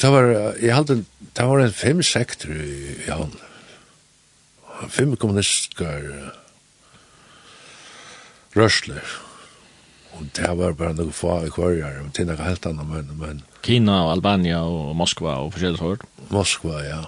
det 0.00 0.10
var, 0.12 0.30
jeg 0.56 0.74
halte, 0.74 1.02
det 1.36 1.46
var 1.46 1.60
en 1.60 1.72
fem 1.76 2.02
sektor 2.02 2.52
i, 2.56 2.76
i 3.04 3.10
han. 3.10 3.34
Fem 4.88 5.12
kommunistiske 5.20 5.88
rørsler. 8.56 9.16
Og 10.16 10.26
det 10.36 10.52
var 10.58 10.76
bare 10.78 10.96
noen 10.96 11.12
få 11.14 11.34
i 11.46 11.52
kvarjar, 11.52 12.00
men 12.00 12.12
det 12.16 12.24
er 12.24 12.30
noe 12.32 12.46
helt 12.48 12.66
annet, 12.68 12.88
men, 12.88 13.10
men... 13.20 13.42
Kina 13.64 13.98
og 14.06 14.14
Albania 14.16 14.62
og 14.64 14.94
Moskva 14.96 15.36
og 15.44 15.52
forskjellig 15.54 15.82
hård. 15.84 16.06
Moskva, 16.32 16.80
ja. 16.84 17.00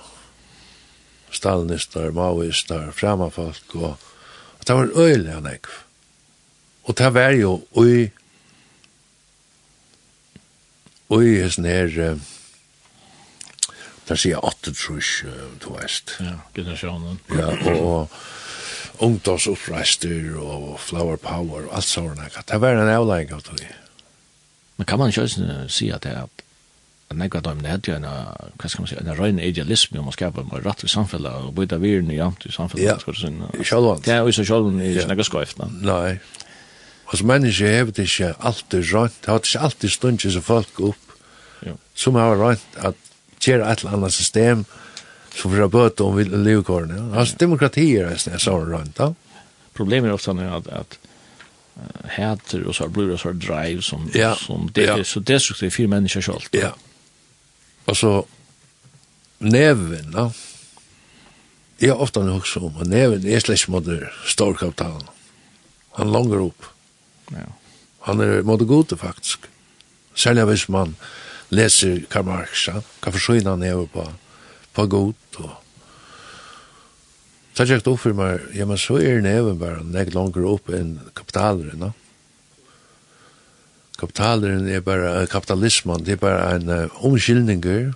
Stalinister, 1.33 2.13
Maoister, 2.13 2.91
fremafolk, 2.97 3.77
og, 3.81 3.97
og 4.59 4.69
det 4.69 4.77
var 4.77 4.93
øyelig 4.97 5.33
han 5.33 5.49
ekv. 5.49 5.79
Og 6.83 6.99
det 6.99 7.09
var 7.15 7.33
jo 7.39 7.57
i... 7.81 8.11
Og 11.13 11.25
i 11.25 11.41
hessen 11.41 11.69
her... 11.69 11.89
Uh, 12.13 12.29
der 14.09 14.19
sier 14.19 14.43
8 14.45 14.73
trus, 14.75 15.11
du 15.63 15.75
veist. 15.77 16.17
Ja, 16.21 16.39
generasjonen. 16.57 17.21
Ja, 17.31 17.53
og, 17.71 17.83
og 17.87 19.03
ungdomsoppreistur 19.03 20.39
og 20.43 20.81
flower 20.83 21.19
power 21.23 21.67
og 21.67 21.77
alt 21.77 21.89
sånn. 21.89 22.19
Det 22.19 22.61
var 22.61 22.79
en 22.79 22.93
avlegg 22.93 23.33
av 23.35 23.45
det. 23.51 23.71
Men 24.77 24.89
kan 24.89 24.99
man 25.01 25.13
ikke 25.13 25.27
også 25.27 25.69
si 25.71 25.91
at 25.95 26.07
det 26.07 26.15
er 26.17 26.27
at 26.27 26.43
nekva 27.17 27.43
dem 27.45 27.61
det 27.61 27.91
er 27.93 27.99
en, 27.99 28.07
hva 28.07 28.69
skal 28.71 28.85
man 28.85 28.89
si, 28.91 28.97
en 28.97 29.11
røyne 29.19 29.45
idealisme 29.45 30.01
om 30.01 30.09
å 30.09 30.15
skapa 30.15 30.43
en 30.43 30.53
rett 30.65 30.85
i 30.87 30.91
samfunnet 30.91 31.49
og 31.49 31.55
byta 31.59 31.77
viren 31.83 32.11
i 32.11 32.17
jamt 32.17 32.47
i 32.49 32.53
samfunnet. 32.55 32.85
Ja, 32.87 32.97
sjálvand. 32.99 34.05
Det 34.07 34.15
er 34.15 34.23
jo 34.25 34.33
så 34.33 34.47
sjálvand 34.49 34.81
i 34.85 34.95
snakka 34.97 35.27
skoift. 35.29 35.61
Nei. 35.61 36.17
Altså 37.13 37.29
mennesker 37.29 37.69
hever 37.69 37.93
det 37.93 38.09
ikke 38.09 38.33
alltid 38.41 38.93
rønt, 38.95 39.19
det 39.21 39.29
har 39.29 39.43
ikke 39.43 39.65
alltid 39.69 39.93
stundt 39.93 40.25
seg 40.25 40.45
folk 40.47 40.85
opp 40.89 41.17
som 41.95 42.17
har 42.17 42.39
rønt 42.41 42.79
at 42.81 43.12
gjør 43.43 43.65
et 43.67 43.83
eller 43.83 43.97
annet 43.99 44.15
system 44.15 44.65
som 45.35 45.53
får 45.53 45.71
bøte 45.73 46.05
om 46.05 46.19
livkårene. 46.19 46.99
Ja. 46.99 47.21
Altså 47.21 47.37
demokrati 47.41 47.87
er 47.97 48.11
det, 48.11 48.27
jeg 48.27 48.41
sa 48.41 48.59
det. 48.65 48.83
Ja. 48.99 49.13
Problemet 49.75 50.11
er 50.11 50.15
ofte 50.15 50.33
at, 50.33 50.69
at 50.69 50.99
hater 52.05 52.67
och 52.67 52.75
så 52.75 52.89
blir 52.89 53.07
det 53.07 53.19
så 53.19 53.33
drive 53.33 53.83
som 53.83 54.11
ja, 54.15 54.35
som 54.37 54.71
det 54.75 54.85
ja. 54.85 54.99
är 54.99 55.03
så 55.03 55.21
destruktivt 55.21 55.75
för 55.75 55.87
människor 55.87 56.21
själv. 56.21 56.41
Ja. 56.51 56.75
Och 57.85 57.97
så 57.97 58.27
neven, 59.39 60.13
ja. 60.17 60.33
Jag 61.79 62.01
ofta 62.01 62.23
nu 62.23 62.33
också 62.33 62.61
om 62.61 62.77
att 62.77 62.87
neven 62.87 63.27
är 63.27 63.41
slash 63.41 63.71
moder 63.71 64.13
stor 64.27 64.55
kapital. 64.55 65.05
Han 65.91 66.13
långar 66.13 66.41
upp. 66.41 66.65
Ja. 67.29 67.37
Han 67.99 68.21
är 68.21 68.43
moder 68.43 68.65
gode 68.65 68.97
faktiskt. 68.97 69.39
Sälja 70.15 70.47
vis 70.47 70.69
man 70.69 70.97
leser 71.53 72.05
Karl 72.13 72.27
Marx, 72.31 72.69
hva 72.69 73.13
forsøgna 73.13 73.57
han 73.57 73.67
er 73.67 73.83
på, 73.93 74.07
på 74.73 74.87
god, 74.87 75.19
og 75.43 75.59
Så 77.53 77.67
jeg 77.69 77.83
tog 77.85 77.99
for 78.01 78.17
meg, 78.17 78.41
ja, 78.57 78.65
men 78.65 78.79
så 78.81 78.97
er 78.97 79.21
neven 79.21 79.59
bare 79.61 79.83
nek 79.85 80.15
langer 80.15 80.47
opp 80.49 80.71
enn 80.73 80.95
kapitaleren, 81.13 81.83
da. 81.85 81.91
Kapitaleren 84.01 84.71
er 84.73 84.81
bare, 84.81 85.27
kapitalismen, 85.29 86.01
det 86.01 86.17
er 86.17 86.23
bare 86.23 86.47
en 86.57 86.73
uh, 86.73 87.05
omskyldninger 87.05 87.91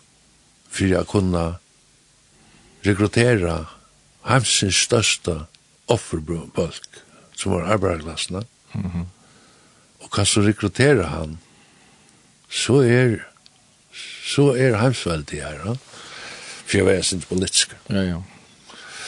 for 0.69 0.93
å 0.99 1.07
kunne 1.09 1.45
rekruttere 2.85 3.63
hemsens 4.29 4.83
største 4.85 5.47
offerbølg, 5.89 7.01
som 7.33 7.57
var 7.57 7.73
arbeiderklassene. 7.79 8.45
Mm 8.75 8.91
-hmm. 8.91 9.07
Og 10.05 10.11
hva 10.11 10.25
så 10.25 10.45
rekrutterer 10.45 11.09
han, 11.09 11.39
så 12.51 12.83
er 12.85 13.25
så 14.27 14.51
er 14.59 14.79
heimsveldig 14.81 15.43
her, 15.43 15.61
ja. 15.63 15.75
For 16.67 16.81
jeg 16.81 16.87
vet 16.89 17.13
ikke 17.15 17.31
politisk. 17.31 17.77
Ja, 17.91 18.03
ja. 18.03 18.23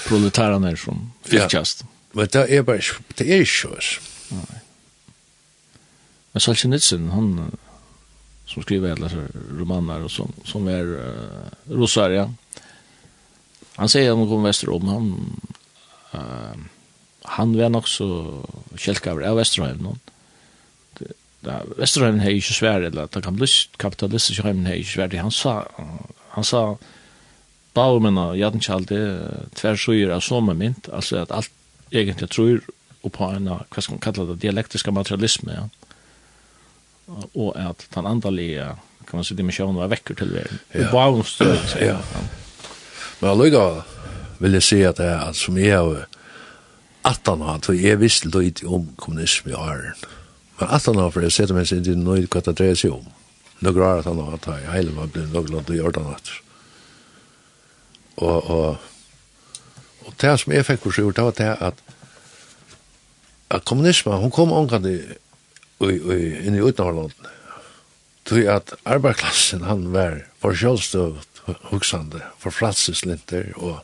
Proletaren 0.06 0.64
er 0.64 0.76
som 0.78 1.08
fyrtjast. 1.26 1.82
Ja. 1.82 1.94
Men 2.18 2.30
det 2.32 2.44
er 2.54 2.62
bare, 2.66 3.00
det 3.18 3.26
er 3.26 3.42
ikke 3.42 3.72
oss. 3.74 3.96
Men 6.32 6.44
Solzhenitsyn, 6.44 7.10
han 7.10 7.32
som 8.48 8.62
skriver 8.62 8.94
alla 8.94 9.08
så 9.08 9.24
romaner 9.58 10.04
och 10.04 10.10
som, 10.10 10.32
som 10.44 10.68
är 10.68 10.84
uh, 10.84 11.48
russar, 11.68 12.10
ja. 12.10 12.30
Han 13.74 13.88
säger 13.88 14.12
om 14.12 14.18
han 14.18 14.28
kom 14.28 14.42
Västerom, 14.42 14.88
han, 14.88 15.40
uh, 16.14 16.56
han 17.22 17.56
var 17.58 17.68
nog 17.68 17.88
så 17.88 18.42
kälkavare 18.76 19.30
av 19.30 19.36
Västerom, 19.36 19.76
någon 19.76 19.98
da 21.46 21.60
Vesterheim 21.78 22.18
har 22.22 22.34
ikke 22.34 22.56
svær, 22.56 22.84
eller 22.88 23.10
da 23.12 23.22
kapitalistiske 23.78 24.42
heimen 24.42 24.66
har 24.66 24.78
ikke 24.78 24.96
svær, 24.96 25.18
han 25.22 25.34
sa, 25.34 25.60
han 26.34 26.46
sa, 26.46 26.62
Baumen 27.76 28.18
og 28.18 28.34
Jadnkjaldi, 28.38 28.98
tversøyer 29.54 30.10
av 30.16 30.24
som 30.24 30.48
mynt, 30.50 30.88
altså 30.90 31.22
at 31.22 31.34
alt 31.34 31.52
egentlig 31.94 32.30
tror 32.32 32.64
på 33.08 33.28
en, 33.32 33.46
hva 33.48 33.80
skal 33.80 33.94
man 33.94 34.02
kalla 34.04 34.26
det, 34.28 34.40
dialektiska 34.42 34.92
materialisme, 34.92 35.54
ja. 35.54 35.68
og 37.32 37.54
at 37.56 37.86
den 37.94 38.08
andalige, 38.10 38.66
kan 39.06 39.20
man 39.20 39.24
si, 39.24 39.36
dimensjonen 39.38 39.78
var 39.78 39.92
vekker 39.94 40.18
til 40.18 40.34
verden. 40.34 40.60
Ja. 40.74 40.90
Baumen 40.92 41.24
støt. 41.24 41.78
Ja. 41.80 42.00
ja. 42.02 42.24
Men 43.20 43.30
allukka 43.30 43.64
vil 44.42 44.58
jeg 44.58 44.66
si 44.66 44.82
at, 44.86 44.98
det, 45.00 45.08
at 45.08 45.38
som 45.38 45.56
jeg 45.58 45.78
har 45.78 46.04
18 47.06 47.42
år, 47.42 47.72
jeg 47.78 48.00
visste 48.02 48.30
litt 48.34 48.64
om 48.66 48.90
kommunisme 48.98 49.54
i 49.54 49.56
åren, 49.56 49.94
Men 50.58 50.68
at 50.68 50.86
han 50.86 50.96
har 50.96 51.10
for 51.10 51.20
det 51.20 51.30
sätter 51.30 51.54
meg 51.54 51.68
sin 51.68 51.78
inte 51.78 51.94
nöjd 51.96 52.28
hva 52.30 52.42
det 52.42 52.56
dreier 52.58 52.74
seg 52.74 52.92
om. 52.92 53.06
Några 53.58 53.86
år 53.86 53.98
at 53.98 54.10
han 54.10 54.18
har 54.18 54.36
tatt 54.36 54.42
tagit 54.42 54.72
hela 54.72 54.90
var 54.90 55.06
blev 55.06 55.32
någorlunda 55.32 55.74
i 55.74 55.80
ordan 55.80 56.14
att. 56.14 56.30
Og, 58.16 58.50
og, 58.50 58.76
og 60.06 60.12
det 60.20 60.40
som 60.40 60.52
jeg 60.52 60.66
fikk 60.66 60.82
for 60.82 60.92
seg, 60.92 61.14
det 61.14 61.24
var 61.24 61.36
det 61.38 61.56
at, 61.60 61.82
at 63.50 63.64
kommunisme, 63.64 64.12
hun 64.12 64.30
kom 64.30 64.52
omkant 64.52 64.86
i 64.86 64.98
i 65.78 66.46
inn 66.46 66.56
i 66.58 66.62
utanlandet. 66.62 67.28
Tui 68.26 68.46
at 68.50 68.74
arbeidsklassen 68.84 69.62
han 69.62 69.92
var 69.92 70.26
för 70.40 70.54
självstövt 70.54 71.42
huxande 71.70 72.22
för 72.38 72.50
flatseslinter 72.50 73.52
og 73.56 73.80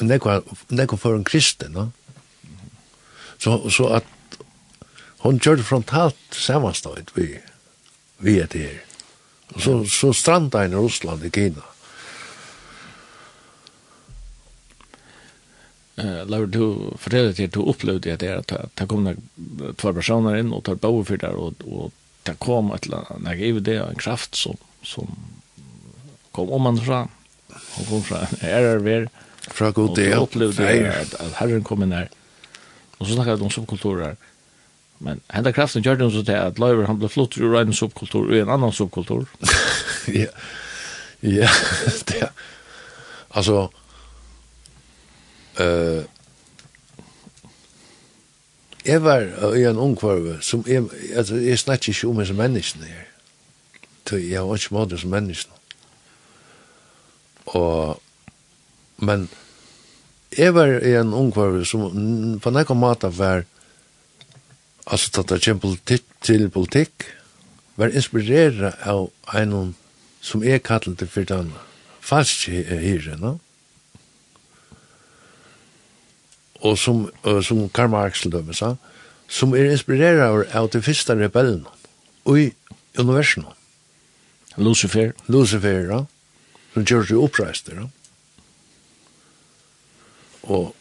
nekva 0.00 0.40
nekva 0.68 0.96
for 0.96 1.14
en 1.14 1.24
kristen, 1.24 1.72
no? 1.72 1.90
Så 3.38 3.70
så 3.70 3.86
at 3.86 4.04
hon 5.24 5.40
kjørte 5.40 5.66
frontalt 5.66 6.36
samanstøyt 6.36 7.12
vi, 7.16 7.34
vi 8.24 8.38
er 8.40 8.48
til 8.50 8.68
her. 8.68 8.86
Og 9.54 9.60
så, 9.64 9.74
så 9.90 10.12
stranda 10.14 10.64
i 10.64 10.72
Russland 10.74 11.24
i 11.26 11.30
Kina. 11.34 11.66
Uh, 16.00 16.22
Laur, 16.30 16.46
du 16.46 16.92
forteller 16.96 17.34
til 17.36 17.50
at 17.50 17.54
du 17.54 17.64
opplevde 17.68 18.12
at 18.14 18.22
det 18.22 18.30
er 18.30 18.38
at 18.40 18.54
det 18.78 18.86
kom 18.88 19.08
tvær 19.76 19.96
personer 19.98 20.38
inn 20.40 20.54
og 20.56 20.64
tar 20.64 20.78
bau 20.80 21.02
for 21.04 21.20
der, 21.20 21.36
og, 21.36 21.60
og 21.66 21.90
det 22.24 22.38
kom 22.40 22.70
et 22.72 22.86
eller 22.88 23.10
annet, 23.10 23.34
jeg 23.34 23.40
giver 23.42 23.66
det 23.66 23.76
en 23.82 24.00
kraft 24.00 24.38
som, 24.38 24.56
som 24.86 25.10
kom 26.32 26.52
om 26.56 26.70
han 26.70 26.80
fra, 26.80 27.02
og 27.50 27.90
kom 27.90 28.06
fra 28.06 28.22
en 28.30 28.40
RRV, 28.46 28.88
fra 29.50 29.70
god 29.76 29.96
del, 29.98 30.14
og 30.14 30.16
du 30.16 30.24
opplevde 30.28 30.70
at, 30.88 31.14
at 31.20 31.36
herren 31.42 31.66
kom 31.66 31.84
inn 31.84 31.96
her, 31.96 32.08
og 32.98 33.04
så 33.04 33.16
snakket 33.16 33.40
de 33.40 33.48
om 33.50 33.52
subkulturer, 33.52 34.16
Men 35.00 35.20
henda 35.32 35.52
kraften 35.52 35.82
gjør 35.82 35.96
det 35.96 36.12
så 36.12 36.22
til 36.28 36.36
at 36.36 36.58
Løyver 36.60 36.86
han 36.86 36.98
ble 37.00 37.08
flott 37.08 37.38
ur 37.40 37.56
en 37.56 37.72
subkultur 37.72 38.28
og 38.28 38.36
en 38.36 38.52
annan 38.52 38.72
subkultur. 38.72 39.24
ja, 40.22 40.28
ja, 41.24 41.48
det 42.08 42.18
er. 42.26 42.32
Altså, 43.30 43.68
uh, 45.60 46.02
jeg 48.84 49.04
var 49.04 49.24
uh, 49.40 49.56
i 49.56 49.64
en 49.64 49.78
ung 49.78 49.78
ungkvarve 49.78 50.36
som 50.44 50.64
jeg, 50.66 50.84
altså, 51.14 51.36
jeg 51.36 51.58
snakker 51.58 51.88
ikke 51.88 52.08
om 52.08 52.20
hans 52.20 52.32
menneskene 52.32 52.84
her. 52.84 53.06
Jeg 54.10 54.42
var 54.42 54.58
ikke 54.58 54.74
måte 54.74 54.98
som 54.98 55.10
menneskene. 55.10 55.54
Og, 57.46 58.02
men 58.98 59.28
jeg 60.38 60.54
var 60.54 60.66
i 60.66 60.92
en 60.92 61.14
ung 61.14 61.14
ungkvarve 61.14 61.64
som 61.64 61.88
på 62.42 62.50
nekka 62.50 62.74
måte 62.74 63.08
var 63.16 63.38
uh, 63.38 63.59
altså 64.90 65.10
tatt 65.14 65.32
det 65.32 65.42
kjem 65.44 65.60
politikk 65.62 66.06
til 66.26 66.48
politikk, 66.52 67.06
var 67.80 67.94
inspirera 67.96 68.74
av 68.84 69.08
en 69.38 69.74
som 70.20 70.42
er 70.44 70.60
kallet 70.60 71.06
for 71.08 71.24
den 71.24 71.54
falsk 72.04 72.50
hyre, 72.50 73.16
no? 73.20 73.38
og 76.60 76.76
som, 76.78 77.06
uh, 77.24 77.40
som 77.40 77.62
Karl 77.72 77.88
Marx 77.88 78.20
til 78.20 78.34
dømes, 78.34 78.60
som 79.30 79.54
er 79.56 79.70
inspirera 79.70 80.28
av 80.52 80.68
de 80.74 80.82
første 80.84 81.16
rebellen 81.16 81.64
i 82.28 82.50
universen. 82.98 83.46
Lucifer. 84.56 85.14
Lucifer, 85.28 85.86
ja. 85.88 86.02
Som 86.74 86.84
gjør 86.84 87.06
seg 87.06 87.22
oppreist, 87.22 87.70
ja. 87.72 87.86
Og 90.50 90.74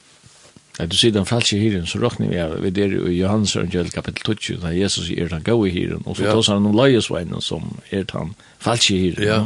Ja, 0.80 0.86
du 0.88 0.96
sier 0.96 1.12
den 1.12 1.28
falske 1.28 1.58
hyren, 1.60 1.88
så 1.92 2.00
råkner 2.00 2.30
vi 2.32 2.38
av, 2.40 2.54
vi 2.64 2.70
der 2.72 2.94
i 3.10 3.18
Johannes 3.18 3.58
evangel 3.58 3.90
kapittel 3.92 4.38
20, 4.38 4.62
da 4.64 4.70
Jesus 4.72 5.10
er 5.12 5.28
den 5.28 5.44
gode 5.44 5.74
hyren, 5.76 6.06
og 6.06 6.16
så 6.16 6.30
ja. 6.30 6.36
tås 6.38 6.48
han 6.48 6.64
noen 6.64 6.78
løyesveinen 6.80 7.44
som 7.44 7.66
er 7.92 8.06
den 8.08 8.32
falske 8.64 8.96
hyren. 8.96 9.26
Ja. 9.28 9.40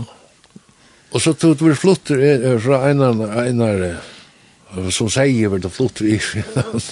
Og 1.10 1.24
så 1.26 1.34
tog 1.34 1.58
vi 1.62 1.74
flutter 1.74 2.22
fra 2.62 2.84
einar, 2.86 3.18
einar, 3.42 3.82
som 4.94 5.10
sier 5.10 5.50
vi 5.50 5.62
det 5.64 5.74
flutter 5.74 6.12
i, 6.14 6.20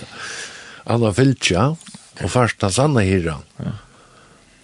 han 0.90 1.06
har 1.06 1.14
og 2.22 2.30
først 2.30 2.62
den 2.62 2.74
sanne 2.74 3.06
hyren. 3.06 3.46
Ja. 3.62 3.76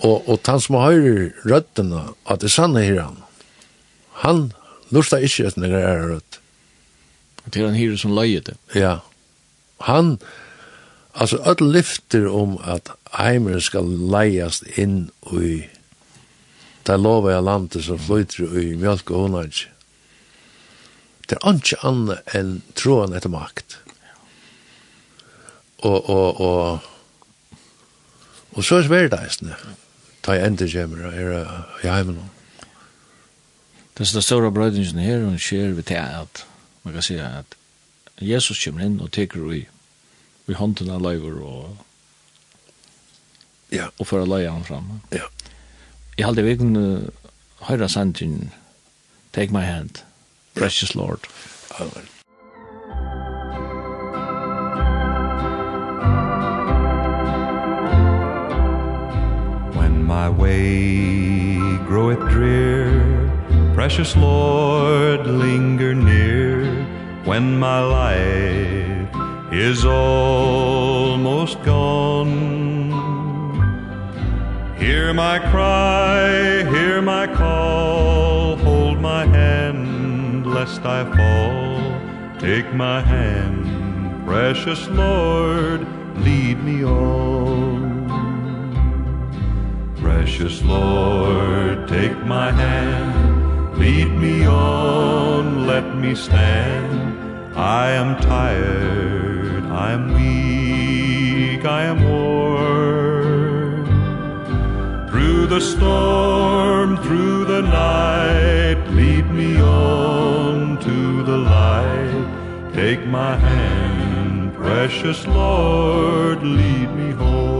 Og, 0.05 0.29
og 0.29 0.39
han 0.45 0.61
som 0.61 0.77
høyre 0.81 1.31
røttene, 1.45 2.01
at 2.25 2.41
det 2.41 2.49
sanne 2.53 2.81
hyren, 2.85 3.21
han 4.25 4.47
lustar 4.93 5.21
ikke 5.25 5.51
etter 5.51 5.61
når 5.61 5.73
det 5.73 5.83
er 5.85 6.03
rødt. 6.15 6.39
Det 7.47 7.61
er 7.61 7.69
en 7.69 7.77
hyre 7.77 7.97
som 8.01 8.17
løyer 8.17 8.41
det. 8.49 8.57
Ja, 8.75 8.97
han, 9.85 10.17
altså, 11.13 11.37
öll 11.37 11.71
lyfter 11.73 12.27
om 12.27 12.57
at 12.63 12.91
heimer 13.17 13.59
skal 13.59 13.87
leiast 13.87 14.65
inn 14.77 15.09
i 15.31 15.65
det 16.87 16.95
lova 16.99 17.33
jeg 17.33 17.43
landet 17.43 17.83
som 17.83 17.99
flyter 17.99 18.53
i 18.59 18.69
mjölk 18.79 19.11
og 19.11 19.25
hundansk. 19.25 19.67
Det 21.27 21.35
er 21.35 21.57
ikke 21.59 21.81
annet 21.83 22.35
enn 22.37 22.53
troen 22.79 23.15
etter 23.17 23.31
makt. 23.33 23.81
Og, 25.83 26.09
og, 26.09 26.39
og, 26.41 26.87
og 28.55 28.63
så 28.63 28.77
er 28.77 28.85
det 28.85 28.87
sverdeisene, 28.87 29.57
ta 30.23 30.37
i 30.37 30.45
ender 30.45 30.71
kommer 30.71 31.09
og 31.09 31.19
er 31.19 31.35
i 31.83 31.91
heimen. 31.91 32.23
Det 33.97 34.07
er 34.07 34.15
det 34.15 34.23
store 34.23 34.51
brødingen 34.53 35.03
her, 35.03 35.25
hun 35.25 35.37
skjer 35.41 35.75
ved 35.75 35.89
til 35.89 35.99
at 35.99 36.45
man 36.85 36.95
kan 36.95 37.03
si 37.03 37.19
at 37.19 37.57
Jesus 38.21 38.63
kommer 38.63 38.81
inn 38.81 38.99
og 39.01 39.11
teker 39.13 39.51
i, 39.53 39.61
i 40.49 40.55
hånden 40.57 40.89
av 40.89 41.03
løyver 41.05 41.37
og, 41.45 41.77
ja. 43.69 43.91
og 43.99 44.07
får 44.09 44.25
løye 44.25 44.49
han 44.49 44.65
fram. 44.65 45.01
Ja. 45.13 45.29
Jeg 46.17 46.25
halte 46.25 46.45
vi 46.47 46.55
kunne 46.57 47.11
høre 47.69 47.89
sannsyn, 47.89 48.49
take 49.33 49.53
my 49.53 49.61
hand, 49.61 50.01
precious 50.55 50.95
ja. 50.95 51.01
Lord. 51.01 51.29
Amen. 51.77 52.09
When 59.77 60.03
my 60.03 60.29
way 60.29 61.77
groweth 61.85 62.25
drear, 62.33 62.89
precious 63.75 64.15
Lord, 64.15 65.27
linger 65.27 65.93
near, 65.93 66.86
when 67.27 67.59
my 67.59 67.79
life 67.79 69.09
is 69.51 69.85
almost 69.85 71.61
gone. 71.63 72.31
Hear 74.79 75.13
my 75.13 75.37
cry, 75.51 76.63
hear 76.73 77.01
my 77.01 77.27
call 77.27 78.55
Hold 78.57 78.99
my 79.01 79.25
hand, 79.25 80.47
lest 80.47 80.81
I 80.85 81.03
fall. 81.17 82.39
Take 82.39 82.73
my 82.73 83.01
hand, 83.01 84.25
precious 84.25 84.87
Lord 84.87 85.85
Lead 86.23 86.63
me 86.63 86.83
on. 86.83 88.07
Precious 89.97 90.63
Lord, 90.63 91.87
take 91.87 92.17
my 92.25 92.51
hand. 92.51 93.36
Lead 93.77 94.11
me 94.25 94.45
on, 94.45 95.67
let 95.67 95.95
me 95.95 96.15
stand. 96.15 97.55
I 97.55 97.91
am 97.91 98.19
tired, 98.21 99.63
I 99.65 99.91
am 99.91 100.13
weak, 100.13 101.65
I 101.65 101.83
am 101.83 102.03
worn. 102.09 103.85
Through 105.09 105.47
the 105.47 105.61
storm, 105.61 106.97
through 106.97 107.45
the 107.45 107.61
night 107.61 108.07
Lead 108.89 109.29
me 109.31 109.61
on 109.61 110.79
to 110.79 111.23
the 111.23 111.37
light. 111.37 112.73
Take 112.73 113.05
my 113.05 113.35
hand, 113.35 114.55
precious 114.55 115.27
Lord 115.27 116.41
Lead 116.41 116.89
me 116.95 117.11
home. 117.11 117.56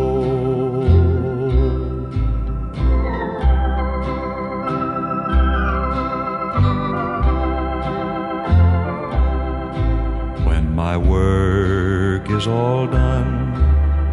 my 10.98 11.10
work 11.10 12.30
is 12.32 12.48
all 12.48 12.88
done 12.88 13.54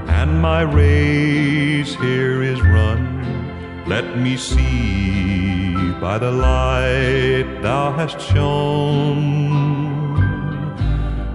and 0.07 0.43
my 0.43 0.61
race 0.61 1.95
here 1.95 2.43
is 2.43 2.61
run. 2.61 3.85
Let 3.87 4.18
me 4.18 4.37
see 4.37 5.74
by 5.99 6.18
the 6.18 6.30
light 6.30 7.62
thou 7.62 7.91
hast 7.93 8.20
shone 8.20 9.55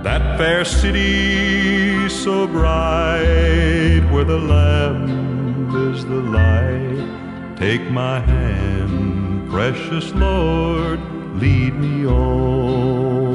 that 0.04 0.38
fair 0.38 0.64
city 0.64 2.08
so 2.10 2.46
bright 2.46 4.04
where 4.12 4.26
the 4.26 4.38
lamb 4.38 5.90
is 5.90 6.06
the 6.06 6.22
light. 6.40 7.58
Take 7.58 7.90
my 7.90 8.20
hand 8.20 9.50
precious 9.50 10.14
lord 10.14 11.00
lead 11.42 11.74
me 11.74 12.06
on. 12.06 13.29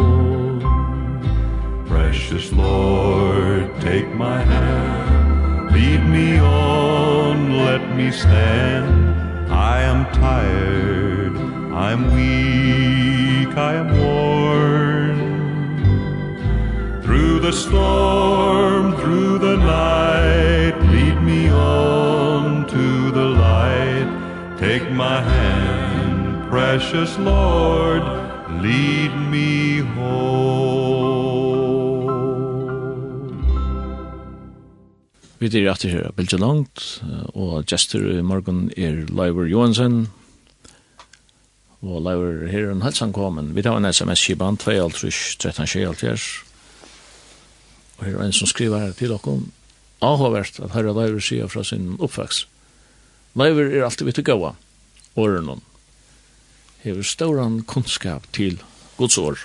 Precious 2.26 2.52
Lord, 2.54 3.70
take 3.82 4.08
my 4.14 4.40
hand. 4.40 5.72
Lead 5.72 6.02
me 6.08 6.38
on, 6.38 7.58
let 7.66 7.94
me 7.94 8.10
stand. 8.10 9.52
I 9.52 9.82
am 9.82 10.06
tired, 10.06 11.36
I'm 11.70 12.14
weak, 12.14 13.54
I 13.58 13.74
am 13.74 13.88
worn. 14.00 15.16
Through 17.02 17.40
the 17.40 17.52
storm, 17.52 18.96
through 18.96 19.38
the 19.40 19.58
night 19.58 20.80
Lead 20.94 21.20
me 21.20 21.50
on 21.50 22.66
to 22.68 23.10
the 23.10 23.26
light. 23.26 24.08
Take 24.58 24.90
my 24.92 25.20
hand, 25.20 26.48
precious 26.48 27.18
Lord 27.18 28.02
Lead 28.62 29.12
me 29.30 29.80
home. 29.80 30.53
Vi 35.44 35.50
er 35.60 35.66
etter 35.68 35.90
her 35.92 36.12
Bilge 36.16 36.38
Langt, 36.40 37.02
og 37.36 37.66
gestur 37.68 38.06
i 38.14 38.22
morgen 38.24 38.70
er 38.80 39.02
Leivor 39.12 39.44
Johansen, 39.44 40.06
og 41.84 41.98
Leivor 42.00 42.46
her 42.48 42.62
er 42.62 42.72
en 42.72 42.80
halsan 42.80 43.12
komen. 43.12 43.50
Vi 43.52 43.60
tar 43.60 43.76
en 43.76 43.84
sms-kiban, 43.84 44.56
2-13-24, 44.62 46.22
og 47.98 48.06
her 48.06 48.16
er 48.16 48.24
en 48.24 48.32
som 48.32 48.48
skriver 48.48 48.86
her 48.86 48.96
til 48.96 49.12
dere, 49.12 49.34
avhåvert 50.00 50.62
at 50.64 50.72
herre 50.78 50.96
Leivor 50.96 51.20
sier 51.20 51.52
fra 51.52 51.60
sin 51.60 51.92
oppvaks. 51.98 52.46
Leivor 53.36 53.68
er 53.68 53.84
alltid 53.84 54.08
vitt 54.08 54.22
å 54.24 54.26
gåa, 54.30 54.54
åren 55.20 55.52
hon. 55.52 55.62
Hever 56.86 57.04
ståran 57.04 57.60
kunnskap 57.68 58.32
til 58.32 58.64
Guds 58.96 59.20
år. 59.20 59.44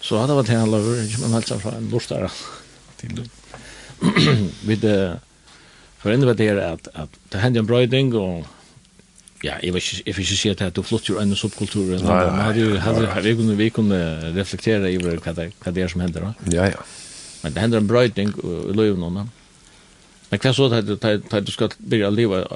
Så 0.00 0.24
hadde 0.24 0.40
vært 0.40 0.56
her, 0.56 0.64
Leivor, 0.64 1.04
ikke 1.04 1.20
man 1.26 1.36
helst 1.36 1.52
fra 1.60 1.76
en 1.76 1.92
bortstara 1.92 2.32
til 2.96 3.12
Leivor. 3.20 3.41
vi 4.66 4.76
det 4.76 5.20
förändrar 5.98 6.34
det 6.34 6.48
här 6.48 6.56
att 6.56 6.88
att 6.94 7.10
det 7.28 7.38
händer 7.38 7.60
en 7.60 7.66
bröding 7.66 8.14
och 8.14 8.46
ja, 9.42 9.54
jag 9.62 9.72
vet 9.72 9.92
inte, 9.92 10.10
jag 10.10 10.16
vill 10.16 10.30
inte 10.30 10.36
säga 10.36 10.66
att 10.66 10.74
du 10.74 10.82
flott 10.82 11.10
ur 11.10 11.20
en 11.20 11.36
subkultur 11.36 11.94
eller 11.94 12.04
något, 12.04 12.32
men 12.32 12.40
hade 12.40 12.58
ju, 12.58 12.76
hade, 12.76 13.20
vi 13.20 13.36
kunde, 13.36 13.54
vi 13.54 13.70
kunde 13.70 14.30
reflektera 14.30 14.88
över 14.88 15.20
vad 15.24 15.34
det, 15.36 15.50
vad 15.64 15.74
det 15.74 15.82
är 15.82 15.88
som 15.88 16.00
händer 16.00 16.20
då. 16.20 16.56
Ja, 16.56 16.66
ja. 16.66 16.78
Men 17.42 17.52
det 17.52 17.60
händer 17.60 17.78
en 17.78 17.86
bröjtning 17.86 18.28
i 18.70 18.72
livet 18.72 18.98
någon. 18.98 19.30
Men 20.28 20.38
vad 20.38 20.54
så 20.54 20.74
att 20.74 21.46
du 21.46 21.52
ska 21.52 21.68
börja 21.78 22.10
leva, 22.10 22.46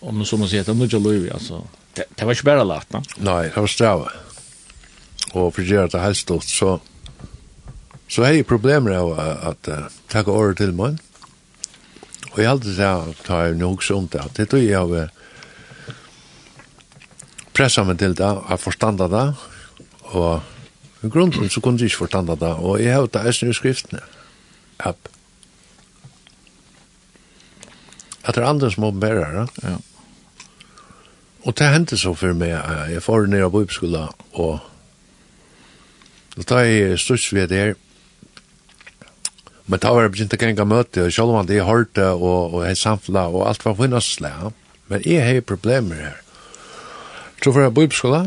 om 0.00 0.18
det 0.18 0.24
som 0.24 0.40
man 0.40 0.48
säger, 0.48 0.60
att 0.60 0.66
det 0.66 0.72
är 0.72 0.74
mycket 0.74 1.02
löv, 1.02 1.32
alltså. 1.32 1.66
Det, 1.94 2.24
var 2.24 2.32
inte 2.32 2.44
bara 2.44 2.64
lätt, 2.64 2.86
va? 2.88 3.02
Nej, 3.16 3.50
det 3.54 3.60
var 3.60 3.66
sträva. 3.66 4.12
Och 5.32 5.54
för 5.54 5.62
att 5.62 5.68
göra 5.68 5.86
det 5.86 5.98
helst 5.98 6.20
stort 6.20 6.44
så 6.44 6.80
Så 8.08 8.24
har 8.24 8.32
jag 8.32 8.46
problemer 8.46 8.96
av 8.96 9.12
at 9.20 9.68
uh, 9.68 9.86
takke 10.08 10.32
året 10.32 10.56
til 10.56 10.72
meg. 10.72 10.96
Og 12.32 12.38
jeg 12.40 12.50
alltid 12.50 12.76
säger 12.76 13.10
att 13.10 13.28
jag 13.28 13.56
nog 13.56 13.84
sånt 13.84 14.14
att 14.14 14.34
det 14.34 14.46
tror 14.46 14.62
jeg 14.62 14.78
har 14.78 15.10
pressa 17.58 17.82
meg 17.84 17.98
til 17.98 18.14
det, 18.14 18.28
at 18.50 18.62
forstanda 18.62 19.08
det, 19.10 19.26
og 20.14 21.02
i 21.02 21.10
grunden 21.10 21.50
så 21.50 21.60
kunne 21.60 21.80
jeg 21.80 21.90
ikke 21.90 22.04
forstanda 22.04 22.36
det, 22.38 22.54
og 22.54 22.78
jeg 22.82 22.94
har 22.94 23.06
det 23.10 23.24
eisen 23.26 23.50
i 23.50 23.56
skriftene. 23.56 24.00
At, 24.78 25.10
at 28.24 28.34
det 28.34 28.42
er 28.42 28.48
andre 28.48 28.70
som 28.70 28.84
åpenbærer 28.84 29.40
det. 29.40 29.46
Ja. 29.62 29.76
Og 31.46 31.58
det 31.58 31.70
hendte 31.72 31.98
så 31.98 32.14
for 32.14 32.34
meg, 32.34 32.54
jeg 32.92 33.02
får 33.02 33.26
ned 33.30 33.46
av 33.46 33.52
bøybskola, 33.54 34.06
og 34.38 34.58
da 36.38 36.62
er 36.62 36.70
jeg 36.70 37.02
størst 37.02 37.32
ved 37.34 37.48
det 37.50 37.58
her, 37.58 37.76
Men 39.68 39.82
da 39.84 39.92
var 39.92 40.06
jeg 40.06 40.14
begynt 40.14 40.34
å 40.34 40.40
gjenga 40.40 40.64
møte, 40.64 41.04
og 41.04 41.12
selv 41.12 41.36
om 41.36 41.46
det 41.46 41.58
er 41.60 41.68
hårdt 41.68 42.00
og, 42.00 42.54
og 42.56 42.62
jeg 42.64 42.80
samfla, 42.80 43.26
og 43.28 43.44
alt 43.50 43.66
var 43.66 43.76
finnes 43.76 44.08
slag. 44.16 44.56
Men 44.88 45.04
jeg 45.04 45.24
har 45.26 45.44
problemer 45.44 46.00
her. 46.00 46.20
Så 47.42 47.52
får 47.52 47.66
jeg 47.66 47.74
bibelskola, 47.76 48.22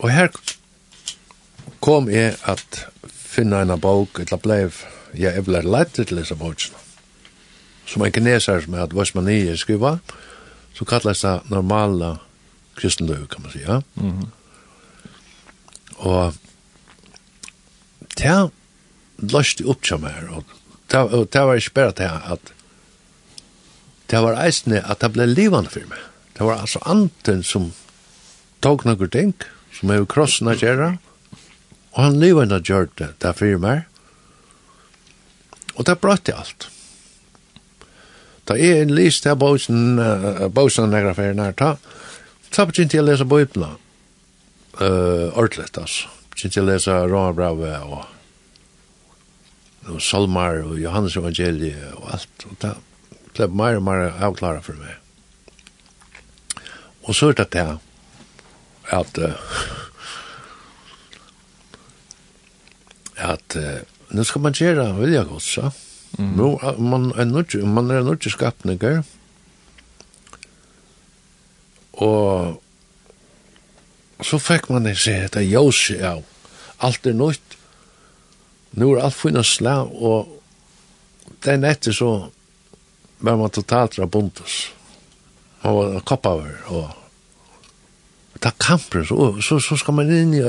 og 0.00 0.10
her 0.10 0.32
kom 1.84 2.08
jeg 2.10 2.34
at 2.48 2.80
finna 3.12 3.60
en 3.62 3.76
bok, 3.80 4.18
eller 4.24 4.40
blev, 4.42 4.80
jeg 5.14 5.36
er 5.36 5.44
vel 5.44 5.68
lett 5.68 5.92
til 5.96 6.16
disse 6.16 6.36
bokene. 6.40 6.80
Som 7.86 8.02
en 8.02 8.12
kineser 8.12 8.64
som 8.64 8.74
er 8.74 8.86
at 8.86 8.96
hva 8.96 9.04
man 9.14 9.28
er 9.30 9.60
skriva, 9.60 9.98
så 10.74 10.84
kalles 10.88 11.22
det 11.22 11.36
normala 11.52 12.16
kristenløy, 12.76 13.28
kan 13.30 13.44
man 13.44 13.52
si, 13.52 13.62
ja. 13.62 13.80
Mm 13.94 14.12
-hmm. 14.12 14.28
Og, 15.96 16.34
ja, 18.20 18.48
løste 19.22 19.66
opp 19.68 19.82
til 19.86 20.00
meg, 20.02 20.28
og 20.30 20.44
det 20.92 21.32
det 21.32 21.42
var 21.48 21.58
ikke 21.58 21.74
bare 21.74 21.96
det 21.98 22.10
at 22.10 22.52
det 24.10 24.22
var 24.22 24.38
eisende 24.38 24.82
at 24.86 25.00
det 25.02 25.12
ble 25.16 25.26
livende 25.26 25.70
for 25.70 25.82
meg. 25.90 25.98
Det 26.36 26.46
var 26.46 26.60
altså 26.62 26.78
anten 26.86 27.42
som 27.42 27.72
tog 28.62 28.84
noen 28.86 29.10
ting, 29.10 29.34
som 29.72 29.90
er 29.90 30.06
krossen 30.06 30.48
av 30.48 30.60
kjæra, 30.60 30.96
og 31.96 32.00
han 32.02 32.18
livende 32.20 32.60
gjør 32.62 32.90
det, 33.00 33.14
det 33.24 33.34
for 33.38 33.60
meg, 33.60 33.86
og 35.76 35.86
det 35.88 35.98
brøtte 36.00 36.36
alt. 36.36 36.68
Da 38.46 38.54
jeg 38.54 38.84
en 38.84 38.94
list 38.94 39.24
til 39.24 39.36
bosen, 39.36 39.98
uh, 39.98 40.46
bosen 40.48 40.92
negra 40.92 41.16
for 41.16 41.34
nær, 41.34 41.56
ta, 41.58 41.74
ta 42.54 42.66
begynte 42.68 42.96
jeg 42.96 43.02
å 43.02 43.08
lese 43.08 43.26
bøypna, 43.26 43.72
uh, 44.80 45.32
ordentlig, 45.34 45.72
altså. 45.74 46.12
Begynte 46.30 46.60
jeg 46.60 46.66
å 46.66 46.68
lese 46.68 47.00
Råa 47.10 47.50
og 47.80 48.15
og 49.86 50.02
Salmar 50.02 50.62
og 50.64 50.78
Johannes 50.80 51.16
evangeliet 51.16 51.94
og 51.94 52.12
alt. 52.16 52.46
Og 52.50 52.56
det 52.62 52.74
ble 53.36 53.48
mer 53.52 53.78
og 53.78 53.84
mer 53.86 54.06
avklara 54.26 54.62
for 54.64 54.78
meg. 54.80 54.94
Og 57.06 57.14
så 57.14 57.30
er 57.30 57.38
det 57.38 57.52
det 57.54 57.66
at 58.96 59.18
at 63.16 63.56
uh, 63.56 63.80
nu 64.10 64.24
skal 64.24 64.40
man 64.40 64.52
gjøre 64.52 64.94
vilja 64.98 65.22
godt, 65.24 65.42
så. 65.42 65.70
Mm. 66.18 66.32
Nå, 66.36 66.48
man 66.78 67.12
er 67.16 67.24
nødt 67.24 67.54
man 67.64 67.90
er 67.90 68.02
nødt 68.02 68.20
til 68.22 68.30
skapninger. 68.30 69.02
Og 71.92 72.62
så 74.22 74.38
fikk 74.38 74.70
man 74.70 74.94
se 74.96 75.28
det 75.32 75.50
jose 75.50 75.96
av 76.04 76.24
alt 76.84 77.06
er 77.06 77.16
nødt 77.16 77.45
nu 78.76 78.92
er 78.92 79.06
alt 79.06 79.16
fina 79.16 79.42
slag, 79.44 79.92
og 79.92 80.32
den 81.44 81.64
etter 81.64 81.94
så 81.96 82.10
var 83.24 83.38
man 83.40 83.52
totalt 83.52 83.98
rabuntus. 83.98 84.66
Man 85.62 85.76
var 85.78 86.00
koppaver, 86.06 86.58
og 86.68 86.92
ta 88.40 88.52
kampen, 88.60 89.06
så, 89.06 89.30
så, 89.40 89.58
så 89.60 89.78
skal 89.80 89.96
man 89.96 90.12
inn 90.12 90.34
i, 90.36 90.42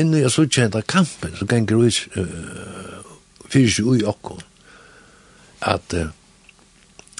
inn 0.00 0.14
i 0.16 0.24
slutkjent 0.30 0.78
av 0.78 0.86
kampen, 0.88 1.34
så 1.36 1.46
ganger 1.48 1.84
ut, 1.84 2.00
uh, 2.16 3.12
fyrir 3.48 3.74
seg 3.74 3.90
ui 3.90 4.00
okko. 4.08 4.38
At, 5.68 5.92
uh, 5.94 6.08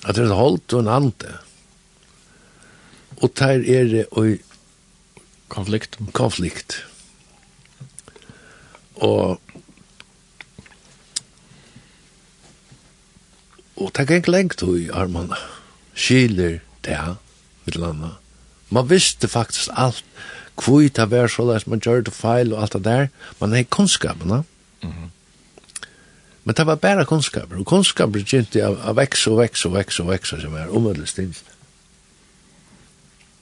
at 0.04 0.16
det 0.16 0.24
er 0.24 0.36
holdt 0.38 0.74
og 0.74 0.84
en 0.84 0.92
ande. 0.96 1.34
Og 3.18 3.32
der 3.36 3.60
er 3.60 3.90
det 3.90 4.06
ui 4.16 4.38
konflikt. 5.52 5.98
konflikt. 6.12 6.80
Og 8.96 9.38
og 13.78 13.92
det 13.96 14.08
gikk 14.10 14.28
lengt 14.28 14.62
i 14.62 14.88
armarna. 14.90 15.38
Skiler 15.94 16.58
det, 16.86 16.98
vil 17.66 17.80
landa. 17.80 18.16
Man 18.74 18.90
visste 18.90 19.28
faktisk 19.28 19.70
alt, 19.72 20.04
hvor 20.58 20.82
det 20.82 21.10
var 21.10 21.30
så 21.30 21.46
løs, 21.46 21.66
man 21.66 21.80
gjør 21.80 22.02
det 22.06 22.14
feil 22.14 22.52
og 22.52 22.62
alt 22.62 22.72
det 22.72 22.84
der, 22.84 23.06
man 23.40 23.54
hei 23.54 23.62
kunnskapene. 23.62 24.42
Mm 24.82 24.90
-hmm. 24.90 25.08
Men 26.44 26.54
det 26.54 26.66
var 26.66 26.74
bare 26.74 27.04
kunnskaper, 27.04 27.58
og 27.58 27.66
kunnskaper 27.66 28.12
begynte 28.12 28.62
av, 28.64 28.78
av 28.88 28.96
veks 28.96 29.26
og 29.26 29.34
veks 29.38 29.66
og 29.68 29.74
veks 29.74 30.00
og 30.00 30.06
veks, 30.08 30.28
som 30.28 30.54
er 30.56 30.70
omødelig 30.72 31.08
stinst. 31.08 31.44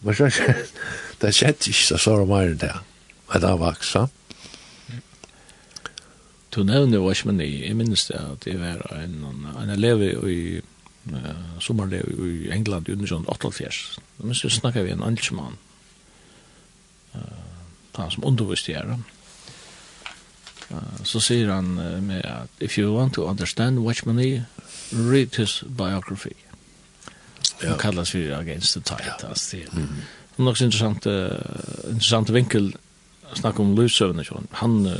Men 0.02 0.14
så, 0.14 0.30
det 1.20 1.34
skjedde 1.34 1.70
ikke 1.70 1.84
så 1.86 2.00
sånn 2.02 2.26
mer 2.26 2.50
enn 2.50 2.58
det, 2.58 2.72
at 3.30 3.44
det 3.44 3.52
var 3.52 3.70
veksa. 3.70 4.08
Du 6.56 6.62
nevner 6.64 7.02
Watchmen 7.04 7.40
i, 7.40 7.66
jeg 7.66 7.76
minnes 7.76 8.06
det 8.08 8.16
at 8.16 8.46
jeg 8.48 8.56
var 8.56 8.80
en, 8.96 9.18
en 9.60 9.70
elev 9.74 10.00
i 10.24 10.38
uh, 11.12 11.26
sommerlev 11.60 12.08
i 12.24 12.48
England 12.54 12.88
i 12.88 12.94
undersønd 12.96 13.28
88. 13.28 13.98
Men 14.24 14.34
så 14.34 14.48
snakket 14.48 14.86
vi 14.86 14.94
en 14.94 15.04
altsmann, 15.04 15.58
uh, 17.12 17.20
han 17.98 18.10
som 18.10 18.24
underviste 18.24 18.72
her. 18.72 18.96
Uh, 20.70 21.04
så 21.04 21.20
sier 21.20 21.52
han 21.52 21.76
uh, 21.76 22.00
med 22.02 22.24
at 22.24 22.64
if 22.64 22.78
you 22.78 22.94
want 22.96 23.14
to 23.14 23.28
understand 23.28 23.84
Watchmen, 23.84 24.46
read 24.92 25.36
his 25.36 25.62
biography. 25.68 26.32
Ja. 27.62 27.68
Han 27.68 27.78
kallas 27.78 28.10
för 28.10 28.32
Against 28.32 28.74
the 28.74 28.80
Tide. 28.80 29.14
Ja. 29.22 29.28
Alltså, 29.28 29.56
mm. 29.56 29.88
Det 30.36 30.42
nok 30.42 30.50
också 30.50 30.64
intressant, 30.64 31.06
uh, 31.06 31.28
intressant 31.90 32.30
vinkel 32.30 32.72
å 33.32 33.36
snacka 33.36 33.62
om 33.62 33.76
Lusövn. 33.76 34.24
Han 34.50 34.86
uh, 34.86 34.98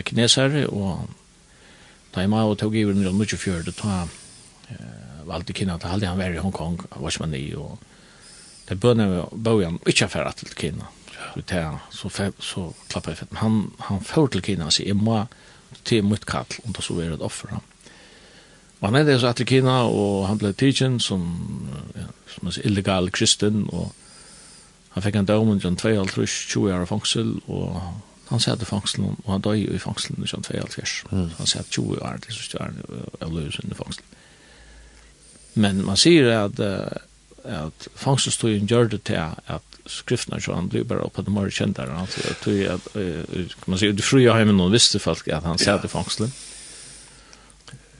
kinesere, 0.00 0.66
og 0.72 1.08
da 2.14 2.24
jeg 2.24 2.32
og 2.32 2.58
tog 2.58 2.74
i 2.76 2.84
hverandre 2.84 3.12
mye 3.16 3.38
fjør, 3.38 3.62
da 3.68 4.02
uh, 4.04 5.28
valgte 5.28 5.52
Kina, 5.56 5.76
da 5.76 5.92
halde 5.92 6.08
han 6.08 6.18
var 6.18 6.32
i 6.32 6.40
Hongkong, 6.40 6.80
var 6.96 7.10
som 7.10 7.26
han 7.26 7.36
i, 7.36 7.52
og 7.54 7.78
det 8.68 8.80
bønne 8.80 9.26
bøyen 9.32 9.80
ikke 9.86 10.04
affæra 10.04 10.32
til 10.36 10.54
Kina. 10.56 10.88
Så, 11.90 12.10
så 12.40 12.72
klappet 12.90 13.12
jeg 13.12 13.18
fett, 13.22 13.32
men 13.32 13.40
han, 13.40 13.58
han 13.88 14.00
får 14.04 14.32
til 14.32 14.42
Kina, 14.42 14.70
så 14.70 14.84
jeg 14.84 14.96
må 14.96 15.24
til 15.84 16.04
mitt 16.04 16.26
kall, 16.28 16.48
om 16.64 16.72
det 16.72 16.84
så 16.84 16.98
er 17.00 17.14
et 17.14 17.24
offer 17.24 17.54
han. 17.54 17.64
Og 18.80 18.88
han 18.90 19.08
er 19.08 19.18
så 19.18 19.30
etter 19.30 19.46
Kina, 19.46 19.82
og 19.86 20.26
han 20.26 20.40
ble 20.40 20.52
tidsen 20.58 20.98
som, 21.00 21.22
ja, 21.94 22.08
som 22.34 22.48
er 22.50 22.64
illegal 22.66 23.10
kristen, 23.14 23.68
og 23.70 23.92
han 24.92 25.04
fikk 25.04 25.20
en 25.20 25.28
døm 25.28 25.52
under 25.54 25.76
2,5-20 25.78 26.66
år 26.66 26.82
av 26.82 26.90
fangsel, 26.90 27.36
og 27.46 27.78
Han 28.32 28.40
satt 28.40 28.62
i 28.64 28.66
fangselen, 28.66 29.18
og 29.26 29.32
han 29.34 29.42
døg 29.44 29.66
i 29.68 29.78
fangselen 29.80 30.22
i 30.22 30.24
1972. 30.24 30.92
Mm. 31.10 31.26
Han 31.36 31.50
satt 31.50 31.68
20 31.70 31.98
år, 32.00 32.20
det 32.24 32.32
synes 32.32 32.54
jeg 32.54 32.70
er 33.20 33.32
løs 33.32 33.58
i 33.60 33.76
fangselen. 33.76 34.14
Men 35.54 35.82
man 35.84 36.00
sier 36.00 36.30
at, 36.32 36.62
at 37.44 37.88
fangselstøyen 38.00 38.70
gjør 38.70 38.88
det 38.94 39.02
til 39.10 39.20
at 39.20 39.68
skriftene 39.84 40.40
så 40.40 40.56
han 40.56 40.70
blir 40.72 40.86
bare 40.88 41.04
oppe 41.04 41.26
til 41.26 41.34
morgen 41.36 41.52
kjent 41.52 41.76
der. 41.76 41.92
Han 41.92 42.08
tror 42.40 42.78
at, 42.78 42.88
man 43.68 43.82
si 43.82 43.92
du 43.92 44.02
fru 44.06 44.22
hjemme 44.22 44.56
noen 44.56 44.72
visste 44.72 45.02
folk 45.02 45.28
at 45.28 45.44
han 45.44 45.60
satt 45.60 45.84
i 45.84 45.92
fangselen. 45.92 46.32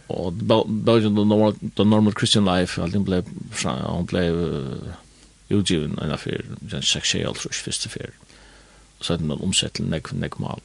Og 0.08 0.32
Belgian, 0.40 1.12
the 1.12 1.24
normal, 1.28 1.56
the 1.76 1.84
normal 1.84 2.16
Christian 2.16 2.48
life, 2.48 2.80
alt 2.80 2.96
han 2.96 3.04
ble, 3.04 3.20
han 3.68 4.08
ble 4.08 4.26
utgiven 5.52 5.98
enn 6.00 6.16
affyr, 6.16 6.44
den 6.64 6.84
seksuelle 6.84 7.36
trus, 7.36 7.60
første 7.60 7.92
affyr. 7.92 8.12
Mm 8.16 8.31
så 9.02 9.14
att 9.14 9.20
man 9.20 9.40
omsätter 9.40 9.82
nek 9.82 10.12
nek 10.12 10.38
mal. 10.38 10.60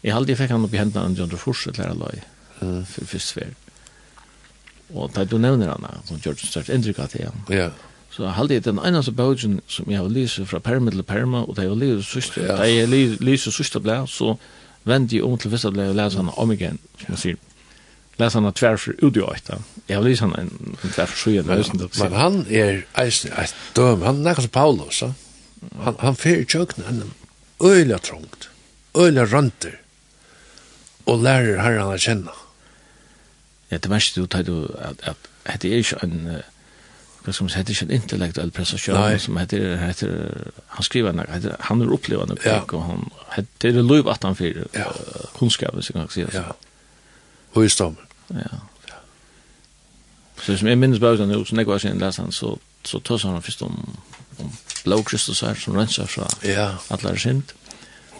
Jag 0.00 0.14
hade 0.14 0.32
ju 0.32 0.36
fick 0.36 0.50
han 0.50 0.64
upp 0.64 0.74
i 0.74 0.76
händerna 0.76 1.06
under 1.06 1.22
under 1.22 1.36
forset 1.36 1.76
där 1.76 1.94
låg. 1.94 2.20
Eh 2.60 2.84
för 2.84 3.04
för 3.04 3.18
svär. 3.18 3.54
Och 4.94 5.10
där 5.14 5.24
du 5.24 5.38
nämner 5.38 5.68
han 5.68 5.86
som 6.04 6.16
George 6.24 6.46
Sturt 6.46 6.68
Endrika 6.68 7.06
till. 7.06 7.28
Ja. 7.48 7.70
Så 8.10 8.26
hade 8.26 8.54
det 8.54 8.60
den 8.60 8.78
ena 8.78 9.02
så 9.02 9.10
bogen 9.10 9.60
som 9.66 9.92
jag 9.92 10.12
läser 10.12 10.44
från 10.44 10.60
Perma 10.60 10.90
till 10.90 11.02
Perma 11.02 11.44
och 11.44 11.54
det 11.54 11.64
jag 11.64 11.78
läser 11.78 12.20
sist. 12.20 12.34
Det 12.34 12.70
jag 12.70 12.88
läser 13.20 13.50
sist 13.50 13.82
blå 13.82 14.06
så 14.06 14.38
vänder 14.82 15.16
jag 15.16 15.26
om 15.26 15.38
till 15.38 15.50
vissa 15.50 15.70
blå 15.70 15.92
läser 15.92 16.16
han 16.16 16.28
om 16.28 16.52
igen 16.52 16.78
som 16.98 17.06
man 17.08 17.16
ser. 17.16 17.36
Läser 18.16 18.40
han 18.40 18.52
tvär 18.52 18.76
för 18.76 19.04
ut 19.04 19.16
i 19.16 19.20
åtta. 19.20 19.58
Jag 19.86 20.04
läser 20.04 20.26
han 20.26 20.34
en 20.34 20.76
tvär 20.94 21.06
för 21.06 21.16
sjön. 21.16 21.64
Men 21.98 22.12
han 22.12 22.46
är 22.48 22.86
eisen 22.92 23.32
ett 23.32 23.54
döm. 23.72 24.02
Han 24.02 24.26
är 24.26 24.34
som 24.34 24.48
Paulus. 24.48 25.02
Ja 25.02 25.14
han, 25.84 25.98
han 26.00 26.16
fer 26.16 26.42
i 26.42 26.48
kjøkken 26.48 26.86
henne 26.88 27.10
øyla 27.64 27.98
trångt, 27.98 28.48
øyla 28.98 29.24
rønter, 29.30 29.78
og 31.06 31.22
lærer 31.22 31.62
herren 31.62 31.92
å 31.92 32.00
kjenne. 32.00 32.34
Ja, 33.70 33.78
det 33.78 33.90
verste 33.90 34.20
du 34.20 34.26
tar 34.30 34.44
du 34.46 34.66
at, 34.78 35.00
at, 35.02 35.30
at 35.44 35.62
det 35.62 35.72
er 35.72 35.84
ikke 35.84 36.02
en 36.04 36.42
hva 37.24 37.32
skal 37.32 37.46
man 37.46 37.52
si, 37.54 37.60
det 37.64 37.72
er 37.72 37.78
ikke 37.78 37.86
en 37.86 38.02
intellektuell 38.02 38.50
prestasjon 38.52 39.18
som 39.18 39.38
heter, 39.40 39.62
heter 39.80 40.10
han 40.76 40.84
skriver 40.84 41.14
en, 41.14 41.22
heter, 41.32 41.54
han 41.70 41.80
er 41.80 41.92
opplevende 41.96 42.36
ja. 42.44 42.58
og 42.68 42.82
han, 42.84 43.06
det 43.62 43.70
er 43.70 43.80
lov 43.80 44.10
at 44.12 44.26
han 44.28 44.36
fyrer 44.36 44.68
ja. 44.76 44.90
uh, 44.92 45.40
hvis 45.40 45.88
jeg 45.88 45.96
kan 45.96 46.10
si 46.12 46.26
det. 46.26 46.34
Ja, 46.34 46.52
og 47.54 47.64
i 47.64 47.68
stammer. 47.72 48.04
Ja. 48.30 48.60
Så 50.42 50.56
som 50.60 50.68
jeg 50.68 50.78
minnes 50.78 51.00
bare, 51.00 51.16
så 51.16 51.24
når 51.26 51.56
jeg 51.56 51.66
var 51.66 51.78
sin 51.78 51.98
leser 51.98 52.22
han, 52.22 52.32
så, 52.32 52.58
så 52.84 53.00
tøs 53.00 53.22
han 53.22 53.42
først 53.42 53.62
om, 53.62 53.96
om 54.38 54.52
blå 54.84 55.00
Kristus 55.02 55.40
her 55.40 55.56
som 55.58 55.76
renser 55.76 56.08
fra 56.10 56.28
ja. 56.44 56.74
alle 56.92 57.14
er 57.14 57.20
synd. 57.20 57.54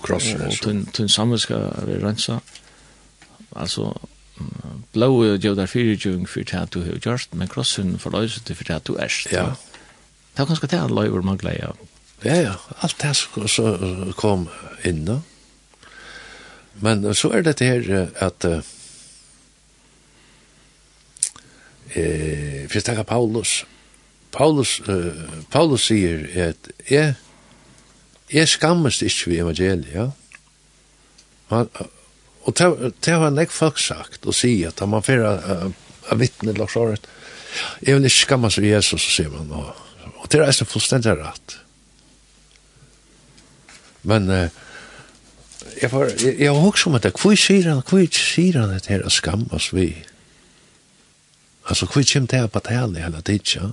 Krossen. 0.05 0.41
Og 0.45 0.59
tunn, 0.61 0.85
tunn 0.93 1.09
sammen 1.09 1.41
skal 1.41 1.71
vi 1.87 1.99
rensa. 2.03 2.39
Altså, 3.57 3.93
blå 4.93 5.11
er 5.25 5.39
jo 5.45 5.55
der 5.55 5.71
fyrirgjøring 5.71 6.29
for 6.29 6.45
det 6.45 6.65
du 6.75 6.83
har 6.85 6.99
gjort, 6.99 7.29
men 7.33 7.49
krossen 7.49 7.99
forløser 7.99 8.45
det 8.49 8.57
for 8.57 8.69
det 8.69 8.83
du 8.89 8.97
erst. 8.97 9.33
Ja. 9.33 9.53
Det 10.35 10.43
er 10.43 10.51
ganske 10.51 10.67
det 10.67 10.81
han 10.81 10.95
løyver 10.95 11.23
man 11.23 11.39
gleder 11.39 11.73
av. 11.73 11.77
Ja, 12.25 12.35
ja. 12.41 12.55
Alt 12.83 13.03
det 13.03 13.15
så 13.51 14.13
kom 14.17 14.49
inn 14.85 15.05
da. 15.05 15.21
Men 16.83 17.05
så 17.15 17.31
er 17.37 17.45
det 17.47 17.61
her 17.63 18.09
at 18.19 18.45
eh, 21.95 22.67
først 22.69 22.87
takk 22.89 23.05
Paulus, 23.07 23.63
Paulus, 24.35 24.81
uh, 24.91 25.15
Paulus 25.51 25.87
sier 25.87 26.25
at 26.49 26.71
jeg, 26.91 27.15
jeg 28.33 28.49
skammes 28.49 29.03
ikke 29.03 29.31
ved 29.31 29.43
evangeliet. 29.45 29.95
ja. 29.95 30.09
Man, 31.51 31.69
og 32.45 32.59
det 33.05 33.13
har 33.13 33.31
nek 33.33 33.53
folk 33.53 33.79
sagt 33.81 34.27
og 34.27 34.37
sier 34.37 34.73
at 34.73 34.89
man 34.89 35.05
fyrir 35.05 35.39
uh, 35.45 35.69
av 36.13 36.21
vittne 36.21 36.55
Lars 36.57 36.77
Året 36.77 37.07
jeg 37.85 37.95
vil 37.95 38.09
ikke 38.09 38.25
skammes 38.25 38.59
ved 38.61 38.73
Jesus 38.73 39.05
så 39.05 39.15
sier 39.19 39.33
man 39.33 39.53
og, 39.55 39.71
og 40.19 40.27
det 40.33 40.41
er 40.41 40.49
eisen 40.49 40.69
fullstendig 40.69 41.15
rett 41.21 41.59
men 44.05 44.29
uh, 44.29 44.49
jeg 45.81 45.93
var 45.93 46.11
jeg, 46.11 46.35
jeg 46.41 46.53
var 46.53 46.67
også 46.73 46.91
om 46.91 46.99
at 46.99 47.09
hvor 47.13 47.39
sier 47.39 47.71
han 47.71 47.85
hvor 47.89 48.05
sier 48.19 48.61
han 48.61 48.75
at 48.75 48.91
her 48.93 49.07
skammes 49.09 49.71
vi 49.77 49.89
altså 51.65 51.89
hvor 51.89 52.05
kommer 52.13 52.33
det 52.35 52.53
på 52.53 52.67
tale 52.69 53.07
hele 53.07 53.25
tiden 53.25 53.55
ja 53.55 53.73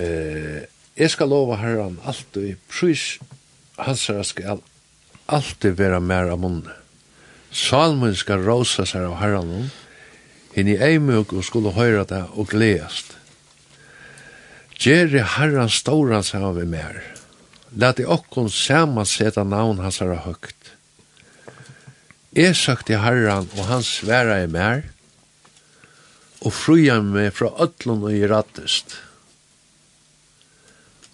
eh, 0.00 0.64
jeg 0.96 1.12
skal 1.12 1.30
lova 1.32 1.60
herran 1.60 1.98
alltid, 2.04 2.58
prys 2.68 3.18
hans 3.80 4.08
herra 4.08 4.24
skal 4.26 4.60
alltid 5.30 5.78
vera 5.78 6.00
mer 6.00 6.32
av 6.32 6.42
munne. 6.42 6.74
Salmen 7.50 8.14
skal 8.18 8.44
rosa 8.46 8.84
seg 8.86 9.06
av 9.08 9.16
herran 9.22 9.70
hinn 10.54 10.70
i 10.70 10.78
eimug 10.82 11.32
og 11.34 11.46
skulle 11.46 11.74
høyra 11.74 12.04
det 12.08 12.22
og 12.34 12.50
gledast. 12.52 13.16
Gjeri 14.80 15.22
herran 15.36 15.70
stora 15.70 16.22
seg 16.24 16.44
av 16.46 16.60
mer. 16.64 17.02
lat 17.76 18.00
i 18.00 18.04
okkon 18.04 18.48
saman 18.50 19.06
seta 19.06 19.44
navn 19.44 19.78
hans 19.78 20.00
herra 20.00 20.16
høgt. 20.24 20.72
Jeg 22.34 22.56
søkte 22.56 22.98
herran 22.98 23.46
og 23.56 23.66
han 23.68 23.82
sværa 23.82 24.40
i 24.42 24.48
mer, 24.50 24.82
og 26.40 26.52
fruja 26.52 27.00
meg 27.02 27.30
fra 27.36 27.52
ötlun 27.62 28.02
og 28.02 28.14
i 28.16 28.26
rattest. 28.26 28.96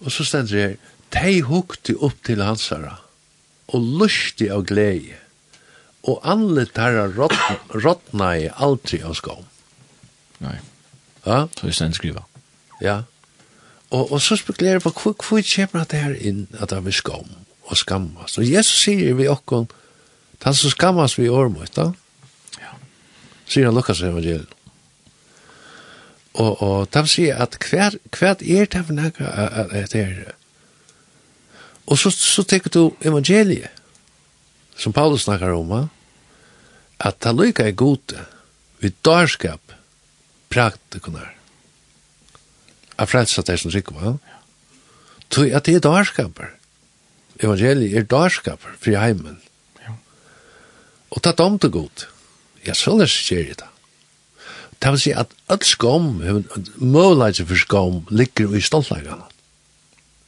Og 0.05 0.11
så 0.13 0.25
stender 0.27 0.51
det 0.51 0.63
her, 0.63 0.75
de 1.15 1.41
hukte 1.47 1.95
opp 2.03 2.17
til 2.27 2.43
hansara, 2.43 2.97
og 3.67 3.83
lusti 4.01 4.49
av 4.53 4.65
glede, 4.67 5.17
og 6.07 6.21
alle 6.23 6.65
tarra 6.71 7.07
rotna, 7.11 7.57
rotna 7.73 8.31
i 8.39 8.47
aldri 8.53 9.01
av 9.03 9.15
skån. 9.17 9.45
Nei. 10.43 10.57
Ja? 11.25 11.47
Så 11.51 11.67
er 11.67 11.71
det 11.71 11.97
skriva. 11.97 12.23
Ja. 12.83 13.01
Og, 13.89 14.11
og 14.11 14.21
så 14.21 14.37
spekulerer 14.39 14.79
jeg 14.79 14.85
på 14.85 14.93
hvor, 14.95 15.15
hvor 15.15 15.43
kommer 15.55 15.87
det 15.91 16.03
her 16.03 16.15
inn 16.15 16.45
at 16.59 16.71
det 16.71 16.79
er 16.79 16.85
og 17.67 17.77
skammas. 17.77 18.37
Og 18.39 18.47
Jesus 18.47 18.83
sier 18.85 19.15
vi 19.17 19.27
okkon, 19.31 19.67
han 20.43 20.55
som 20.55 20.71
skammas 20.71 21.17
vi 21.17 21.27
i 21.27 21.31
da. 21.75 21.91
ja. 22.61 22.75
sier 23.47 23.67
han 23.67 23.75
Lukas 23.75 24.01
evangeliet. 24.01 24.56
Og, 26.37 26.61
og 26.61 26.89
det 26.93 27.03
vil 27.03 27.31
at 27.33 27.57
hver, 27.69 27.97
hver 28.13 28.35
er 28.41 28.69
det 28.69 28.83
for 28.85 28.93
noe 28.93 29.09
at 29.09 29.93
det 29.93 30.01
er 30.01 30.35
Og 31.87 31.97
så, 31.97 32.11
så 32.11 32.43
tenker 32.43 32.69
du 32.69 32.93
evangeliet, 33.01 33.71
som 34.77 34.93
Paulus 34.93 35.23
snakkar 35.23 35.55
om, 35.55 35.89
at 36.99 37.23
det 37.23 37.33
lykke 37.35 37.63
er 37.63 37.71
gode, 37.71 38.25
vi 38.79 38.91
dørskap, 39.05 39.73
praktikunar, 40.49 41.33
a 42.97 43.05
frelsa 43.05 43.41
det 43.41 43.59
som 43.61 43.71
sikker, 43.71 43.95
va? 43.95 44.17
Tui 45.29 45.51
at 45.53 45.65
det 45.65 45.77
er 45.77 45.85
dørskaper. 45.85 46.53
Evangeliet 47.43 47.97
er 47.97 48.07
dørskaper 48.09 48.77
for 48.79 48.97
heimen. 48.97 49.41
Ja. 49.83 49.95
Og 51.11 51.23
det 51.23 51.33
er 51.33 51.37
domt. 51.37 52.07
Ja, 52.65 52.73
så 52.73 52.97
løs 52.97 53.11
skjer 53.11 53.53
det. 53.53 53.67
Det 54.83 54.91
vil 54.93 55.01
si 55.01 55.13
at 55.17 55.31
all 55.49 55.63
skam, 55.65 56.11
møvleidse 56.77 57.45
for 57.49 57.57
skam, 57.57 58.01
ligger 58.13 58.53
i 58.55 58.61
stoltleggene. 58.61 59.25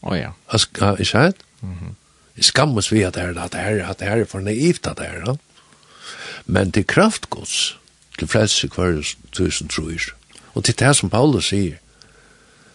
Å 0.01 0.15
ja. 0.15 0.31
Ikke 0.55 1.05
sant? 1.05 1.43
Jeg 2.39 2.47
skammes 2.47 2.87
vi 2.91 3.03
at 3.03 3.17
det 3.17 3.25
er 3.27 3.37
at 3.37 3.51
det 3.53 3.61
er, 3.61 3.81
at 3.83 3.99
det 3.99 4.07
er 4.07 4.25
for 4.25 4.39
naivt 4.39 4.87
at 4.87 4.97
det 4.97 5.09
er. 5.09 5.25
da. 5.25 5.35
Men 6.45 6.71
til 6.71 6.87
kraftgods, 6.87 7.75
til 8.17 8.27
frelse 8.31 8.69
hver 8.73 9.03
tusen 9.35 9.69
tror. 9.69 10.13
Og 10.55 10.63
til 10.63 10.75
det 10.79 10.95
som 10.95 11.11
Paulus 11.11 11.51
sier, 11.51 11.77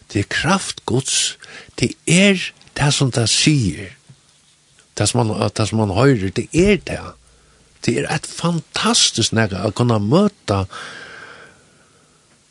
til 0.09 0.27
kraftgods, 0.29 1.39
det 1.81 1.95
er 2.07 2.39
det 2.77 2.91
som 2.95 3.11
det 3.11 3.27
sier, 3.33 3.95
det 4.99 5.09
som 5.09 5.27
man, 5.27 5.51
det 5.57 5.69
som 5.69 5.81
man 5.81 5.95
hører, 5.97 6.31
det 6.31 6.47
er 6.53 6.77
det. 6.77 7.01
Det 7.85 7.99
er 7.99 8.07
et 8.15 8.27
fantastisk 8.27 9.33
nægge 9.33 9.59
å 9.65 9.73
kunne 9.75 9.99
møte 10.01 10.65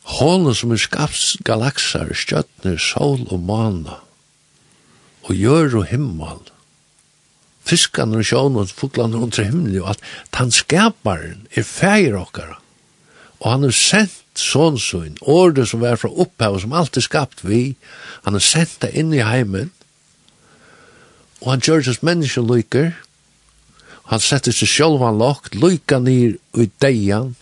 Hålen 0.04 0.52
som 0.54 0.72
er 0.74 0.80
skapt 0.82 1.44
galaksar, 1.48 2.10
stjøtner, 2.12 2.76
sol 2.80 3.24
og 3.32 3.40
måne, 3.48 3.96
og 5.24 5.32
gjør 5.32 5.80
og 5.80 5.86
himmel, 5.88 6.42
fiskene 7.64 8.20
og 8.20 8.28
sjån 8.28 8.58
og 8.60 8.74
fuglene 8.76 9.22
under 9.24 9.46
himmelen, 9.46 9.80
og 9.80 9.94
at 9.94 10.04
han 10.36 10.52
skaparen 10.52 11.46
er 11.56 11.64
feir 11.64 12.18
okkara, 12.20 12.58
og 13.40 13.48
han 13.48 13.64
har 13.64 13.76
sendt 13.76 14.20
sånnsøyn, 14.36 15.16
ordet 15.20 15.70
som 15.70 15.84
er 15.86 15.96
fra 16.00 16.10
opphavet, 16.10 16.64
som 16.64 16.76
alt 16.76 17.00
er 17.00 17.06
skapt 17.06 17.40
vi, 17.46 17.62
han 18.26 18.36
har 18.36 18.44
sendt 18.44 18.82
det 18.84 18.92
inn 19.00 19.12
i 19.16 19.24
heimen, 19.24 19.72
og 21.40 21.54
han 21.54 21.64
gjør 21.64 21.88
oss 21.92 22.04
menneskelykker, 22.04 22.92
han 24.12 24.20
setter 24.20 24.52
seg 24.52 24.68
sjølvan 24.68 25.16
lagt, 25.16 25.56
lykker 25.56 26.02
ned 26.04 26.36
i 26.60 26.68
deian, 26.84 27.36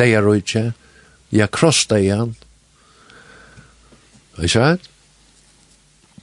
deian 0.00 0.24
røyke, 0.24 0.70
jeg 1.32 1.50
krosta 1.50 1.98
igjen. 2.00 2.34
Ikke 4.38 4.52
sant? 4.52 4.88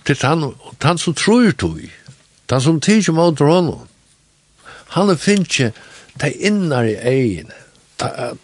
Til 0.06 0.18
han, 0.23 0.45
han 0.81 0.98
som 0.98 1.14
tror 1.14 1.52
tog, 1.52 1.81
han 2.49 2.61
som 2.61 2.81
tidsjer 2.81 3.14
mot 3.14 3.40
honom. 3.40 3.86
Han 4.95 5.10
er 5.10 5.19
finnkje 5.22 5.72
det 6.22 6.31
innar 6.34 6.88
i 6.90 6.95
egin. 6.98 7.52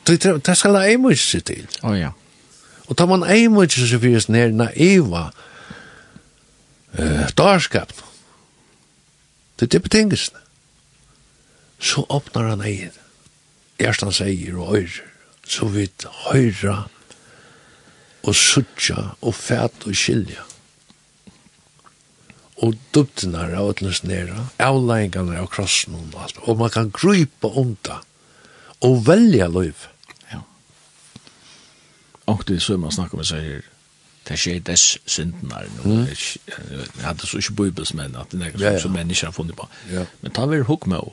Det 0.06 0.58
skal 0.58 0.78
ha 0.78 0.84
eimutsi 0.86 1.38
seg 1.38 1.46
til. 1.48 1.66
Å 1.82 1.90
oh, 1.90 1.98
ja. 1.98 2.12
Og 2.86 2.98
tar 2.98 3.10
man 3.10 3.26
eimutsi 3.26 3.88
seg 3.88 4.04
fyrir 4.04 4.28
nær 4.30 4.54
naiva 4.54 5.30
uh, 7.00 7.26
darskap. 7.38 7.94
Det 9.56 9.74
er 9.74 9.80
betingelsene, 9.80 10.42
Så 11.80 12.06
åpnar 12.10 12.50
han 12.50 12.62
egin. 12.62 12.94
Erst 13.80 14.02
han 14.02 14.14
sier 14.16 14.56
og 14.58 14.78
øyrer 14.78 15.15
så 15.46 15.70
vidt 15.70 16.06
høyra 16.26 16.86
og 18.26 18.36
suttja 18.36 19.12
og 19.22 19.36
fæt 19.38 19.86
og 19.86 19.98
skilja. 19.98 20.46
Og 22.64 22.78
dubtina 22.96 23.44
er 23.46 23.58
av 23.60 23.74
ætlens 23.74 24.02
nera, 24.08 24.48
avleggingene 24.64 25.38
av 25.42 25.50
krossen 25.52 25.98
og 25.98 26.16
alt. 26.24 26.40
Og 26.48 26.58
man 26.62 26.72
kan 26.72 26.92
grypa 26.96 27.52
om 27.52 27.76
og 28.82 29.08
velja 29.08 29.48
løyv. 29.48 29.88
Ja. 30.32 30.42
Og 32.32 32.44
det 32.48 32.56
er 32.56 32.64
så 32.64 32.78
man 32.78 32.92
snakker 32.92 33.18
med 33.18 33.28
seg 33.28 33.44
her, 33.44 33.66
det 34.26 34.40
skjer 34.42 34.60
dess 34.66 34.98
syndnar 35.06 35.68
nu. 35.84 35.92
Mm. 35.92 36.08
Jeg 36.08 37.04
hadde 37.04 37.28
så 37.28 37.38
ikke 37.38 37.54
bibelsmenn, 37.54 38.16
at 38.16 38.32
det 38.32 38.42
er 38.42 38.58
noe 38.58 38.80
som 38.82 38.96
mennesker 38.96 39.30
har 39.30 39.36
funnet 39.36 39.58
på. 39.58 39.68
Ja. 39.92 40.06
Men 40.22 40.34
ta 40.34 40.48
vel 40.50 40.66
hukk 40.66 40.88
med 40.90 41.04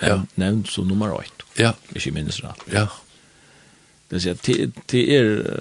henne, 0.00 0.26
nevnt 0.34 0.72
som 0.72 0.88
nummer 0.88 1.14
8. 1.14 1.46
Ja. 1.60 1.76
Ikke 1.94 2.10
minst 2.16 2.42
rett. 2.42 2.64
Ja. 2.72 2.80
ja. 2.80 3.05
Det 4.08 4.20
säger 4.20 4.36
till 4.36 4.72
till 4.86 5.10
er 5.10 5.60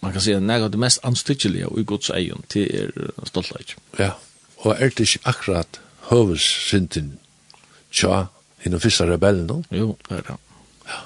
man 0.00 0.12
kan 0.12 0.20
säga 0.20 0.40
något 0.40 0.72
det 0.72 0.78
mest 0.78 1.04
anstyckliga 1.04 1.68
och 1.68 1.80
i 1.80 1.84
Guds 1.84 2.10
egen 2.10 2.42
till 2.48 2.74
er 2.74 2.90
stolthet. 3.24 3.76
Ja. 3.96 4.18
Och 4.56 4.76
är 4.76 4.92
det 4.96 5.00
inte 5.00 5.18
akkurat 5.22 5.80
hövs 6.00 6.42
synden 6.70 7.18
tja 7.90 8.26
i 8.62 8.68
den 8.68 8.80
första 8.80 9.06
rebellen 9.06 9.46
då? 9.46 9.64
Jo, 9.70 9.96
det 10.08 10.14
är 10.14 10.22
det. 10.22 10.36
Ja. 10.84 11.00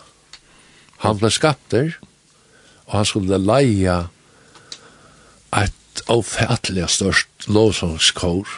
Han 0.97 1.17
blev 1.17 1.31
skapt 1.31 1.71
där 1.71 1.99
och 2.85 2.93
han 2.93 3.07
skulle 3.07 3.39
leja 3.39 4.09
ett 5.51 6.03
avfärdliga 6.07 6.89
störst 6.89 7.49
lovsångskår 7.49 8.49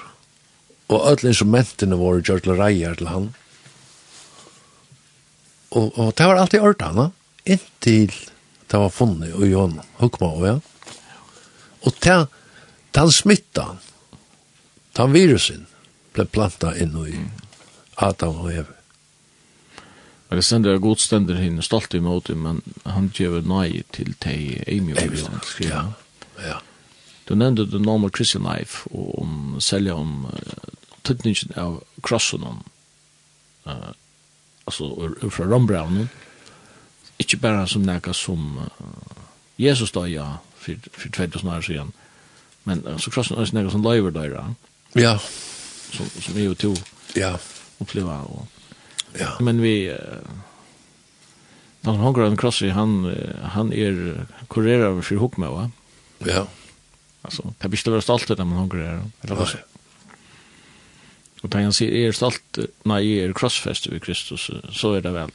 och 0.87 1.11
öll 1.11 1.27
instrumentene 1.27 1.97
våre 1.97 2.23
gjør 2.25 2.39
til 2.41 2.57
reier 2.57 2.95
til 2.95 3.09
han. 3.09 3.23
Mm 3.23 3.48
og, 5.71 5.99
og 5.99 6.13
det 6.17 6.27
var 6.27 6.41
alltid 6.41 6.65
ordene, 6.65 7.11
inntil 7.45 8.13
det 8.69 8.81
var 8.81 8.93
funnet 8.93 9.33
og 9.33 9.47
Jon 9.49 9.79
Hukma, 10.01 10.33
ja. 10.45 10.57
Og 11.87 11.95
det, 12.05 12.17
den 12.97 13.13
smittan, 13.13 13.79
den 14.99 15.15
virusen, 15.15 15.67
ble 16.13 16.27
planta 16.29 16.75
inn 16.77 16.97
i 17.07 17.21
Adam 17.97 18.43
og 18.43 18.51
Eve. 18.53 18.75
Jeg 20.29 20.45
sender 20.45 20.75
jeg 20.75 20.85
godstender 20.85 21.39
henne 21.41 21.65
stolt 21.65 21.95
imot, 21.97 22.29
men 22.37 22.61
han 22.85 23.09
gjør 23.17 23.41
nei 23.49 23.85
til 23.97 24.13
teg 24.21 24.65
Amy 24.69 24.93
og 24.93 25.65
Ja, 25.65 25.85
ja. 26.45 26.59
Du 27.29 27.35
nevnte 27.37 27.65
The 27.69 27.81
Normal 27.81 28.13
Christian 28.13 28.45
Life, 28.45 28.89
og 28.91 29.23
om 29.23 29.57
selja 29.61 29.95
om 29.97 30.27
uh, 30.29 30.69
tøtningen 31.05 31.57
av 31.57 31.81
krossen 32.05 32.45
om 32.45 32.61
uh, 33.69 33.93
altså 34.69 34.89
ur 35.23 35.31
fra 35.33 35.47
rombraunen, 35.49 36.09
bara 37.19 37.41
berre 37.43 37.67
som 37.67 37.83
nekka 37.83 38.13
som 38.15 38.59
uh, 38.59 39.23
Jesus 39.59 39.93
da, 39.93 40.05
ja, 40.07 40.27
for, 40.57 40.77
for 40.93 41.09
2000 41.09 41.51
år 41.51 41.65
siden, 41.67 41.93
men 42.65 42.85
uh, 42.87 42.99
så 42.99 43.11
krossen 43.11 43.39
er 43.39 43.51
nekka 43.55 43.73
som 43.75 43.83
løyver 43.83 44.15
døyra, 44.15 44.45
ja. 44.95 45.17
som, 45.93 46.07
som 46.21 46.37
er 46.37 46.47
jo 46.51 46.55
to 46.55 46.75
ja. 47.17 47.37
oppleva. 47.81 48.21
Og, 48.29 48.47
ja. 49.19 49.35
Men 49.41 49.63
vi, 49.63 49.91
uh, 49.91 50.23
den 51.83 51.95
som 51.97 52.05
hongra 52.05 52.29
en 52.29 52.39
krossri, 52.39 52.71
han, 52.75 53.01
han 53.57 53.73
er 53.73 54.27
kurerer 54.53 55.03
for 55.03 55.19
hukma, 55.25 55.51
va? 55.51 55.69
Ja. 56.27 56.47
alltså 57.23 57.55
det 57.59 57.69
blir 57.69 57.79
ikke 57.79 58.01
stolt 58.03 58.31
av 58.31 58.39
man 58.39 58.49
men 58.49 58.59
hongra 58.59 58.87
er. 58.87 59.03
Eller, 59.23 59.65
Og 61.49 61.55
da 61.55 61.63
han 61.65 61.73
sier, 61.73 61.95
jeg 61.97 62.13
er 62.13 62.17
stolt, 62.17 62.59
nei, 62.85 62.99
jeg 63.07 63.25
er 63.25 63.31
krossfester 63.33 63.95
ved 63.95 64.03
Kristus, 64.05 64.51
så 64.77 64.91
er 64.99 65.05
det 65.07 65.15
vel 65.15 65.31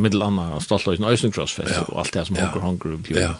middel 0.00 0.24
anna 0.24 0.46
stolt 0.56 0.64
stoltløysen 0.64 1.04
øysen 1.04 1.34
krossfester, 1.36 1.82
ja. 1.82 1.82
og 1.92 2.00
alt 2.00 2.14
det 2.16 2.22
som 2.30 2.38
ja. 2.38 2.46
honker, 2.46 2.64
honker 2.64 2.94
og 2.96 3.02
bjør. 3.04 3.20
Ja. 3.20 3.34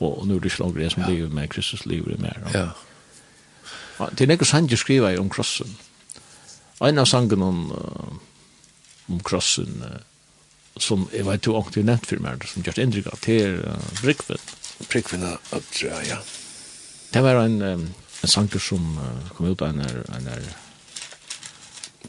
Og 0.00 0.24
nå 0.24 0.38
er 0.38 0.40
det 0.40 0.50
ikke 0.50 0.62
langer 0.62 0.80
det 0.80 0.88
som 0.94 1.04
ja. 1.04 1.10
lever 1.12 1.36
med 1.36 1.52
Kristus 1.52 1.84
lever 1.84 2.16
med. 2.24 2.40
Og. 2.46 2.56
Ja. 2.56 4.08
Det 4.16 4.24
er 4.24 4.32
sant 4.32 4.48
sanger 4.48 4.80
skriver 4.80 5.20
om 5.20 5.28
krossen. 5.28 5.76
En 6.80 7.04
av 7.04 7.06
sangen 7.08 7.44
om, 7.44 7.62
uh, 7.72 9.12
om 9.12 9.20
krossen, 9.20 9.84
uh, 9.84 10.00
som 10.80 11.04
jeg 11.12 11.28
vet 11.28 11.46
jo 11.46 11.60
ångt 11.60 11.76
i 11.76 11.84
nevnt 11.84 12.08
for 12.08 12.20
meg, 12.24 12.48
som 12.48 12.64
gjørt 12.64 12.80
inntrykk 12.80 13.12
av, 13.12 13.20
det 13.28 13.40
er 13.44 13.60
uh, 13.60 13.88
Brikven. 14.00 14.40
Brikven, 14.88 15.28
ja, 15.84 16.02
ja. 16.08 16.20
Det 17.12 17.22
var 17.24 17.44
en, 17.44 17.60
um, 17.62 17.88
en 18.24 18.32
sanger 18.40 18.60
som 18.60 18.96
uh, 18.96 19.32
kom 19.36 19.52
ut 19.52 19.64
av 19.64 19.76
en, 19.76 19.84
en, 19.84 20.32
en 20.32 20.54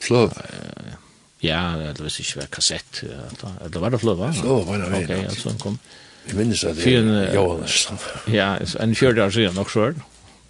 Fløv? 0.03 0.33
Ja, 1.45 1.61
det 1.93 2.01
visste 2.01 2.25
ikke 2.25 2.41
hva 2.41 2.49
kassett. 2.57 3.01
Det 3.03 3.81
var 3.81 3.93
det 3.93 4.01
fløv, 4.01 4.19
va? 4.19 4.31
Fløv 4.33 4.65
var 4.67 4.81
det 4.81 4.91
veien. 4.93 5.09
Ok, 5.09 5.31
altså, 5.31 5.55
kom. 5.61 5.79
Jeg 6.27 6.35
minnes 6.35 6.63
at 6.67 6.75
det 6.75 6.93
er 6.97 7.33
Johan. 7.35 7.63
Ja, 8.39 8.55
en 8.83 8.95
fjørde 8.97 9.23
år 9.23 9.35
siden 9.35 9.55
nok 9.55 9.71
sjøl. 9.71 9.99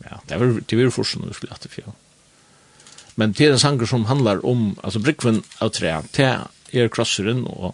Ja, 0.07 0.21
det 0.29 0.39
var 0.39 0.53
det 0.61 0.77
var 0.79 0.93
først 0.95 1.19
vi 1.21 1.33
skulle 1.35 1.53
hatt 1.53 1.67
fjør. 1.69 1.91
Men 3.17 3.33
det 3.33 3.47
er 3.47 3.55
en 3.55 3.59
sanger 3.61 3.89
som 3.89 4.05
handlar 4.05 4.43
om, 4.45 4.77
altså 4.83 5.01
Brickven 5.01 5.41
av 5.61 5.71
tre, 5.73 5.95
det 6.13 6.29
er 6.73 6.91
krosseren, 6.93 7.43
og, 7.49 7.73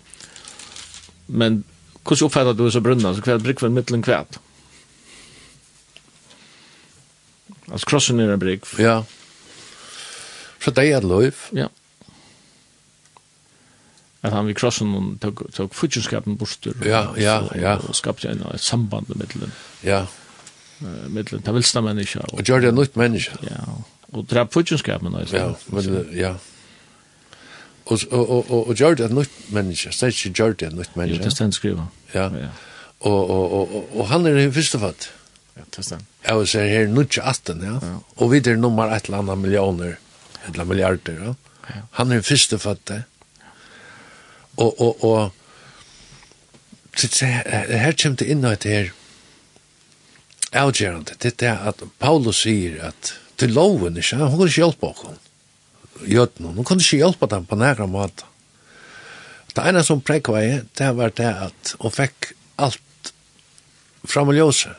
men 1.28 1.64
hvordan 2.04 2.30
oppfattet 2.30 2.58
du 2.60 2.70
så 2.72 2.82
brunna, 2.84 3.12
så 3.12 3.24
hva 3.24 3.36
er 3.36 3.44
Brickven 3.44 3.76
mittelen 3.76 4.04
kvæt? 4.04 4.40
Altså 7.70 7.90
krossen 7.90 8.20
er 8.24 8.32
en 8.32 8.40
Brickven. 8.40 8.84
Ja. 8.84 9.02
Så 10.64 10.72
det 10.72 10.85
er 10.94 11.03
løyv. 11.03 11.48
Ja. 11.56 11.68
At 14.23 14.31
han 14.31 14.48
vi 14.48 14.56
krossen 14.56 14.94
og 14.95 15.07
tog, 15.22 15.41
tog 15.52 15.73
futjenskapen 15.76 16.38
borster. 16.40 16.77
Ja, 16.88 17.10
ja, 17.19 17.41
ja. 17.60 17.76
Og 17.84 17.95
skapte 17.95 18.31
en 18.31 18.45
et 18.53 18.64
samband 18.64 19.10
med 19.11 19.19
middelen. 19.19 19.52
Ja. 19.84 20.06
Uh, 20.80 21.10
middelen 21.11 21.44
ta 21.44 21.52
vilsta 21.52 21.81
menneska. 21.84 22.23
Og, 22.30 22.40
og 22.40 22.48
gjør 22.48 22.64
det 22.64 22.73
nytt 22.77 22.95
menneska. 22.95 23.35
Ja, 23.44 23.65
og 24.14 24.27
drap 24.31 24.53
futtjenskapen. 24.53 25.15
Ja, 25.34 25.52
men, 25.68 26.06
ja. 26.15 26.35
Og, 27.85 27.99
og, 28.11 28.30
og, 28.30 28.52
og, 28.52 28.69
og 28.69 28.76
gjør 28.76 28.95
det 29.02 29.10
nytt 29.11 29.52
menneska. 29.52 29.91
Stedt 29.91 30.15
ikke 30.15 30.40
gjør 30.40 30.56
det 30.61 30.72
nytt 30.77 30.95
menneska. 30.95 31.19
Jo, 31.19 31.23
det 31.23 31.35
stendt 31.35 31.60
skriva. 31.60 31.90
Ja. 32.14 32.30
ja. 32.40 32.53
Og, 33.03 33.30
og, 33.30 33.53
og, 33.53 33.90
og, 33.98 34.07
han 34.07 34.26
er 34.26 34.40
i 34.40 34.48
første 34.56 34.80
fatt. 34.80 35.10
Ja, 35.57 35.68
det 35.76 35.84
stendt. 35.84 36.07
Jeg 36.23 36.40
vil 36.40 36.48
si 36.48 36.64
her, 36.72 36.88
nytt 36.88 37.19
18, 37.19 37.60
ja. 37.68 37.76
ja. 37.84 37.98
Og 38.23 38.31
vi 38.31 38.40
er 38.40 38.56
nummer 38.56 38.95
et 38.95 39.11
eller 39.11 39.26
annet 39.26 39.44
millioner 39.44 39.98
eller 40.48 40.68
miljarder. 40.70 41.20
Ja. 41.20 41.34
Ja. 41.70 41.82
Han 41.99 42.11
er 42.11 42.20
den 42.20 42.28
første 42.28 42.60
fatte. 42.60 43.03
Og, 44.60 44.82
og, 44.82 45.03
og, 45.03 45.32
her 46.94 47.95
kommer 47.98 48.20
det 48.20 48.28
inn 48.30 48.44
et 48.45 48.68
her 48.70 48.91
avgjørende, 50.53 51.15
det 51.18 51.41
er 51.41 51.64
at 51.72 51.82
Paulus 51.98 52.44
sier 52.44 52.78
at 52.91 53.15
til 53.41 53.56
loven, 53.56 53.98
ikke? 53.98 54.20
hun 54.22 54.38
kan 54.38 54.52
ikke 54.52 54.61
hjelpe 54.61 54.91
oss. 54.91 55.32
Jødene, 56.06 56.53
hun 56.53 56.68
kan 56.68 56.82
ikke 56.82 56.99
hjelpe 57.02 57.30
dem 57.32 57.48
på 57.49 57.57
nære 57.57 57.88
måte. 57.90 58.28
Det 59.53 59.65
ene 59.70 59.84
som 59.86 60.02
prekvei, 60.02 60.61
det 60.78 60.91
var 60.98 61.14
det 61.18 61.30
at 61.48 61.74
hun 61.82 61.94
fikk 61.94 62.34
alt 62.61 63.14
fram 64.06 64.30
og 64.30 64.38
ljøse 64.38 64.74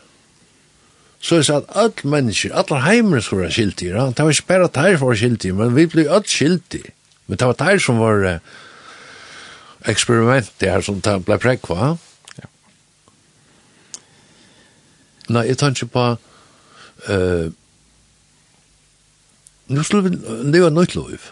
så 1.25 1.39
er 1.39 1.41
det 1.41 1.55
at 1.57 1.71
alle 1.81 2.11
mennesker, 2.13 2.53
alle 2.53 2.83
heimer 2.85 3.23
skulle 3.25 3.47
være 3.47 3.57
skiltige, 3.57 3.95
ja? 3.97 4.11
det 4.13 4.25
var 4.25 4.35
ikke 4.35 4.51
bare 4.51 4.69
teir 4.69 4.99
for 5.01 5.09
var 5.09 5.17
skiltige, 5.17 5.57
men 5.57 5.73
vi 5.77 5.87
ble 5.89 6.05
alle 6.05 6.29
skiltige. 6.29 6.93
Men 7.27 7.41
det 7.41 7.47
var 7.49 7.57
teir 7.57 7.81
som 7.81 8.01
var 8.03 8.27
eh, 8.29 8.51
eksperimentet 9.89 10.69
her 10.69 10.85
som 10.85 11.01
ble 11.01 11.39
prekva. 11.41 11.95
Ja. 12.37 12.51
Nei, 15.33 15.47
jeg 15.49 15.59
tar 15.63 15.73
ikke 15.73 15.93
på... 15.97 16.05
Uh, 17.05 17.49
nu 19.69 19.81
skulle 19.85 20.11
vi 20.11 20.37
leva 20.53 20.69
nytt 20.73 20.93
lov. 20.97 21.31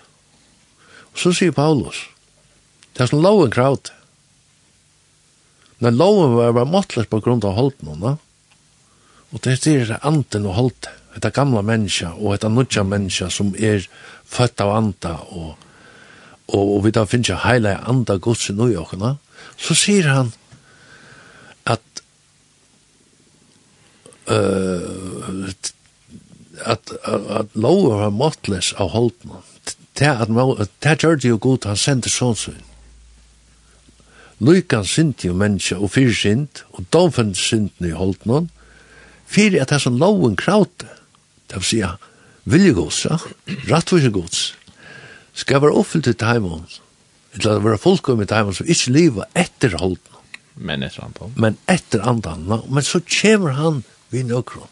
Og 1.13 1.21
så 1.21 1.37
sier 1.37 1.53
Paulus, 1.53 2.07
det 2.97 3.05
er 3.05 3.13
som 3.13 3.21
loven 3.25 3.53
krav 3.53 3.79
Men 5.85 5.97
loven 5.97 6.37
var, 6.37 6.53
bare 6.53 6.69
måttelig 6.69 7.09
på 7.13 7.21
grunn 7.21 7.45
av 7.45 7.57
holdt 7.61 7.83
noen, 7.85 8.01
da. 8.01 8.17
No? 8.17 8.32
Og 9.33 9.41
det 9.45 9.53
er 9.67 9.87
det 9.87 9.99
anden 10.03 10.47
og 10.47 10.55
holdt, 10.55 10.89
det 11.15 11.25
er 11.25 11.31
gamla 11.31 11.63
menneska 11.63 12.13
og 12.17 12.39
det 12.41 12.45
er 12.45 12.53
nudja 12.53 12.83
menneska 12.83 13.29
som 13.31 13.55
er 13.59 13.85
født 14.25 14.61
av 14.65 14.77
anda 14.77 15.17
og, 15.29 15.57
og, 16.49 16.63
og 16.63 16.85
vi 16.85 16.93
da 16.93 17.05
finnes 17.09 17.29
jeg 17.29 17.43
heile 17.45 17.77
anda 17.89 18.17
gods 18.17 18.49
i 18.51 18.57
nøyåkene, 18.57 19.17
så 19.57 19.77
sier 19.77 20.09
han 20.09 20.33
at 21.69 22.03
uh, 24.29 25.49
at, 26.65 26.93
at, 27.05 27.23
at 27.41 27.55
lover 27.55 27.97
var 28.05 28.13
måttles 28.15 28.73
av 28.81 28.93
holdene. 28.93 29.41
Det 29.99 30.09
at 30.09 30.71
det 30.83 30.99
gjør 31.03 31.17
det 31.21 31.29
jo 31.29 31.39
godt, 31.41 31.69
han 31.69 31.77
sendte 31.77 32.11
sånn 32.13 32.37
sin. 32.39 32.61
Lykan 34.43 34.87
sint 34.89 35.25
jo 35.25 35.35
menneska 35.39 35.77
og 35.79 35.93
fyrir 35.95 36.13
fyrsint, 36.13 36.65
og 36.73 36.87
domfend 36.95 37.37
sintene 37.39 37.93
i 37.93 37.97
holdene, 37.97 38.47
og 38.47 38.62
fyrir 39.33 39.63
at 39.63 39.73
det 39.73 39.81
som 39.83 39.99
loven 40.01 40.37
kraute, 40.39 40.89
det 41.51 41.61
vil 41.61 41.69
si 41.69 41.83
viljegods, 42.45 43.05
ja, 43.07 43.19
rattvisegods, 43.71 44.53
skal 45.35 45.63
være 45.63 45.79
oppfyllt 45.81 46.11
i 46.11 46.17
taimon, 46.19 46.67
eller 47.33 47.57
det 47.57 47.65
være 47.65 47.81
fullkom 47.81 48.23
i 48.23 48.29
taimon, 48.29 48.57
som 48.57 48.69
ikke 48.69 48.93
liva 48.93 49.29
etter 49.39 49.79
holden. 49.81 50.09
Men 50.55 50.85
etter 50.85 51.07
andan. 51.07 51.33
Men 51.41 51.57
etter 51.71 52.03
andan, 52.05 52.45
no? 52.49 52.61
men 52.69 52.85
så 52.85 53.01
kommer 53.01 53.57
han 53.57 53.83
vi 54.13 54.25
nøkron. 54.29 54.69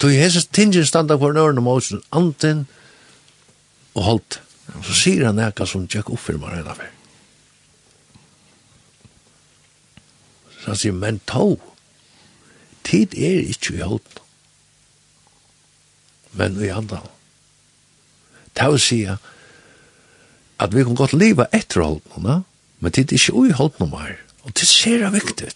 Tog 0.00 0.12
Jesus 0.12 0.46
tingen 0.46 0.86
standa 0.88 1.16
på 1.20 1.32
nøren 1.32 1.60
og 1.60 1.64
måsen, 1.64 2.02
anten 2.12 2.66
og 3.94 4.04
holdt. 4.04 4.40
Så 4.86 4.96
sier 4.96 5.26
han 5.28 5.40
eka 5.42 5.66
som 5.68 5.88
tjekk 5.90 6.12
oppfirmar 6.14 6.54
henne 6.56 6.76
fyr. 6.76 6.92
Så 10.60 10.72
han 10.72 10.80
sier, 10.80 10.96
men 10.96 11.20
tog, 11.28 11.60
tid 12.90 13.14
er 13.14 13.40
ikke 13.52 13.78
i 13.78 13.84
holdt, 13.86 14.20
men 16.38 16.58
i 16.62 16.70
andre. 16.74 17.02
Det 18.58 18.70
vil 18.72 18.82
si 18.82 19.02
at 20.60 20.74
vi 20.74 20.84
kan 20.84 20.98
godt 20.98 21.14
leve 21.16 21.46
etter 21.56 21.84
holdene, 21.84 22.42
men 22.80 22.92
tid 22.92 23.12
er 23.12 23.20
ikke 23.20 23.46
i 23.48 23.56
holdene 23.56 23.90
mer. 23.92 24.18
Og 24.44 24.54
det 24.56 24.66
ser 24.68 25.04
er 25.04 25.14
viktig. 25.14 25.52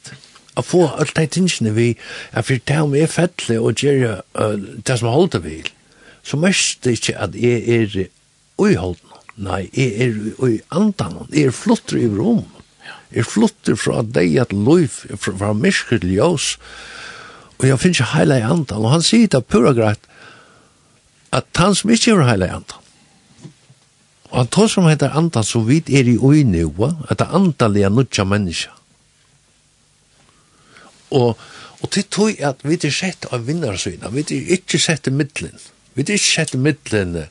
Å 0.54 0.62
få 0.62 0.84
alt 0.86 1.16
de 1.16 1.26
tingene 1.26 1.72
vi, 1.74 1.88
at 2.32 2.46
for 2.46 2.62
det 2.68 2.80
om 2.84 2.94
jeg 2.94 3.10
fettelig 3.10 3.58
og 3.58 3.82
gjør 3.82 4.20
uh, 4.38 4.54
det 4.86 4.98
som 5.00 5.10
holder 5.10 5.42
vil, 5.42 5.70
så 6.24 6.38
mest 6.40 6.84
det 6.84 6.98
ikke 6.98 7.16
at 7.26 7.34
jeg 7.36 7.64
er 7.74 7.96
i 8.04 8.76
holdene. 8.78 9.20
Nei, 9.34 9.64
jeg 9.74 9.96
er 9.98 10.46
i 10.46 10.60
andan, 10.70 11.24
jeg 11.34 11.50
er 11.50 11.56
flutter 11.56 11.98
i 11.98 12.06
rom. 12.06 12.44
Jeg 13.10 13.24
er 13.24 13.26
flutter 13.26 13.78
fra 13.78 14.04
deg 14.06 14.36
at 14.38 14.54
liv, 14.54 14.94
fra, 15.18 15.34
fra 15.40 15.50
mysker 15.58 15.98
til 16.02 16.14
ljøs, 16.14 16.54
Og 17.58 17.68
jeg 17.68 17.80
finner 17.80 18.00
ikke 18.00 18.12
heila 18.14 18.38
i 18.40 18.46
andan, 18.46 18.84
og 18.84 18.94
han 18.96 19.04
sier 19.04 19.30
det 19.30 19.44
pura 19.46 19.72
greit, 19.76 20.08
at 21.34 21.46
han 21.58 21.74
som 21.74 21.90
ikke 21.90 22.14
er 22.14 22.26
heila 22.28 22.48
i 22.48 22.56
andan, 22.56 22.80
og 24.34 24.40
han 24.40 24.50
tar 24.50 24.70
som 24.70 24.88
heter 24.90 25.14
andan, 25.14 25.46
så 25.46 25.60
vidt 25.62 25.92
er 25.94 26.08
i 26.10 26.16
øyne 26.18 26.64
jo, 26.64 26.88
at 27.08 27.20
det 27.20 27.28
andalige 27.30 27.90
nutja 27.90 28.24
menneska. 28.26 28.72
Og, 31.14 31.38
og 31.80 31.90
til 31.94 32.06
tog 32.10 32.40
at 32.42 32.64
vi 32.66 32.74
er 32.74 32.90
sett 32.90 33.28
av 33.30 33.46
vinnarsøyna, 33.46 34.10
vi 34.10 34.24
er 34.24 34.54
ikke 34.56 34.80
sett 34.82 35.06
i 35.06 35.14
middelen, 35.14 35.54
vi 35.94 36.02
er 36.02 36.16
ikke 36.16 36.32
sett 36.32 36.54
i 36.56 36.58
middelen, 36.58 37.28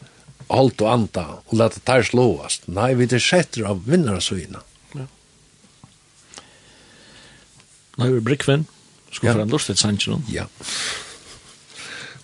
alt 0.54 0.84
og 0.86 0.91
anda, 0.94 1.26
og 1.44 1.58
lette 1.60 1.82
tar 1.84 2.06
slåast. 2.08 2.70
Nei, 2.72 2.94
vi 2.95 3.10
er 3.10 3.24
sett 3.24 3.60
av 3.60 3.84
vinnarsøyna. 3.90 4.62
Ja. 4.95 5.08
Nei, 8.00 8.14
vi 8.14 8.38
er. 8.38 8.64
Skal 9.14 9.38
ja. 9.38 9.45
lustigt 9.45 9.80
sannsyn. 9.80 10.26
Ja. 10.34 10.45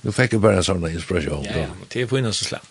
Nu 0.01 0.11
fikk 0.15 0.33
jeg 0.33 0.41
bare 0.41 0.57
en 0.61 0.65
sånn 0.65 0.85
inspiration. 0.89 1.45
Ja, 1.45 1.67
ja. 1.67 1.71
Det 1.91 2.01
er 2.03 2.07
på 2.09 2.17
innan 2.19 2.33
så 2.33 2.45
släpp. 2.49 2.67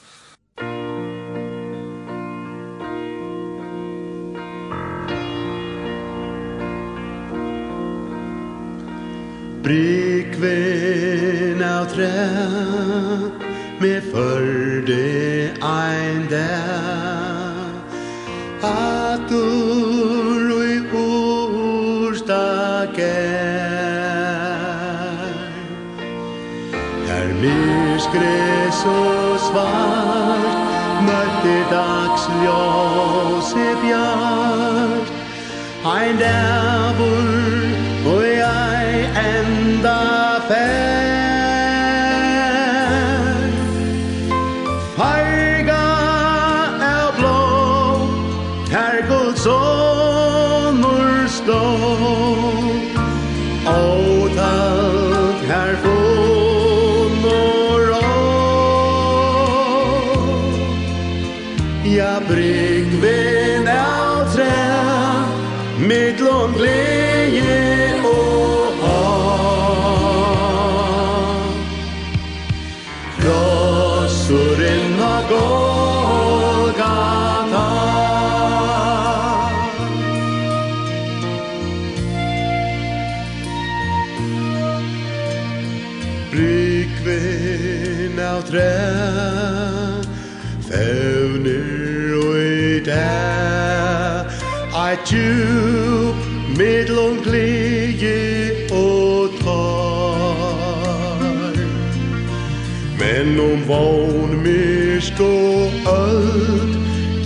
Brykven 9.69 11.63
av 11.63 11.87
træ 11.93 12.13
Med 13.81 14.03
førde 14.13 15.53
ein 15.61 16.29
der 16.31 17.69
Att 18.63 19.29
du 19.29 19.88
Guds 27.99 28.13
gräs 28.13 28.85
och 28.85 29.41
svart 29.41 30.59
Mötte 31.03 31.65
dagsljus 31.71 33.53
i 33.57 33.87
bjart. 33.87 35.09
Ein 35.85 36.19
dag 36.19 36.78
djup 95.13 96.17
Medlång 96.59 97.19
glädje 97.23 98.53
och 98.65 99.45
tar 99.45 100.29
Men 102.99 103.41
om 103.41 103.65
vann 103.69 104.43
myrst 104.43 105.21
och 105.21 105.93
allt 105.93 106.79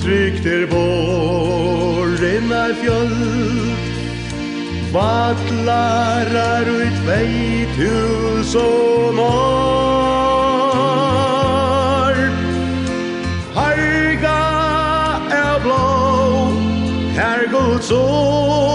Tryggt 0.03 0.47
er 0.47 0.67
våren 0.67 2.53
är 2.53 2.75
fjöld. 2.75 3.77
Vattlarar 4.93 6.67
ut 6.83 6.99
vejt 7.07 7.69
tusen 7.77 9.19
år 9.19 10.12
Guds 17.51 17.90
ord. 17.90 18.72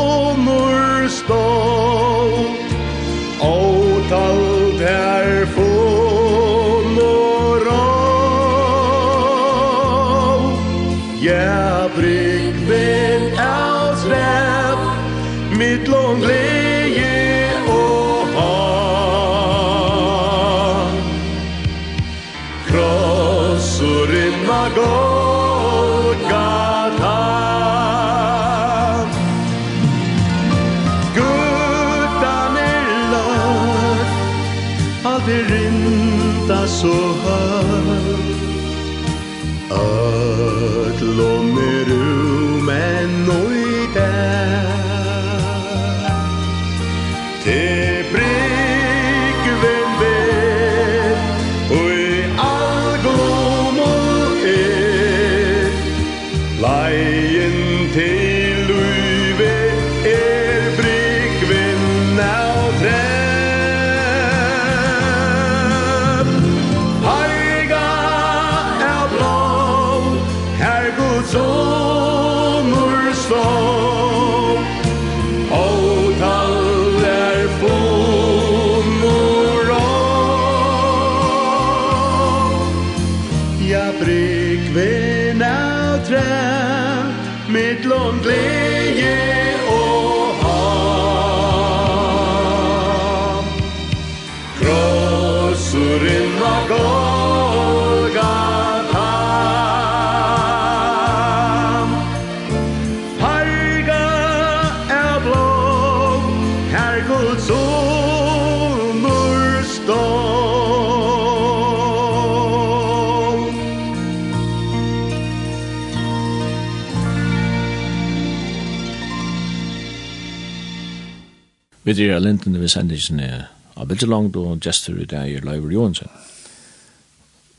Vi 121.88 121.94
er 122.04 122.20
Linden 122.20 122.68
sender 122.68 123.00
ikke 123.00 123.46
av 123.80 123.88
Biddelangt 123.88 124.36
og 124.36 124.60
gestur 124.60 124.98
i 125.00 125.06
dag 125.08 125.32
er 125.32 125.46
Leivur 125.48 125.72
Johansen. 125.72 126.10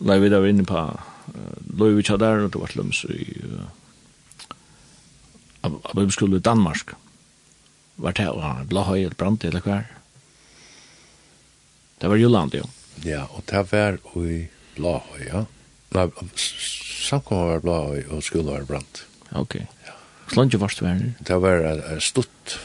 Leivur 0.04 0.34
er 0.36 0.48
inne 0.50 0.66
på 0.68 0.82
Leivur 1.80 2.04
Tjadar 2.04 2.44
og 2.44 2.52
det 2.52 2.60
var 2.60 2.76
løms 2.76 3.00
i 3.08 3.24
av 5.64 5.80
Abibskole 5.94 6.42
i 6.42 6.44
Danmark. 6.44 6.92
Var 7.96 8.20
det 8.20 8.28
her, 8.28 8.62
Blahøy 8.68 9.00
eller 9.00 9.16
Brant 9.16 9.48
eller 9.48 9.64
hver? 9.64 9.88
Det 11.98 12.12
var 12.12 12.20
Joland, 12.20 12.52
jo. 12.54 12.68
Ja, 13.08 13.24
og 13.32 13.48
det 13.48 13.64
var 13.72 13.96
i 14.28 14.42
Blahøy, 14.76 15.24
ja. 15.24 15.46
Nei, 15.96 16.10
samkommet 16.36 17.54
var 17.56 17.64
Blahøy 17.64 18.04
og 18.12 18.26
skolen 18.28 18.52
var 18.52 18.68
Brant. 18.68 19.06
Ok. 19.32 19.62
Ja. 19.88 19.96
varst 20.36 20.84
var 20.84 21.00
her? 21.00 21.14
Det 21.24 21.40
var 21.40 21.96
stutt 22.04 22.60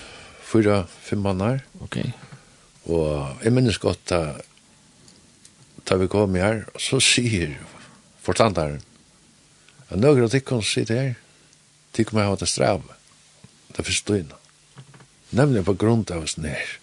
fyra, 0.53 0.83
fem 1.01 1.25
månader. 1.25 1.65
Okej. 1.81 2.13
Okay. 2.13 2.23
Och 2.83 3.27
jag 3.43 3.53
minns 3.53 3.77
gott 3.77 4.05
da, 4.05 4.35
tar 5.83 5.97
vi 5.97 6.07
kom 6.07 6.35
her, 6.35 6.65
så 6.75 6.99
sier 6.99 7.55
forstandaren, 8.23 8.81
at 9.87 9.99
noen 9.99 10.25
av 10.25 10.31
tikkene 10.33 10.65
sitter 10.67 10.99
her, 10.99 11.13
tikkene 11.95 12.19
meg 12.19 12.31
har 12.31 12.41
det 12.41 12.49
strav, 12.51 12.83
det 13.75 13.85
forstår 13.87 14.19
jeg 14.21 14.39
Nemlig 15.33 15.63
på 15.65 15.73
grunn 15.73 16.03
av 16.13 16.27
oss 16.27 16.35
nær, 16.37 16.75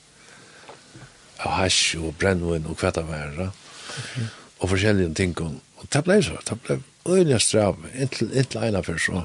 av 1.38 1.60
hasj 1.60 2.00
og 2.00 2.16
brennvinn 2.18 2.66
og 2.66 2.80
kvett 2.80 2.98
av 2.98 3.12
æra, 3.14 3.52
okay. 3.92 4.26
og 4.58 4.72
forskjellige 4.72 5.14
ting. 5.14 5.36
Og 5.38 5.86
det 5.86 6.02
ble 6.08 6.16
så, 6.24 6.40
det 6.48 6.58
ble 6.64 6.80
øyne 7.06 7.38
strav, 7.38 7.78
inntil, 7.94 8.32
inntil 8.34 8.66
ena 8.66 8.82
før 8.82 8.98
så. 8.98 9.22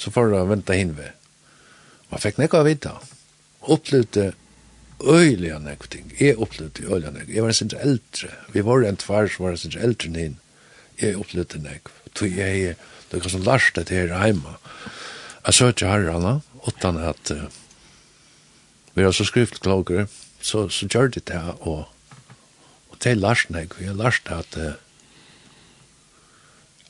Så 0.00 0.10
får 0.10 0.32
du 0.32 0.40
vente 0.48 0.74
hinved. 0.74 1.14
Man 2.10 2.24
fikk 2.24 2.40
nekka 2.40 2.64
å 2.64 2.66
vite. 2.66 2.96
Ja 2.96 3.19
opplevde 3.70 4.32
øyelig 5.00 5.52
av 5.54 5.62
nekve 5.64 5.90
ting. 5.92 6.12
Jeg 6.20 6.38
opplevde 6.38 6.86
øyelig 6.86 7.08
av 7.08 7.16
nekve. 7.16 7.34
Jeg 7.34 7.44
var 7.44 7.52
en 7.52 7.58
sinne 7.60 7.82
eldre. 7.86 8.30
Vi 8.52 8.64
var 8.66 8.84
en 8.84 9.00
tvær 9.00 9.30
som 9.32 9.46
var 9.46 9.56
en 9.56 9.62
sinne 9.62 9.84
eldre 9.86 10.10
enn 10.26 10.38
Jeg 11.00 11.16
opplevde 11.16 11.62
nekve. 11.62 11.94
Tog 12.14 12.36
jeg, 12.36 12.74
det 13.10 13.22
var 13.22 13.32
som 13.32 13.46
lars 13.46 13.70
det 13.74 13.88
her 13.88 14.12
hjemme. 14.12 14.56
Jeg 15.46 15.54
så 15.54 15.70
søkte 15.70 15.88
herrene, 15.88 16.40
utan 16.66 16.98
at 17.00 17.30
uh, 17.32 17.46
vi 18.94 19.04
var 19.04 19.14
så 19.16 19.24
skrift 19.24 19.54
skriftklokker, 19.56 20.06
så, 20.42 20.68
så 20.68 20.86
gjør 20.86 21.08
de 21.08 21.20
det, 21.20 21.40
og, 21.60 21.88
og 22.90 22.98
det 23.02 23.12
er 23.12 23.22
lars 23.22 23.46
nekve. 23.48 23.86
Jeg 23.86 23.96
lars 23.96 24.20
det 24.26 24.36
at 24.36 24.58
uh, 24.60 24.74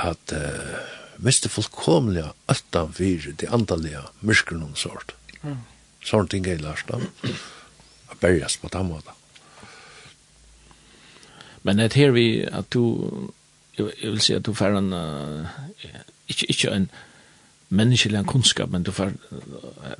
at 0.00 0.32
uh, 0.32 0.80
miste 1.20 1.50
fullkomlige 1.52 2.32
øttan 2.50 2.92
fyrir 2.96 3.34
de 3.36 3.48
andalige 3.52 4.02
myrskren 4.20 4.64
om 4.64 4.74
sort. 4.76 5.14
Mm 5.42 5.60
sånne 6.04 6.32
ting 6.32 6.46
er 6.48 6.62
lærst 6.62 6.90
da. 6.90 7.00
Å 8.10 8.18
berges 8.20 8.58
på 8.60 8.70
den 8.72 8.90
måten. 8.90 9.16
Men 11.62 11.76
det 11.76 11.92
her 11.92 12.14
vi 12.16 12.42
at 12.44 12.70
du, 12.72 13.28
jeg 13.76 13.92
vil 14.00 14.20
si 14.24 14.34
at 14.34 14.46
du 14.46 14.54
får 14.56 14.78
en, 14.78 14.92
ikke, 16.28 16.46
ikke 16.48 16.72
en 16.72 16.88
menneskelig 17.70 18.24
kunnskap, 18.26 18.70
men 18.72 18.82
du 18.82 18.90
får, 18.92 19.12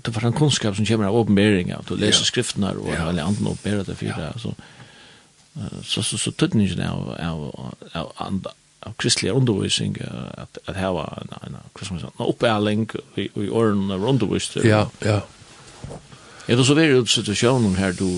du 0.02 0.12
får 0.12 0.26
en 0.26 0.36
kunnskap 0.36 0.76
som 0.76 0.86
kommer 0.88 1.06
av 1.06 1.18
åpenberinga, 1.20 1.82
du 1.88 1.94
leser 1.94 2.24
ja. 2.24 2.30
skriftene 2.30 2.72
og 2.74 2.88
ja. 2.90 3.04
alle 3.08 3.22
andre 3.22 3.52
åpenberer 3.52 3.84
det 3.86 3.98
for 4.00 4.08
ja. 4.08 4.32
så, 4.40 4.54
så, 5.84 6.02
så, 6.02 6.18
så 6.18 6.32
tøtningen 6.32 6.80
av, 6.82 7.12
av, 7.14 7.44
av, 7.92 8.10
av, 8.16 8.40
av 8.88 8.96
kristelig 8.98 9.34
undervisning, 9.36 10.00
at, 10.00 10.58
at 10.66 10.80
her 10.80 10.96
var 10.96 11.20
en, 11.20 11.36
en, 11.44 11.60
en, 11.60 12.00
en 12.00 12.24
oppæling 12.26 12.88
i, 13.16 13.28
i 13.28 13.48
årene 13.48 14.00
undervisning. 14.00 14.66
Ja, 14.66 14.86
ja. 15.04 15.20
Er 16.50 16.58
det 16.58 16.66
så 16.66 16.74
veldig 16.74 17.04
i 17.04 17.10
situasjonen 17.14 17.76
her 17.78 17.92
du 17.94 18.08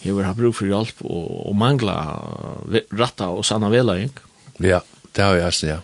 hever 0.00 0.24
har 0.24 0.36
brug 0.38 0.54
for 0.56 0.70
hjelp 0.70 1.02
og, 1.04 1.26
og 1.50 1.56
mangla 1.58 1.96
ratta 2.96 3.28
og 3.28 3.44
sanna 3.44 3.68
vela, 3.72 3.98
ikke? 4.00 4.24
Ja, 4.64 4.80
det 5.12 5.24
har 5.24 5.36
jeg 5.36 5.50
også, 5.50 5.68
ja. 5.74 5.80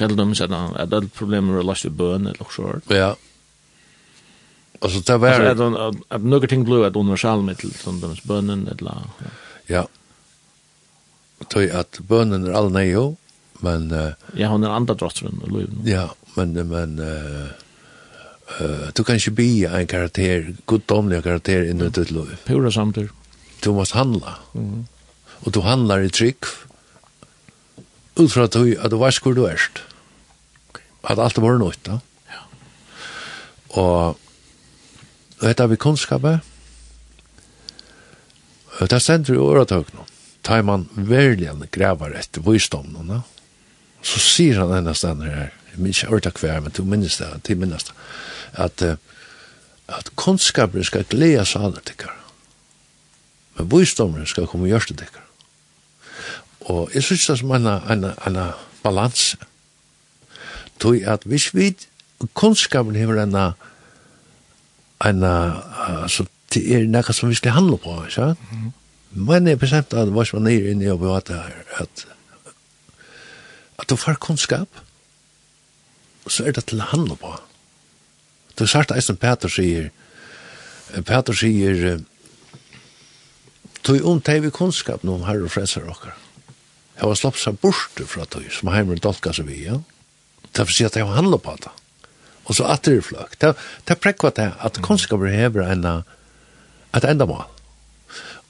Helt 0.00 0.16
dem 0.18 0.32
sier 0.34 0.50
at 0.50 0.94
alle 0.96 1.12
problemer 1.14 1.60
med 1.60 1.68
lagt 1.68 1.86
i 1.86 1.92
bøn 1.94 2.26
eller 2.26 2.42
noe 2.42 2.54
sånt? 2.56 2.90
Ja. 2.90 3.12
Altså, 4.80 5.04
det 5.06 5.16
var... 5.20 5.44
Altså, 5.44 5.70
at, 5.86 6.02
at 6.16 6.26
noen 6.26 6.50
ting 6.50 6.66
ble 6.66 6.82
et 6.88 6.96
universalmittel, 6.96 7.70
som 7.78 8.02
deres 8.02 8.22
bønnen, 8.26 8.66
eller... 8.72 9.06
Ja. 9.70 9.86
Tøy 11.52 11.68
at 11.70 12.00
bønnen 12.08 12.48
er 12.48 12.56
alle 12.58 12.86
jo, 12.88 13.08
men... 13.62 13.90
Uh, 13.92 14.16
ja, 14.34 14.50
hun 14.50 14.64
er 14.64 14.74
andre 14.74 14.96
drotteren 14.98 15.38
i 15.44 15.52
livet. 15.52 15.82
Ja, 15.86 16.08
men... 16.34 16.56
men 16.72 16.98
uh, 16.98 17.68
Uh, 18.58 18.90
du 18.96 19.04
kan 19.06 19.20
ikke 19.20 19.36
bli 19.38 19.50
en 19.68 19.86
karakter, 19.86 20.50
goddomlig 20.66 21.22
karakter 21.22 21.68
inn 21.70 21.82
i 21.84 21.90
ditt 21.92 22.10
liv. 22.10 22.34
Pura 22.48 22.72
samtidig. 22.74 23.12
Du 23.62 23.72
måst 23.76 23.94
handla. 23.94 24.38
Mm. 24.54 24.88
Og 25.44 25.54
du 25.54 25.60
handlar 25.64 26.02
i 26.04 26.10
trygg 26.12 26.48
ut 28.20 28.32
fra 28.32 28.44
at 28.48 28.56
du, 28.56 28.74
at 28.76 28.92
du 28.92 28.98
vet 29.00 29.22
hvor 29.22 29.36
du 29.36 29.44
erst. 29.48 29.82
At 31.04 31.20
alt 31.20 31.38
var 31.40 31.58
nødt, 31.60 31.80
da. 31.86 32.00
Ja. 32.28 32.42
Og, 33.80 34.18
og 35.38 35.44
dette 35.46 35.62
har 35.62 35.70
vi 35.72 35.80
kunnskapet. 35.80 36.44
Det 38.80 39.02
sender 39.02 39.34
vi 39.34 39.40
åretøk 39.40 39.92
nå. 39.94 40.06
Tar 40.44 40.62
man 40.64 40.86
verlig 40.94 41.52
grever 41.72 42.14
etter 42.16 42.44
visdomene, 42.44 43.20
så 44.00 44.20
sier 44.24 44.62
han 44.62 44.72
enda 44.72 44.94
stedet 44.96 45.28
her, 45.28 45.50
minns 45.76 46.02
ikke 46.02 46.14
ordet 46.14 46.38
hver, 46.40 46.60
men 46.60 46.72
du 46.76 46.84
minnes 46.84 47.16
det, 47.16 47.28
du 47.48 47.54
minnes 47.54 47.84
det, 47.84 47.94
at, 48.52 48.82
at 49.88 50.10
kunnskapen 50.16 50.84
skal 50.84 51.04
glede 51.04 51.44
seg 51.46 51.66
alle 51.68 51.82
etter 51.82 52.16
men 53.58 53.70
visdommeren 53.70 54.26
skal 54.26 54.46
komme 54.46 54.68
og 54.68 54.74
gjøre 54.74 54.94
det 54.94 55.08
etter 55.08 55.26
Og 56.60 56.90
jeg 56.94 57.02
synes 57.02 57.26
det 57.26 57.32
er 57.32 57.40
som 57.40 57.54
en, 57.56 57.66
en, 57.66 58.04
en 58.26 58.52
balanse, 58.82 59.36
tog 60.80 60.96
at 61.02 61.24
hvis 61.24 61.54
vi 61.54 61.74
kunnskapen 62.34 62.96
hever 62.96 63.22
en 63.22 63.36
en 65.04 65.24
altså 65.24 66.26
det 66.54 66.62
er 66.74 66.86
noe 66.90 67.14
som 67.14 67.30
vi 67.30 67.34
skal 67.38 67.54
handle 67.54 67.78
på, 67.78 67.94
ikke? 68.04 68.34
Men 69.10 69.46
jeg 69.46 69.58
bestemt 69.58 69.94
at 69.94 70.08
hva 70.08 70.24
som 70.26 70.40
er 70.40 70.50
nere 70.50 70.72
inne 70.72 70.84
i 70.84 70.90
å 70.92 70.98
bevate 70.98 71.34
her, 71.34 71.62
at 71.82 72.06
at 73.80 73.88
du 73.88 73.96
får 73.96 74.18
kunnskap, 74.20 74.68
så 76.30 76.46
er 76.46 76.54
det 76.56 76.68
til 76.70 76.82
han 76.92 77.08
på. 77.18 77.34
Det 78.54 78.66
er 78.66 78.72
sært 78.74 78.94
eisen 78.94 79.18
Peter 79.18 79.50
sier, 79.50 79.90
Peter 81.06 81.36
sier, 81.36 82.00
tog 83.86 84.06
om 84.06 84.20
teg 84.22 84.44
vi 84.44 84.52
kunnskap 84.54 85.04
om 85.06 85.26
herre 85.26 85.48
og 85.48 85.54
frelser 85.54 85.88
okkar. 85.90 86.16
Jeg 87.00 87.08
var 87.08 87.16
slapp 87.16 87.38
seg 87.40 87.56
bort 87.62 88.02
fra 88.06 88.26
tog, 88.28 88.46
som 88.52 88.70
heimer 88.74 89.00
dolka 89.00 89.32
seg 89.32 89.48
vi, 89.48 89.62
ja. 89.64 89.78
Det 90.50 90.66
vil 90.66 90.76
si 90.76 90.84
at 90.84 90.98
jeg 90.98 91.06
var 91.08 91.16
handlet 91.16 91.42
på 91.42 91.54
det. 91.62 91.72
Og 92.50 92.56
så 92.58 92.66
at 92.66 92.82
det 92.84 92.98
er 92.98 93.06
fløk. 93.06 93.36
Det, 93.40 93.54
det 93.88 94.00
prekva 94.02 94.32
det 94.36 94.50
at 94.58 94.80
kunnskap 94.84 95.22
er 95.22 95.36
hever 95.36 95.64
enn 95.70 95.86
et 95.86 97.06
endamal. 97.06 97.46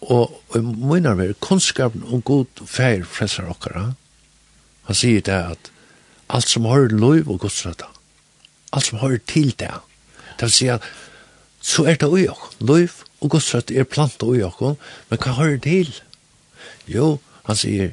Og, 0.00 0.32
og 0.32 0.56
i 0.56 0.62
munnar 0.64 1.18
vi, 1.20 1.28
kunnskapen 1.44 2.06
om 2.08 2.24
god 2.24 2.64
feir 2.64 3.04
frelser 3.04 3.50
okkar, 3.52 3.92
han 4.88 4.96
sier 4.96 5.22
det 5.22 5.36
at 5.52 5.70
Alt 6.30 6.48
som 6.48 6.66
har 6.70 6.90
lov 6.94 7.30
og 7.30 7.40
godsrøtta. 7.44 7.88
Alt 8.72 8.86
som 8.86 9.00
har 9.02 9.16
til 9.26 9.50
det. 9.58 9.72
Det 10.38 10.46
vil 10.46 10.54
si 10.54 10.68
at 10.70 10.84
så 11.60 11.84
er 11.90 11.98
det 12.00 12.08
ui 12.08 12.26
ok. 12.30 12.44
Lov 12.64 13.02
og 13.20 13.34
godsrøtta 13.34 13.74
er 13.76 13.88
planta 13.88 14.28
ui 14.28 14.42
ok. 14.46 14.62
Men 15.10 15.22
hva 15.22 15.34
har 15.38 15.56
det 15.56 15.62
til? 15.66 15.90
Jo, 16.90 17.18
han 17.48 17.58
sier 17.58 17.90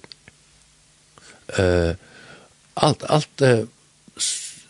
uh, 1.58 1.94
alt, 2.78 3.04
alt 3.10 3.44
uh, 3.44 3.66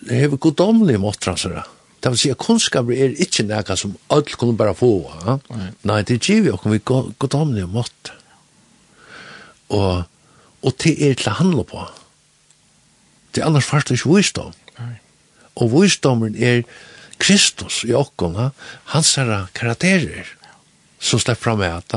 hever 0.08 0.40
godomlig 0.42 1.00
måttransere. 1.04 1.66
Det 2.04 2.14
vil 2.14 2.22
si 2.22 2.32
at 2.32 2.40
kunnskaper 2.40 2.96
er 2.96 3.16
ikke 3.20 3.44
noe 3.50 3.78
som 3.80 3.96
alle 4.14 4.40
kunne 4.40 4.58
bare 4.58 4.76
få. 4.78 4.94
Ja? 5.26 5.40
Nei. 5.52 5.70
Nei, 5.92 6.02
det 6.08 6.22
gir 6.22 6.44
vi 6.46 6.54
oss 6.54 6.66
vi 6.70 6.80
godomlig 6.88 7.68
mått. 7.68 8.14
Og, 9.76 10.06
og 10.64 10.76
det 10.84 10.94
er 11.04 11.18
til 11.18 11.34
å 11.34 11.40
handle 11.42 11.68
på. 11.68 11.84
Ja 11.84 12.07
Det 13.38 13.44
er 13.44 13.52
annars 13.52 13.68
fast 13.70 13.92
ikke 13.94 14.10
visdom. 14.16 14.54
Og 15.62 15.70
visdommen 15.70 16.34
er 16.42 16.64
Kristus 17.22 17.84
i 17.86 17.94
okkona, 17.94 18.48
hans 18.94 19.12
herra 19.20 19.44
karakterer, 19.54 20.26
som 20.98 21.22
slipper 21.22 21.44
fram 21.44 21.60
med 21.62 21.70
at 21.70 21.94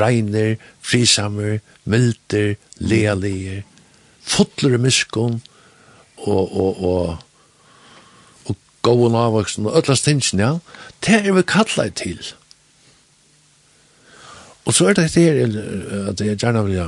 regner, 0.00 0.56
frisammer, 0.82 1.60
milder, 1.86 2.56
lealier, 2.82 3.62
fotler 4.26 4.74
miskon, 4.82 5.38
og, 6.16 6.50
og, 6.50 6.82
og, 6.82 8.50
og 8.50 8.58
gåen 8.82 9.14
avvoksen, 9.22 9.70
og 9.70 9.78
ötla 9.78 9.94
stinsen, 9.94 10.42
ja, 10.42 10.56
det 11.06 11.22
er 11.22 11.38
vi 11.38 11.46
kallet 11.46 11.94
til. 12.02 12.18
Og 14.66 14.74
så 14.74 14.90
er 14.90 14.98
det 14.98 15.10
her, 15.14 15.44
at 16.10 16.26
jeg 16.26 16.42
gjerne 16.42 16.66
vil 16.66 16.82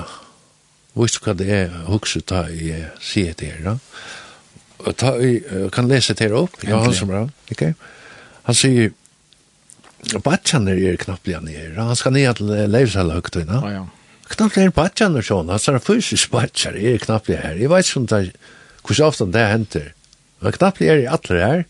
visst 0.94 1.20
hva 1.24 1.34
det 1.36 1.48
er 1.50 1.72
hukse 1.88 2.22
ta 2.26 2.44
i 2.50 2.72
sier 3.02 3.34
det 3.38 3.50
her, 3.52 3.78
Og 4.84 4.96
ta 4.96 5.14
i, 5.18 5.40
kan 5.72 5.88
lese 5.88 6.14
det 6.14 6.28
her 6.28 6.36
opp, 6.36 6.56
ja, 6.62 6.78
han 6.82 6.94
som 6.94 7.10
er, 7.10 7.30
ok? 7.50 7.62
Han 8.44 8.54
sier, 8.58 8.92
Batjan 10.24 10.68
er 10.68 10.76
er 10.76 10.98
knappt 11.00 11.28
igjen 11.28 11.48
her, 11.48 11.76
han 11.80 11.96
skal 11.96 12.12
ned 12.12 12.36
til 12.36 12.50
Leivsala 12.68 13.14
høgtøyna. 13.16 13.60
Ja, 13.64 13.70
ja. 13.78 13.84
Knappt 14.28 14.58
er 14.60 14.74
Batjan 14.74 15.16
er 15.16 15.24
sånn, 15.24 15.48
han 15.52 15.60
han 15.64 15.80
fysisk 15.80 16.30
Batjan 16.30 16.76
er 16.76 16.98
knappt 17.00 17.30
igjen 17.30 17.42
her. 17.42 17.56
Jeg 17.60 17.72
vet 17.72 17.88
ikke 17.88 18.00
om 18.02 18.06
det, 18.12 18.36
hvor 18.84 18.98
så 18.98 19.08
ofte 19.08 19.26
det 19.32 19.46
henter. 19.48 19.92
Men 20.40 20.52
knappt 20.52 20.84
er 20.84 21.00
i 21.00 21.08
alle 21.08 21.40
her, 21.40 21.64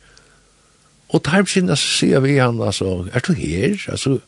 og 1.14 1.22
tar 1.22 1.44
på 1.46 1.52
sin, 1.52 1.70
sier 1.78 2.22
vi 2.24 2.38
han, 2.40 2.58
altså, 2.58 3.04
er 3.14 3.22
du 3.22 3.34
her? 3.38 3.78
Altså, 3.92 4.18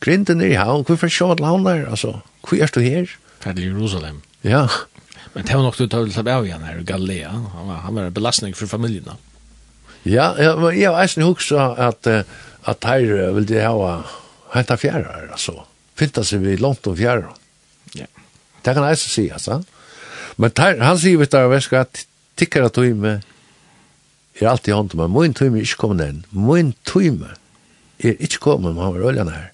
grinden 0.00 0.40
er 0.40 0.54
i 0.54 0.60
havn, 0.60 0.86
hvorfor 0.88 1.12
sjå 1.12 1.34
at 1.34 1.44
han 1.44 1.66
der, 1.66 1.84
altså, 1.90 2.20
hvor 2.40 2.62
er 2.62 2.72
du 2.72 2.80
her? 2.80 3.12
Färd 3.42 3.58
Jerusalem. 3.58 4.22
Ja. 4.40 4.70
Men 5.32 5.44
det 5.44 5.54
var 5.54 5.62
nog 5.62 5.70
att 5.70 5.90
ta 5.90 6.04
till 6.04 6.12
Sabavien 6.12 6.62
her, 6.62 6.78
i 6.78 6.82
Galilea. 6.82 7.30
Han 7.30 7.68
var, 7.68 7.74
han 7.74 7.94
var 7.94 8.02
en 8.02 8.12
belastning 8.12 8.54
för 8.54 8.66
familjen. 8.66 9.08
Ja, 10.02 10.34
ja 10.38 10.56
men 10.56 10.80
jeg 10.80 10.90
har 10.90 11.02
även 11.02 11.24
också 11.24 11.56
att, 11.58 12.06
att 12.62 12.84
her 12.84 13.32
vil 13.32 13.46
de 13.46 13.64
ha 13.66 14.04
hända 14.50 14.76
fjärrar. 14.76 15.28
Alltså. 15.32 15.64
Fylta 15.94 16.24
seg 16.24 16.40
vi 16.40 16.56
långt 16.56 16.86
om 16.86 16.96
fjärrar. 16.96 17.34
Ja. 17.94 18.06
Det 18.62 18.74
kan 18.74 18.84
eisen 18.84 19.10
si, 19.10 19.30
altså. 19.30 19.50
Så. 19.50 19.64
Men 20.36 20.50
här, 20.56 20.78
han 20.78 20.98
sier 20.98 21.16
vi 21.16 21.26
där 21.26 21.48
väska 21.48 21.80
att 21.80 22.06
tickar 22.34 22.62
att 22.62 22.76
med 22.76 23.22
är 24.34 24.46
alltid 24.46 24.74
hånd, 24.74 24.94
men 24.94 25.12
min 25.12 25.34
tøyme 25.34 25.58
er 25.58 25.66
ikke 25.66 25.80
kommen 25.82 26.00
inn. 26.00 26.22
Min 26.30 26.72
tøyme 26.88 27.34
er 27.98 28.16
ikke 28.18 28.40
kommen, 28.40 28.74
men 28.74 28.84
han 28.84 28.94
var 28.94 29.08
öljan 29.10 29.28
her. 29.28 29.52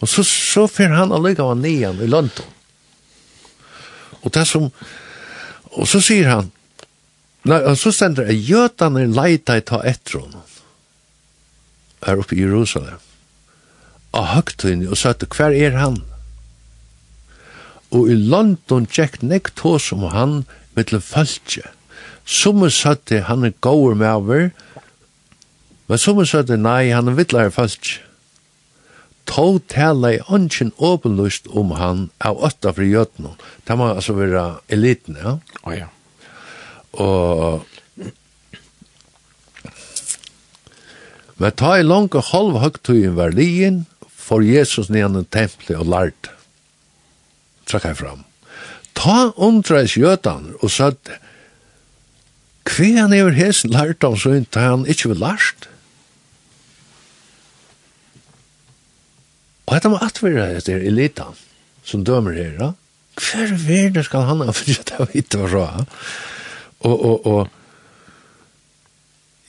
Och 0.00 0.08
så, 0.08 0.24
så 0.24 0.68
får 0.68 0.84
han 0.84 1.12
allega 1.12 1.42
av 1.42 1.56
nian 1.56 2.00
i 2.00 2.06
London. 2.06 2.46
Og 4.22 4.32
det 4.34 4.46
som, 4.48 4.68
og 5.72 5.88
så 5.88 6.00
sier 6.04 6.28
han, 6.28 6.50
nei, 7.48 7.60
og 7.64 7.78
så 7.80 7.92
stender 7.94 8.28
det, 8.28 8.38
jøtene 8.48 9.06
leita 9.08 9.56
i 9.58 9.64
ta 9.64 9.80
etter 9.86 10.20
honom, 10.20 10.46
her 12.06 12.20
oppe 12.20 12.36
i 12.36 12.42
Jerusalem, 12.42 13.00
av 14.16 14.32
høgtøyne, 14.34 14.88
og 14.90 14.98
søtte, 14.98 15.28
at 15.28 15.36
hver 15.38 15.56
er 15.56 15.76
han? 15.78 16.00
Og 17.90 18.10
i 18.10 18.16
London 18.16 18.86
tjekk 18.86 19.20
nek 19.22 19.52
to 19.58 19.76
som 19.82 20.04
han, 20.12 20.42
mittel 20.76 21.00
falskje. 21.02 21.64
Somme 22.24 22.70
søtte, 22.70 23.24
han 23.26 23.46
er 23.46 23.56
gåur 23.64 23.96
med 23.98 24.10
over, 24.10 24.50
men 25.90 25.98
somme 25.98 26.22
satte 26.28 26.54
nei, 26.54 26.92
han 26.94 27.10
er 27.10 27.16
vittlare 27.18 27.50
falskje 27.50 28.04
tog 29.30 29.60
tala 29.70 30.14
i 30.16 30.22
ønsken 30.32 30.72
åpenlust 30.76 31.46
om 31.54 31.74
han 31.78 32.08
av 32.18 32.40
åtta 32.42 32.72
fri 32.74 32.90
jøtnum. 32.90 33.36
Det 33.66 33.76
må 33.78 33.92
altså 33.92 34.16
være 34.18 34.44
eliten, 34.72 35.18
ja? 35.20 35.38
Å 35.62 35.70
oh, 35.70 35.76
ja. 35.76 35.88
Og... 36.98 37.66
Men 41.40 41.56
ta 41.56 41.76
i 41.78 41.86
langt 41.86 42.18
halv 42.34 42.58
høgtøyen 42.60 43.16
var 43.16 43.32
lien, 43.32 43.84
for 44.30 44.44
Jesus 44.44 44.90
nyan 44.92 45.16
i 45.18 45.24
tempelet 45.24 45.78
og 45.80 45.88
lart. 45.90 46.28
Trakk 47.70 47.86
jeg 47.88 48.00
fram. 48.02 48.26
Ta 48.98 49.30
undreis 49.40 49.96
jøtan 49.96 50.52
og 50.60 50.70
satt, 50.74 51.14
kve 52.68 52.92
han 52.98 53.14
er 53.16 53.32
hesen 53.34 53.72
lart 53.72 54.04
om 54.04 54.18
så 54.20 54.34
ikke 54.36 54.66
han 54.66 54.84
ikke 54.90 55.14
vil 55.14 55.22
lart? 55.22 55.69
Og 59.70 59.76
dette 59.76 59.90
må 59.92 60.00
atvirra 60.02 60.48
etter 60.58 60.82
elita 60.82 61.28
som 61.86 62.02
dømer 62.02 62.34
her, 62.34 62.56
ja? 62.58 62.72
Hver 63.20 63.52
verden 63.62 64.02
skal 64.02 64.26
han 64.26 64.42
ha 64.42 64.50
fortsatt 64.54 64.90
av 64.98 65.12
hit 65.14 65.34
og 65.38 65.46
så? 65.52 65.64
Og, 66.88 66.96
og, 66.96 67.26
og 67.26 67.48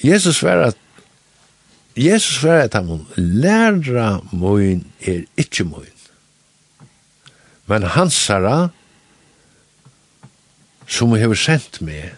Jesus 0.05 0.43
var 0.45 0.67
at 0.69 0.77
Jesus 1.97 2.43
var 2.43 2.67
at 2.67 2.77
han 2.77 3.07
læra 3.17 4.21
moin 4.31 4.85
er 5.01 5.25
ikkje 5.41 5.65
moin. 5.67 5.97
Men 7.65 7.89
hansara 7.97 8.69
som 10.91 11.15
hever 11.17 11.39
sendt 11.39 11.81
meg 11.81 12.13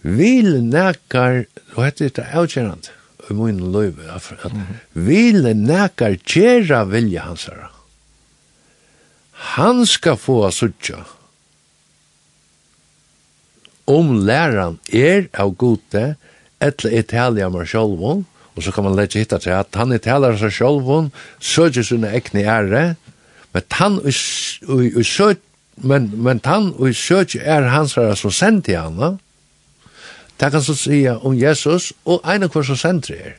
vil 0.00 0.62
nekar, 0.64 1.44
og 1.76 1.84
hette 1.84 2.08
er 2.08 2.38
avkjærande, 2.40 2.94
i 3.30 3.34
min 3.34 3.60
løyve, 3.72 4.10
at 4.14 4.52
mm 4.52 4.60
-hmm. 4.60 4.76
ville 4.92 5.54
nekar 5.54 6.16
tjera 6.24 6.84
vilja 6.84 7.22
hans 7.22 7.44
herra. 7.44 7.70
Han 9.32 9.86
skal 9.86 10.16
få 10.16 10.46
a 10.46 10.50
suttja 10.50 11.04
om 13.90 14.12
læran 14.26 14.78
er 14.92 15.28
av 15.32 15.54
gode, 15.58 16.14
etle 16.60 16.92
italia 16.98 17.48
mar 17.48 17.66
sjolvun, 17.66 18.24
og 18.54 18.64
så 18.64 18.72
kan 18.74 18.84
man 18.86 18.96
lette 18.98 19.18
hitta 19.18 19.38
til 19.40 19.54
at 19.56 19.78
han 19.78 19.92
er 19.94 20.02
talja 20.04 20.34
med 20.34 20.52
sjolvun, 20.54 21.10
søger 21.40 21.86
sine 21.86 22.12
ekne 22.16 22.44
ære, 22.44 22.84
men 23.54 23.62
han 23.78 23.98
og 24.04 24.12
søger, 24.12 25.40
men, 25.76 26.10
men 26.14 26.40
han 26.44 26.72
og 26.76 26.94
søger 26.94 27.42
er 27.42 27.70
hans 27.72 27.96
herre 27.98 28.16
som 28.18 28.34
sendte 28.34 28.76
henne, 28.76 29.16
Det 30.40 30.50
kan 30.52 30.62
så 30.62 30.74
sige 30.74 31.18
om 31.18 31.36
Jesus 31.36 31.92
og 32.04 32.24
ene 32.24 32.48
hver 32.48 32.64
som 32.64 32.76
sender 32.76 33.14
er. 33.14 33.36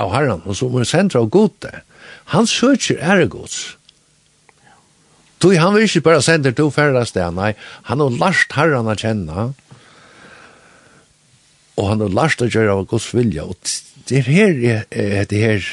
Av 0.00 0.12
herren, 0.14 0.40
og 0.46 0.56
som 0.56 0.74
er 0.80 0.88
sender 0.88 1.20
av 1.20 1.28
gode. 1.28 1.72
Han 2.32 2.46
søker 2.48 3.02
ære 3.04 3.28
gods. 3.28 3.76
Tog 5.40 5.56
han 5.56 5.74
vil 5.74 5.86
ikke 5.88 6.04
bare 6.04 6.22
sende 6.22 6.52
to 6.52 6.68
færre 6.72 7.04
steder, 7.08 7.32
nei, 7.32 7.54
han 7.88 8.00
har 8.02 8.16
lært 8.20 8.56
herren 8.56 8.88
å 8.92 8.96
kjenne, 8.96 9.46
og 11.80 11.86
han 11.88 12.02
har 12.04 12.12
lært 12.12 12.44
å 12.44 12.48
gjøre 12.50 12.74
av 12.74 12.82
gods 12.90 13.08
vilja, 13.16 13.46
og 13.48 13.56
det 14.10 14.20
er 14.20 14.28
her, 14.28 14.84
det 15.30 15.40
her, 15.40 15.70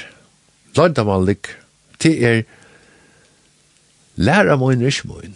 lønner 0.78 1.08
man 1.08 1.28
lik, 1.28 1.52
det 2.00 2.14
er 2.24 2.40
læra 4.16 4.56
møyn, 4.56 4.88
ikke 4.88 5.12
møyn, 5.12 5.36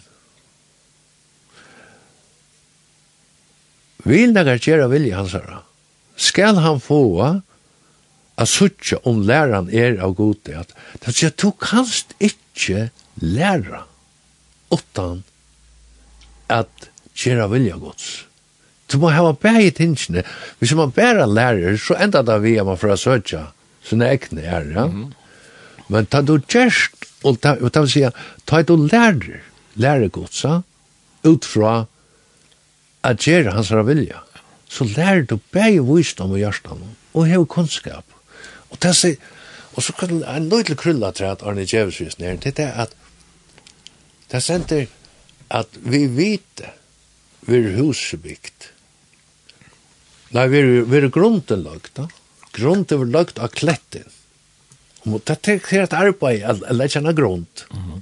Vil 4.08 4.32
negar 4.34 4.58
gjerra 4.58 4.88
vilja 4.90 5.20
hans 5.20 5.34
herra. 5.36 5.62
Skal 6.16 6.58
han 6.62 6.80
få 6.82 7.02
a 7.22 8.46
suttja 8.46 8.98
om 9.08 9.22
læran 9.28 9.70
er 9.70 9.98
av 10.02 10.16
gode 10.18 10.56
at 10.56 10.72
det 11.04 11.14
sier 11.14 11.34
du 11.36 11.52
kanst 11.60 12.14
ikkje 12.18 12.90
læra 13.20 13.84
utan 14.72 15.22
at 16.50 16.88
gjerra 17.14 17.48
vilja 17.52 17.76
gods. 17.80 18.24
Du 18.88 18.98
må 19.00 19.12
hava 19.12 19.32
bægi 19.32 19.70
i 19.70 19.74
tingene. 19.76 20.24
Hvis 20.60 20.74
man 20.76 20.92
bæra 20.92 21.26
lærer, 21.26 21.76
så 21.80 21.96
enda 21.96 22.22
da 22.22 22.36
vi 22.42 22.56
er 22.58 22.64
man 22.64 22.76
for 22.76 22.92
får 22.92 23.00
søtja 23.00 23.46
sånne 23.88 24.10
ekne 24.14 24.44
er, 24.44 24.68
ja? 24.74 24.86
Mm. 24.86 25.12
Men 25.92 26.06
ta 26.06 26.20
du 26.22 26.36
gjerst, 26.40 27.08
og 27.26 27.40
ta, 27.42 27.56
og 27.60 27.72
ta 27.72 27.82
vil 27.84 28.12
ta 28.46 28.62
du 28.62 28.76
lærer, 28.76 29.42
lærer 29.80 30.12
godsa, 30.12 30.62
ut 31.24 31.44
fra 31.48 31.86
at 33.02 33.26
gjøre 33.26 33.54
hans 33.56 33.72
vilja, 33.86 34.22
så 34.70 34.86
lærer 34.88 35.26
du 35.28 35.38
begge 35.52 35.82
visdom 35.84 36.36
i 36.36 36.42
hjertan, 36.42 36.82
og 37.12 37.28
hever 37.28 37.48
kunnskap. 37.50 38.04
Og 38.70 38.78
det 38.82 38.92
er, 38.94 39.16
og 39.74 39.84
så 39.84 39.94
kan 39.98 40.22
en 40.22 40.48
nøytel 40.48 40.78
krylla 40.78 41.12
til 41.12 41.28
at 41.28 41.42
Arne 41.42 41.66
Djevesvis 41.66 42.18
nere, 42.20 42.38
det 42.40 42.58
er 42.62 42.86
at 42.86 42.96
det 44.30 44.38
er 44.38 44.44
senter 44.44 44.86
at 45.52 45.74
vi 45.84 46.06
vet 46.08 46.62
vi 47.44 47.58
er 47.58 47.74
husbygd. 47.76 48.70
Nei, 50.32 50.46
vi 50.48 50.60
er, 50.62 50.68
vi 50.88 51.00
er 51.02 51.08
grunden 51.12 51.64
lagt, 51.66 51.96
da. 51.98 52.06
Grunden 52.54 53.02
er 53.02 53.10
lagt 53.12 53.40
av 53.42 53.50
kletten. 53.52 54.06
Og 55.04 55.18
det 55.26 55.36
er 55.50 55.82
et 55.82 55.96
arbeid, 55.98 56.62
eller 56.70 56.88
kjenne 56.88 57.12
grund. 57.12 57.66
Mm 57.72 57.82
-hmm. 57.82 58.00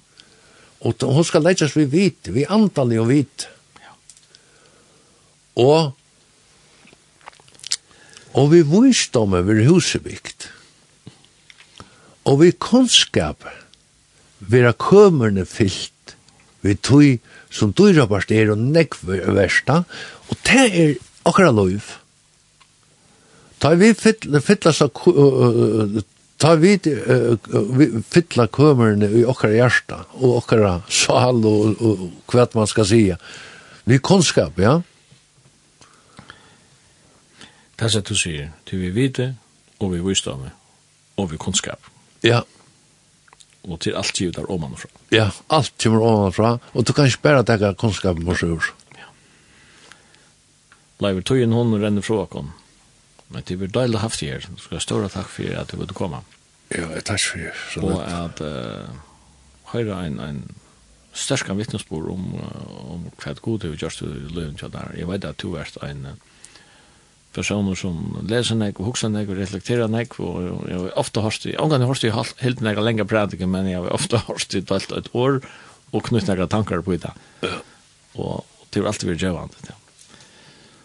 Og 0.81 1.15
hun 1.15 1.25
skal 1.25 1.43
legges 1.43 1.77
vi 1.77 1.85
vite, 1.85 2.33
vi 2.33 2.45
antallig 2.49 3.01
og 3.01 3.09
vite. 3.09 3.49
Mm 3.49 3.60
og 5.61 5.97
og 8.41 8.53
vi 8.53 8.63
visdomme 8.63 9.43
vi 9.47 9.67
husebygt 9.67 10.51
og 12.25 12.41
vi 12.43 12.51
kunnskap 12.53 13.49
er 14.51 14.73
kømerne 14.73 15.45
fyllt 15.47 16.17
vi 16.63 16.75
tog 16.75 17.19
som 17.51 17.73
dyra 17.77 18.07
bast 18.11 18.33
er 18.33 18.53
og 18.53 18.61
nekv 18.61 19.11
versta. 19.35 19.83
Og 20.31 20.39
det 20.47 20.67
er 20.69 20.95
akkurat 21.27 21.55
lov 21.55 21.97
ta 23.61 23.75
vi 23.77 23.93
fylla 23.93 24.41
fylla 24.41 24.73
så 24.73 24.89
ta 26.41 26.55
vi 26.57 26.79
fylla 28.09 28.47
kømerne 28.47 29.11
i 29.21 29.25
akkurat 29.29 29.57
hjärsta 29.59 29.99
og 30.21 30.39
akkurat 30.39 30.89
sal 30.89 31.45
og, 31.45 31.77
og, 31.81 32.07
og 32.07 32.33
hva 32.33 32.47
man 32.55 32.67
skal 32.67 32.87
sia. 32.87 33.17
vi 33.85 33.99
kunnskap 33.99 34.59
ja. 34.59 34.81
Det 37.81 37.95
er 37.97 38.03
du 38.05 38.13
sier, 38.13 38.51
til 38.69 38.83
vi 38.83 38.91
vite, 38.93 39.37
og 39.81 39.95
vi 39.95 40.03
visdomme, 40.05 40.51
og 41.17 41.31
vi 41.31 41.39
kunnskap. 41.41 41.87
Ja. 42.23 42.43
Og 43.65 43.81
til 43.81 43.97
alt 43.97 44.13
givet 44.13 44.37
er 44.37 44.51
omanfra. 44.53 44.91
Ja, 45.13 45.31
alt 45.49 45.73
givet 45.81 45.97
er 45.97 46.05
omanfra, 46.05 46.59
og 46.75 46.87
du 46.87 46.93
kan 46.93 47.09
ikke 47.09 47.23
bare 47.23 47.45
tenke 47.49 47.73
kunnskapen 47.81 48.27
på 48.29 48.37
sjur. 48.37 48.69
Ja. 48.99 49.09
Leiver 51.01 51.25
tøyen 51.25 51.57
hun 51.57 51.73
renner 51.81 52.05
fra 52.05 52.27
åkken, 52.27 52.53
men 53.33 53.49
det 53.49 53.57
blir 53.59 53.73
deilig 53.73 54.05
haft 54.05 54.21
her, 54.21 54.45
Du 54.45 54.61
skal 54.61 54.77
ha 54.77 54.85
ståre 54.85 55.09
takk 55.09 55.33
for 55.33 55.57
at 55.57 55.73
du 55.73 55.77
ville 55.81 55.97
komme. 55.97 56.21
Ja, 56.69 56.85
jeg 56.93 57.05
takk 57.05 57.21
for 57.21 57.39
det. 57.39 57.55
Så 57.73 57.81
Og 57.81 58.05
at 58.05 58.41
uh, 58.41 58.93
høyre 59.73 60.07
en, 60.07 60.21
en 60.21 60.51
størskan 61.13 61.57
vittnesbord 61.57 62.13
om, 62.13 62.35
uh, 62.35 62.93
om 62.93 63.09
hva 63.25 63.33
god 63.41 63.59
du 63.59 63.73
gjørst 63.73 64.03
i 64.03 64.11
løven 64.35 64.61
til 64.61 64.73
der. 64.73 64.93
Jeg 64.99 65.09
vet 65.09 65.25
at 65.25 65.41
du 65.41 65.55
er 65.55 65.73
en 65.89 66.07
uh, 66.07 66.19
personer 67.35 67.79
som 67.79 67.99
leser 68.27 68.59
nek 68.59 68.81
og 68.81 68.91
hukser 68.91 69.11
nek 69.13 69.31
og 69.31 69.39
reflekterer 69.39 69.91
nek 69.91 70.17
og 70.19 70.67
jeg 70.67 70.79
har 70.79 70.97
ofte 70.99 71.23
hørst 71.23 71.47
i, 71.47 71.55
omgang 71.63 71.87
hørst 71.87 72.07
i 72.07 72.11
helt 72.11 72.63
nek 72.65 72.81
lenge 72.83 73.07
prædike, 73.07 73.47
men 73.47 73.69
jeg 73.71 73.83
har 73.83 73.95
ofte 73.95 74.23
hørst 74.27 74.57
i 74.59 74.65
talt 74.67 74.91
et 74.97 75.11
år 75.15 75.39
og 75.93 76.09
knytt 76.09 76.31
nek 76.31 76.43
tankar 76.51 76.83
på 76.87 76.99
det 76.99 77.13
og 78.19 78.45
det 78.71 78.83
har 78.83 78.91
alltid 78.91 79.13
vært 79.13 79.23
djevand 79.23 79.55
ja. 79.69 79.79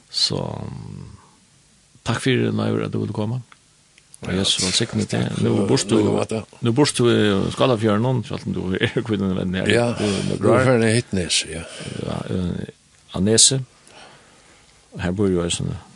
så 0.10 0.44
takk 2.06 2.22
for 2.22 2.54
Nair 2.54 2.86
at 2.86 2.94
du 2.94 3.00
ville 3.02 3.16
komme. 3.16 3.42
Og 4.26 4.30
jeg 4.34 4.46
så 4.50 4.70
sikkert 4.74 5.12
det 5.12 5.24
nå 5.42 5.66
borst 5.70 5.90
du 5.90 5.98
nå 5.98 6.74
borst 6.78 7.02
du 7.02 7.10
skala 7.54 7.76
fjør 7.82 7.98
noen 8.02 8.22
for 8.26 8.38
at 8.38 8.46
du 8.46 8.78
er 8.78 8.94
kvinnen 9.08 9.34
venn 9.38 9.58
her. 9.58 9.70
Ja, 9.70 9.88
du 9.98 10.48
er 10.54 10.66
ferdig 10.66 10.94
hitt 11.00 11.12
nes 11.18 11.42
ja, 11.50 11.66
ja, 11.66 11.66
ja, 12.06 12.38
ja, 12.38 12.38
ja, 12.38 12.46
ja, 12.46 12.62
ja, 15.02 15.10
ja, 15.10 15.10
ja, 15.10 15.50
ja, 15.50 15.74
ja, 15.74 15.95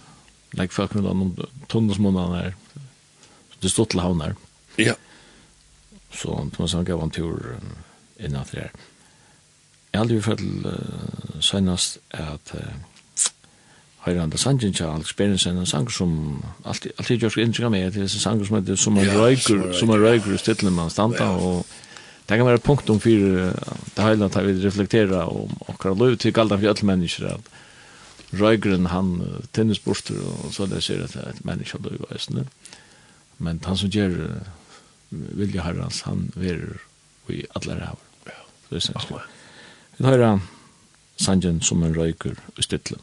Like 0.51 0.73
folk 0.73 0.93
med 0.93 1.03
någon 1.03 1.45
tonårsmånaden 1.67 2.35
här. 2.35 2.55
Det 3.59 3.69
stod 3.69 3.89
till 3.89 3.99
havnar. 3.99 4.35
Ja. 4.75 4.93
Så 6.13 6.49
Thomas 6.55 6.73
han 6.73 6.85
gav 6.85 7.03
en 7.03 7.09
tur 7.09 7.57
innan 8.17 8.45
det 8.51 8.57
här. 8.57 8.71
Jag 9.91 9.99
hade 9.99 10.13
ju 10.13 10.21
för 10.21 10.41
uh, 10.41 10.71
senast 11.41 11.97
att 12.09 12.55
uh, 12.55 12.61
Høyranda 13.99 14.37
sangen 14.37 14.73
til 14.73 14.83
Alex 14.83 15.13
Berensen, 15.13 15.57
en 15.57 15.65
sang 15.65 15.91
som 15.91 16.43
alltid, 16.65 16.91
alltid 16.97 17.23
gjør 17.23 17.33
seg 17.33 17.43
inntrykk 17.43 17.65
av 17.67 17.73
meg, 17.73 17.89
det 17.91 17.99
er 17.99 18.07
en 18.07 18.23
sang 18.23 18.43
som 18.47 18.55
heter 18.55 18.79
Som 18.79 18.97
en 18.97 19.09
røyker, 19.11 19.63
som 19.75 19.91
en 19.91 19.99
røyker 19.99 20.33
i 20.33 20.39
stille 20.39 20.71
man 20.71 20.89
standa, 20.93 21.27
og 21.35 21.65
det 22.29 22.37
kan 22.37 22.47
være 22.47 22.63
punkt 22.63 22.89
om 22.89 23.01
fyrir 23.03 23.51
det 23.95 24.05
høyland 24.05 24.31
tar 24.31 24.45
vi 24.47 24.55
reflektera 24.63 25.25
om 25.27 25.51
okkar 25.67 25.97
lov 25.97 26.15
til 26.15 26.33
galdan 26.33 26.61
for 26.61 26.71
alle 26.71 26.87
mennesker, 26.87 27.27
at 27.27 27.51
Røygren, 28.29 28.85
han 28.85 29.15
tennis 29.17 29.49
tennisborster, 29.53 30.19
og 30.21 30.53
så 30.53 30.67
det 30.69 30.83
ser 30.85 31.01
at 31.03 31.15
det 31.15 31.23
er 31.23 31.31
et 31.33 31.45
menneske 31.45 31.79
av 31.79 31.87
løyga 31.87 32.11
eisne. 32.13 32.45
Men 33.39 33.61
han 33.65 33.77
som 33.79 33.89
gjør 33.89 34.43
vilja 35.09 35.65
herrans, 35.65 36.03
han 36.05 36.29
verer 36.35 36.77
i 37.29 37.43
alle 37.57 37.79
rævar. 37.79 38.05
Ja. 38.27 38.37
Det 38.69 38.77
er 38.77 38.85
sinnssykt. 38.85 39.37
Vi 39.97 40.05
tar 40.05 40.25
han 40.25 40.41
sanjen 41.19 41.61
som 41.61 41.83
en 41.83 41.95
røyker 41.97 42.37
i 42.57 42.65
stittlen. 42.65 43.01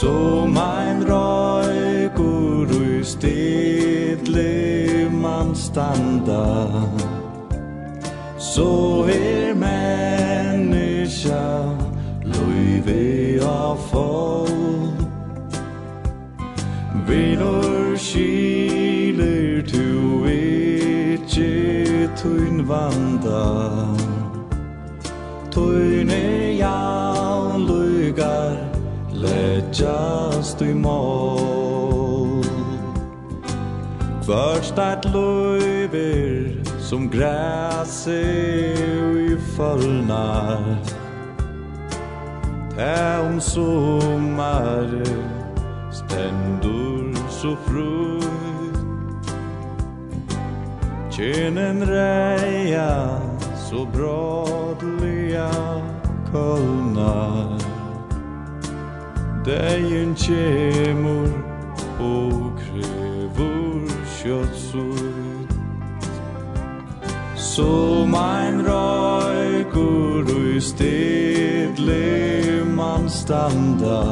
Som 0.00 0.56
ein 0.56 1.02
røykur 1.04 2.70
ui 2.72 3.04
stedle 3.04 4.44
man 5.12 5.54
standa. 5.54 6.70
Så 8.38 9.04
er 9.12 9.52
menneska 9.60 11.42
løyve 12.24 13.44
av 13.44 13.76
fall 13.90 14.88
Vinur 17.04 17.92
skiler 18.00 19.60
tu 19.68 20.24
ikkje 20.32 22.08
tuin 22.16 22.64
vanda. 22.72 23.44
Tuin 25.52 26.08
er 26.08 26.56
jar 26.56 27.09
leggjast 29.70 30.62
i 30.62 30.74
mål 30.74 32.44
Først 34.22 34.78
at 34.78 35.04
løyver 35.04 36.64
som 36.78 37.10
græse 37.10 38.22
i 39.30 39.36
fallnar 39.56 40.78
Tæ 42.76 43.28
om 43.28 43.40
sommar 43.40 44.88
stendur 45.92 47.14
så 47.28 47.56
frukt 47.66 48.80
Kynnen 51.10 51.84
reia 51.88 53.20
så 53.56 53.86
brådliga 53.92 55.50
kolnar 56.32 57.59
Dejen 59.44 60.14
kjemur 60.14 61.30
og 62.00 62.52
krevur 62.60 63.88
kjøtsut 64.18 65.54
Som 67.36 68.14
ein 68.14 68.60
røykur 68.66 70.28
ui 70.28 70.60
stedle 70.60 72.04
man 72.76 73.08
standa. 73.08 74.04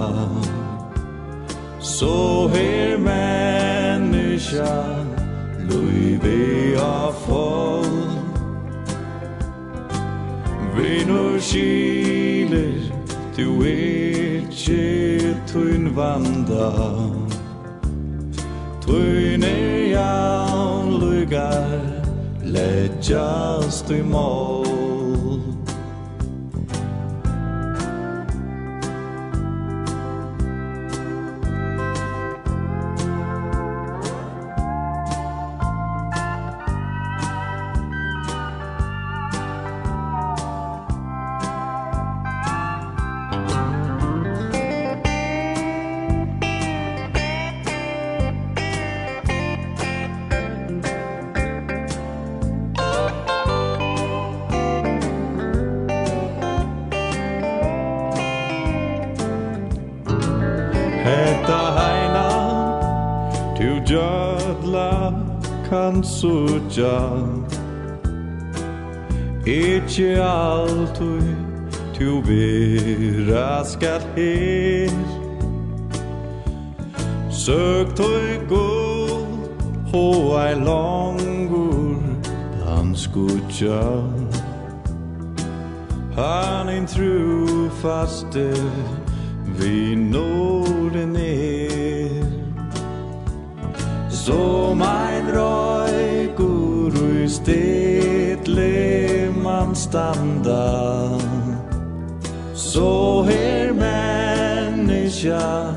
Så 1.81 2.49
her 2.49 2.97
menneska 2.99 4.75
luive 5.69 6.81
av 6.81 7.13
folk 7.27 8.39
Vi 10.77 11.05
nu 11.05 11.41
skiler 11.41 12.88
Du 13.39 13.63
ikkje 13.63 15.37
tun 15.47 15.97
vanda. 15.97 16.73
Tun 18.83 19.43
er 19.43 19.93
jaun 19.93 20.99
lugar 20.99 21.79
Leggjast 22.43 23.91
i 23.91 24.03
mål 24.03 24.78
tja 66.69 66.99
Ikki 69.49 70.15
altui 70.21 71.35
tu 71.95 72.21
vera 72.21 73.65
skal 73.65 74.01
her. 74.17 74.91
Søk 77.31 77.97
tui 77.97 78.39
god 78.49 79.27
ho 79.93 80.37
ei 80.37 80.55
langur 80.55 81.97
han 82.67 82.97
skutja 82.97 83.81
Han 86.17 86.69
in 86.69 86.87
tru 86.87 87.71
faste 87.83 88.53
vi 89.59 89.95
norden 89.95 91.17
er. 91.17 92.27
Som 94.11 94.83
ein 94.83 95.27
råd 95.35 95.68
det 97.49 98.49
le 98.49 99.33
man 99.43 99.75
standa. 99.75 101.19
Så 102.55 103.23
her 103.23 103.73
menneska 103.73 105.75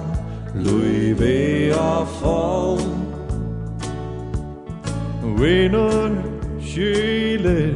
Luive 0.56 1.76
av 1.76 2.06
fall. 2.06 2.82
Vinnun 5.40 6.18
kyler 6.62 7.74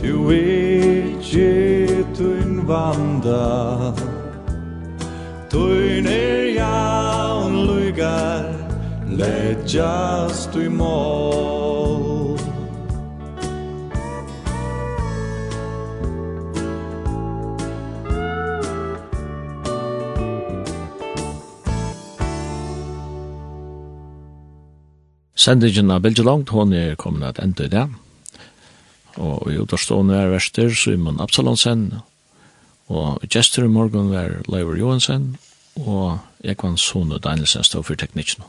Tu 0.00 0.32
ikkje 0.32 2.04
tuin 2.14 2.68
vanda. 2.68 3.94
Tuin 5.50 6.06
er 6.06 6.44
jaun 6.58 7.66
lugar 7.66 8.44
Leggjast 9.08 10.56
i 10.56 10.68
mål 10.68 11.55
Sendingen 25.46 25.92
av 25.94 26.00
Bilge 26.02 26.24
Langt, 26.26 26.50
hon 26.50 26.72
er 26.74 26.96
kommet 26.98 27.22
at 27.28 27.38
enda 27.38 27.68
i 27.68 27.70
det. 27.70 27.84
Og 29.22 29.44
i 29.52 29.60
utårstående 29.62 30.16
er 30.18 30.32
verster, 30.32 30.72
Simon 30.74 31.20
Absalonsen, 31.22 31.84
og 32.90 33.22
gestur 33.30 33.68
i 33.68 33.70
morgen 33.70 34.10
er 34.10 34.40
Leivor 34.50 34.74
Johansen, 34.74 35.36
og 35.78 36.18
jeg 36.42 36.58
var 36.58 36.74
Sone 36.82 37.20
Danielsen 37.22 37.62
stå 37.62 37.84
for 37.86 37.94
teknikken. 37.94 38.42